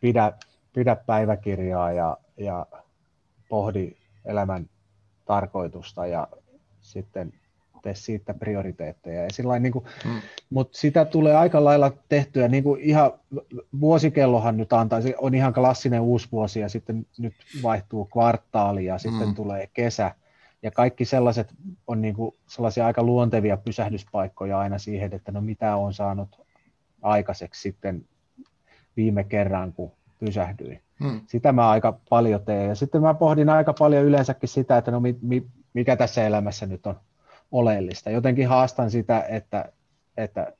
[0.00, 0.32] pidä,
[0.72, 2.66] pidä päiväkirjaa ja, ja
[3.48, 4.70] pohdi elämän
[5.24, 6.28] tarkoitusta ja
[6.80, 7.32] sitten
[7.82, 9.22] tee siitä prioriteetteja.
[9.22, 10.20] Ja sillain, niin kuin, mm.
[10.50, 13.12] Mutta sitä tulee aika lailla tehtyä, niin kuin ihan
[13.80, 18.98] vuosikellohan nyt antaa, se on ihan klassinen uusi vuosi ja sitten nyt vaihtuu kvartaali ja
[18.98, 19.34] sitten mm.
[19.34, 20.14] tulee kesä.
[20.62, 21.54] Ja kaikki sellaiset
[21.86, 26.40] on niin kuin sellaisia aika luontevia pysähdyspaikkoja aina siihen, että no mitä on saanut
[27.02, 28.04] aikaiseksi sitten
[28.96, 30.82] viime kerran, kun pysähdyin.
[31.04, 31.20] Hmm.
[31.26, 32.68] Sitä mä aika paljon teen.
[32.68, 36.66] Ja sitten mä pohdin aika paljon yleensäkin sitä, että no mi, mi, mikä tässä elämässä
[36.66, 36.96] nyt on
[37.52, 38.10] oleellista.
[38.10, 39.72] Jotenkin haastan sitä, että,
[40.16, 40.52] että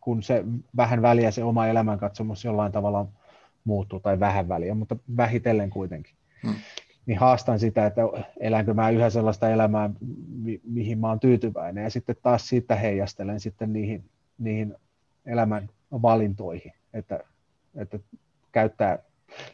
[0.00, 0.44] kun se
[0.76, 3.06] vähän väliä se oma elämänkatsomus jollain tavalla
[3.64, 6.14] muuttuu, tai vähän väliä, mutta vähitellen kuitenkin.
[6.42, 6.54] Hmm.
[7.06, 8.02] Niin haastan sitä, että
[8.40, 9.90] elänkö mä yhä sellaista elämää,
[10.42, 14.04] mi- mihin mä oon tyytyväinen, ja sitten taas siitä heijastelen sitten niihin,
[14.38, 14.74] niihin
[15.26, 17.20] elämän valintoihin, että,
[17.76, 17.98] että
[18.52, 18.98] käyttää,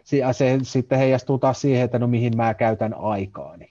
[0.05, 3.71] se sitten heijastuu taas siihen, että no mihin mä käytän aikaani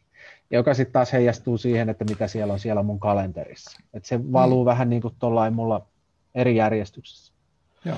[0.51, 3.79] joka sitten taas heijastuu siihen, että mitä siellä on siellä mun kalenterissa.
[3.93, 4.65] Et se valuu mm.
[4.65, 5.87] vähän niin kuin tuollain mulla
[6.35, 7.33] eri järjestyksessä.
[7.85, 7.97] Joo.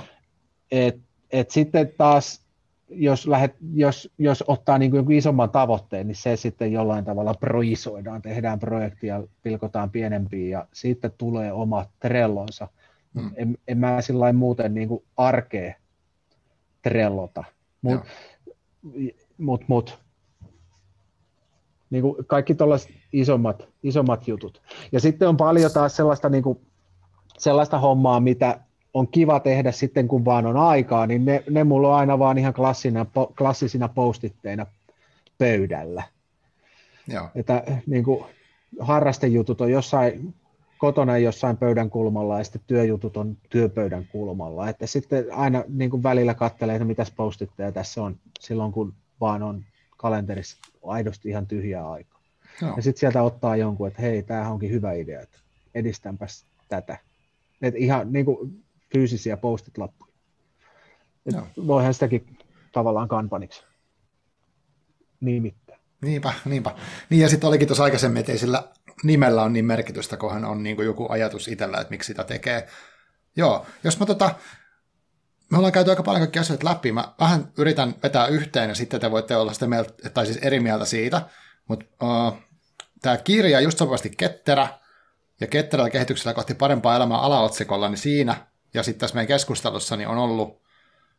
[0.71, 0.99] Et,
[1.31, 2.45] et sitten taas,
[2.89, 8.21] jos, lähet, jos, jos ottaa niin kuin isomman tavoitteen, niin se sitten jollain tavalla proisoidaan,
[8.21, 12.67] tehdään projektia, pilkotaan pienempiin ja sitten tulee oma trellonsa.
[13.13, 13.31] Mm.
[13.35, 15.73] En, en mä sillä muuten niin kuin arkea
[16.81, 17.43] trellota.
[17.81, 18.05] Mutta
[19.37, 19.99] mut, mut,
[21.91, 24.61] niin kuin kaikki tuollaiset isommat, isommat jutut.
[24.91, 26.59] Ja sitten on paljon taas sellaista, niin kuin,
[27.37, 28.59] sellaista hommaa, mitä
[28.93, 32.37] on kiva tehdä sitten, kun vaan on aikaa, niin ne, ne mulla on aina vaan
[32.37, 33.05] ihan klassina,
[33.37, 34.65] klassisina postitteina
[35.37, 36.03] pöydällä.
[37.07, 37.27] Joo.
[37.35, 38.25] Että niin kuin,
[38.79, 40.33] harrastejutut on jossain
[40.77, 44.69] kotona jossain pöydän kulmalla ja sitten työjutut on työpöydän kulmalla.
[44.69, 49.43] Että sitten aina niin kuin välillä katselee, että mitäs postitteja tässä on silloin, kun vaan
[49.43, 49.63] on
[50.01, 52.21] kalenterissa aidosti ihan tyhjää aikaa.
[52.61, 52.73] Joo.
[52.75, 55.37] Ja sitten sieltä ottaa jonkun, että hei, tämähän onkin hyvä idea, että
[55.75, 56.97] edistänpäs tätä.
[57.61, 58.63] Et ihan niin kuin
[58.93, 60.13] fyysisiä postit-lappuja.
[61.67, 62.37] voihan sitäkin
[62.71, 63.63] tavallaan kampaniksi
[65.19, 65.77] nimittää.
[66.01, 66.75] Niinpä, niinpä.
[67.09, 68.63] Niin ja sitten olikin tuossa aikaisemmin, että ei sillä
[69.03, 72.67] nimellä on niin merkitystä, kunhan on niin kuin joku ajatus itsellä, että miksi sitä tekee.
[73.35, 74.35] Joo, jos mä tota,
[75.51, 76.91] me ollaan käyty aika paljon kaikkia asioita läpi.
[76.91, 80.59] Mä vähän yritän vetää yhteen ja sitten te voitte olla sitä mieltä, tai siis eri
[80.59, 81.21] mieltä siitä.
[81.67, 82.37] Mutta uh,
[83.01, 84.67] tämä kirja just sopivasti ketterä
[85.41, 90.07] ja ketterällä kehityksellä kohti parempaa elämää alaotsikolla, niin siinä ja sitten tässä meidän keskustelussa niin
[90.07, 90.61] on ollut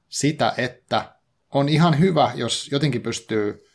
[0.09, 1.15] sitä, että
[1.55, 3.69] on ihan hyvä, jos jotenkin pystyy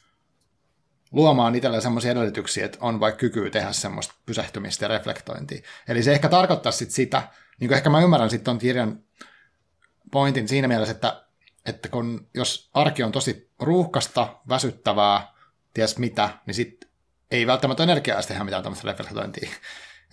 [1.11, 5.61] luomaan itselleen semmoisia edellytyksiä, että on vaikka kyky tehdä semmoista pysähtymistä ja reflektointia.
[5.87, 7.23] Eli se ehkä tarkoittaa sit sitä,
[7.59, 8.99] niin kuin ehkä mä ymmärrän sitten on kirjan
[10.11, 11.23] pointin siinä mielessä, että,
[11.65, 15.33] että kun, jos arki on tosi ruuhkasta, väsyttävää,
[15.73, 16.89] ties mitä, niin sitten
[17.31, 19.49] ei välttämättä energiaa tehdä mitään tämmöistä reflektointia.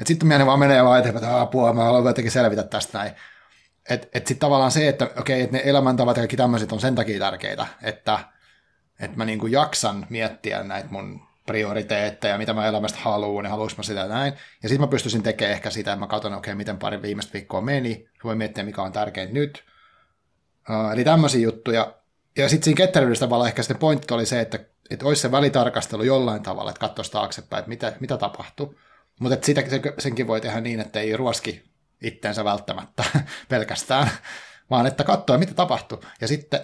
[0.05, 3.13] Sitten mielen vaan menee vaan eteenpäin, että apua, mä haluan jotenkin selvitä tästä näin.
[3.91, 6.95] Että et sitten tavallaan se, että okei, että ne elämäntavat ja kaikki tämmöiset on sen
[6.95, 8.19] takia tärkeitä, että,
[9.01, 13.83] että mä niinku jaksan miettiä näitä mun prioriteetteja, mitä mä elämästä haluan, ja haluaisin mä
[13.83, 14.33] sitä ja näin.
[14.63, 17.61] Ja sitten mä pystyisin tekemään ehkä sitä, että mä katson, okei, miten pari viimeistä viikkoa
[17.61, 19.65] meni, voin miettiä, mikä on tärkeintä nyt,
[20.71, 21.95] Uh, eli tämmöisiä juttuja.
[22.37, 24.59] Ja sitten siinä ketteryydessä tavalla ehkä sitten pointti oli se, että,
[24.91, 28.79] että olisi se välitarkastelu jollain tavalla, että katsoisi taaksepäin, että mitä, mitä tapahtuu.
[29.21, 29.63] Mutta sitä,
[29.99, 31.63] senkin voi tehdä niin, että ei ruoski
[32.03, 33.05] itteensä välttämättä
[33.49, 34.11] pelkästään,
[34.71, 36.05] vaan että katsoo, mitä tapahtuu.
[36.21, 36.61] Ja sitten,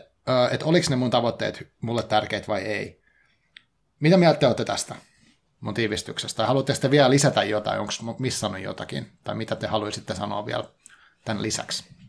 [0.50, 3.00] että oliko ne mun tavoitteet mulle tärkeät vai ei.
[4.00, 4.94] Mitä mieltä te olette tästä
[5.60, 6.46] mun tiivistyksestä?
[6.46, 7.80] Haluatte sitten vielä lisätä jotain?
[7.80, 9.12] Onko missannut jotakin?
[9.24, 10.64] Tai mitä te haluaisitte sanoa vielä
[11.24, 11.99] tämän lisäksi?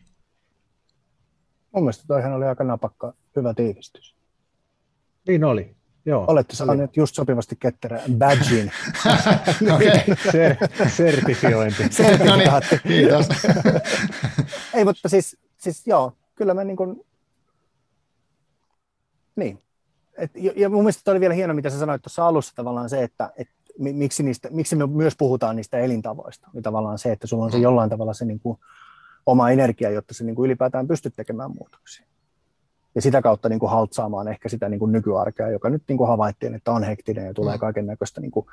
[1.71, 4.15] Mun mielestä toihan oli aika napakka, hyvä tiivistys.
[5.27, 5.75] Niin oli.
[6.05, 8.71] Joo, Olette saaneet just sopivasti ketterä badgin.
[9.75, 10.15] okay.
[10.15, 11.83] Ser- sertifiointi.
[11.91, 12.75] Sertifikaatti.
[12.75, 13.27] no niin, kiitos.
[14.75, 17.05] Ei, mutta siis, siis joo, kyllä mä niin kuin,
[19.35, 19.61] niin.
[20.17, 23.31] Et, ja mun mielestä oli vielä hieno, mitä sä sanoit tuossa alussa tavallaan se, että
[23.37, 26.49] et, miksi, niistä, miksi me myös puhutaan niistä elintavoista.
[26.53, 27.63] Niin tavallaan se, että sulla on se mm.
[27.63, 28.59] jollain tavalla se niin kuin,
[29.25, 32.05] oma energia, jotta se niin kuin ylipäätään pystyt tekemään muutoksia.
[32.95, 36.07] Ja sitä kautta niin kuin haltsaamaan ehkä sitä niin kuin nykyarkea, joka nyt niin kuin
[36.07, 37.59] havaittiin, että on hektinen ja tulee mm.
[37.59, 38.45] kaiken näköistä niin kuin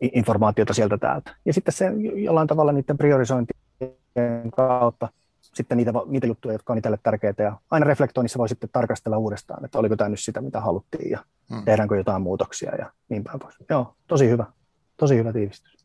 [0.00, 1.36] informaatiota sieltä täältä.
[1.44, 5.08] Ja sitten se jollain tavalla niiden priorisointien kautta
[5.40, 7.42] sitten niitä, niitä juttuja, jotka on itselle tärkeitä.
[7.42, 11.24] Ja aina reflektoinnissa voi sitten tarkastella uudestaan, että oliko tämä nyt sitä, mitä haluttiin ja
[11.54, 11.64] hmm.
[11.64, 13.56] tehdäänkö jotain muutoksia ja niin päin pois.
[13.70, 14.44] Joo, tosi hyvä.
[14.96, 15.83] Tosi hyvä tiivistys.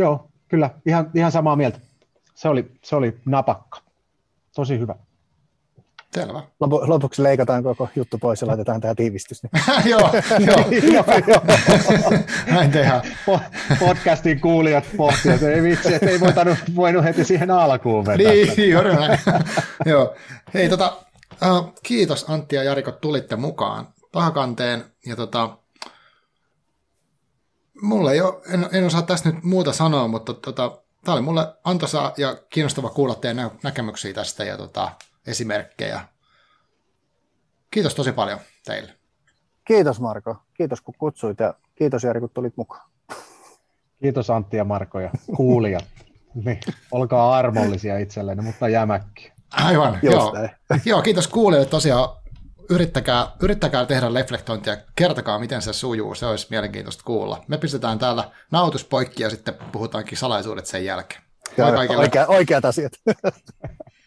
[0.00, 0.70] Joo, kyllä.
[0.86, 1.78] Ihan, ihan samaa mieltä.
[2.34, 3.80] Se oli, se oli napakka.
[4.54, 4.94] Tosi hyvä.
[6.14, 6.42] Selvä.
[6.60, 9.42] Lopu, lopuksi leikataan koko juttu pois ja laitetaan tämä tiivistys.
[9.84, 10.10] joo,
[11.26, 11.42] joo.
[12.46, 13.02] Näin tehdään.
[13.80, 18.32] Podcastin kuulijat pohtivat, että ei vitsi, että ei voinut, voinut heti siihen alkuun vetää.
[18.32, 19.18] Niin, juuri näin.
[19.86, 20.14] joo.
[20.54, 20.96] Hei, tota,
[21.50, 24.84] uh, kiitos Antti ja Jariko, tulitte mukaan pahakanteen.
[25.06, 25.56] Ja tota,
[27.82, 31.54] mulle ei ole, en, en osaa tästä nyt muuta sanoa, mutta tota, tämä oli mulle
[31.64, 34.90] antoisa ja kiinnostava kuulla teidän näkemyksiä tästä ja tota,
[35.26, 36.00] esimerkkejä.
[37.70, 38.92] Kiitos tosi paljon teille.
[39.64, 40.36] Kiitos Marko.
[40.54, 42.90] Kiitos kun kutsuit ja kiitos Jari kun tulit mukaan.
[44.02, 45.84] Kiitos Antti ja Marko ja kuulijat.
[46.44, 49.32] niin, olkaa armollisia itsellenne, mutta jämäkki.
[49.50, 50.34] Aivan, joo.
[50.84, 51.02] joo.
[51.02, 52.08] kiitos kuulijoille tosiaan.
[52.70, 57.44] Yrittäkää, yrittäkää tehdä reflektointia, kertokaa miten se sujuu, se olisi mielenkiintoista kuulla.
[57.48, 61.22] Me pistetään täällä nautuspoikki ja sitten puhutaankin salaisuudet sen jälkeen.
[61.98, 62.92] Oikeat, oikeat asiat.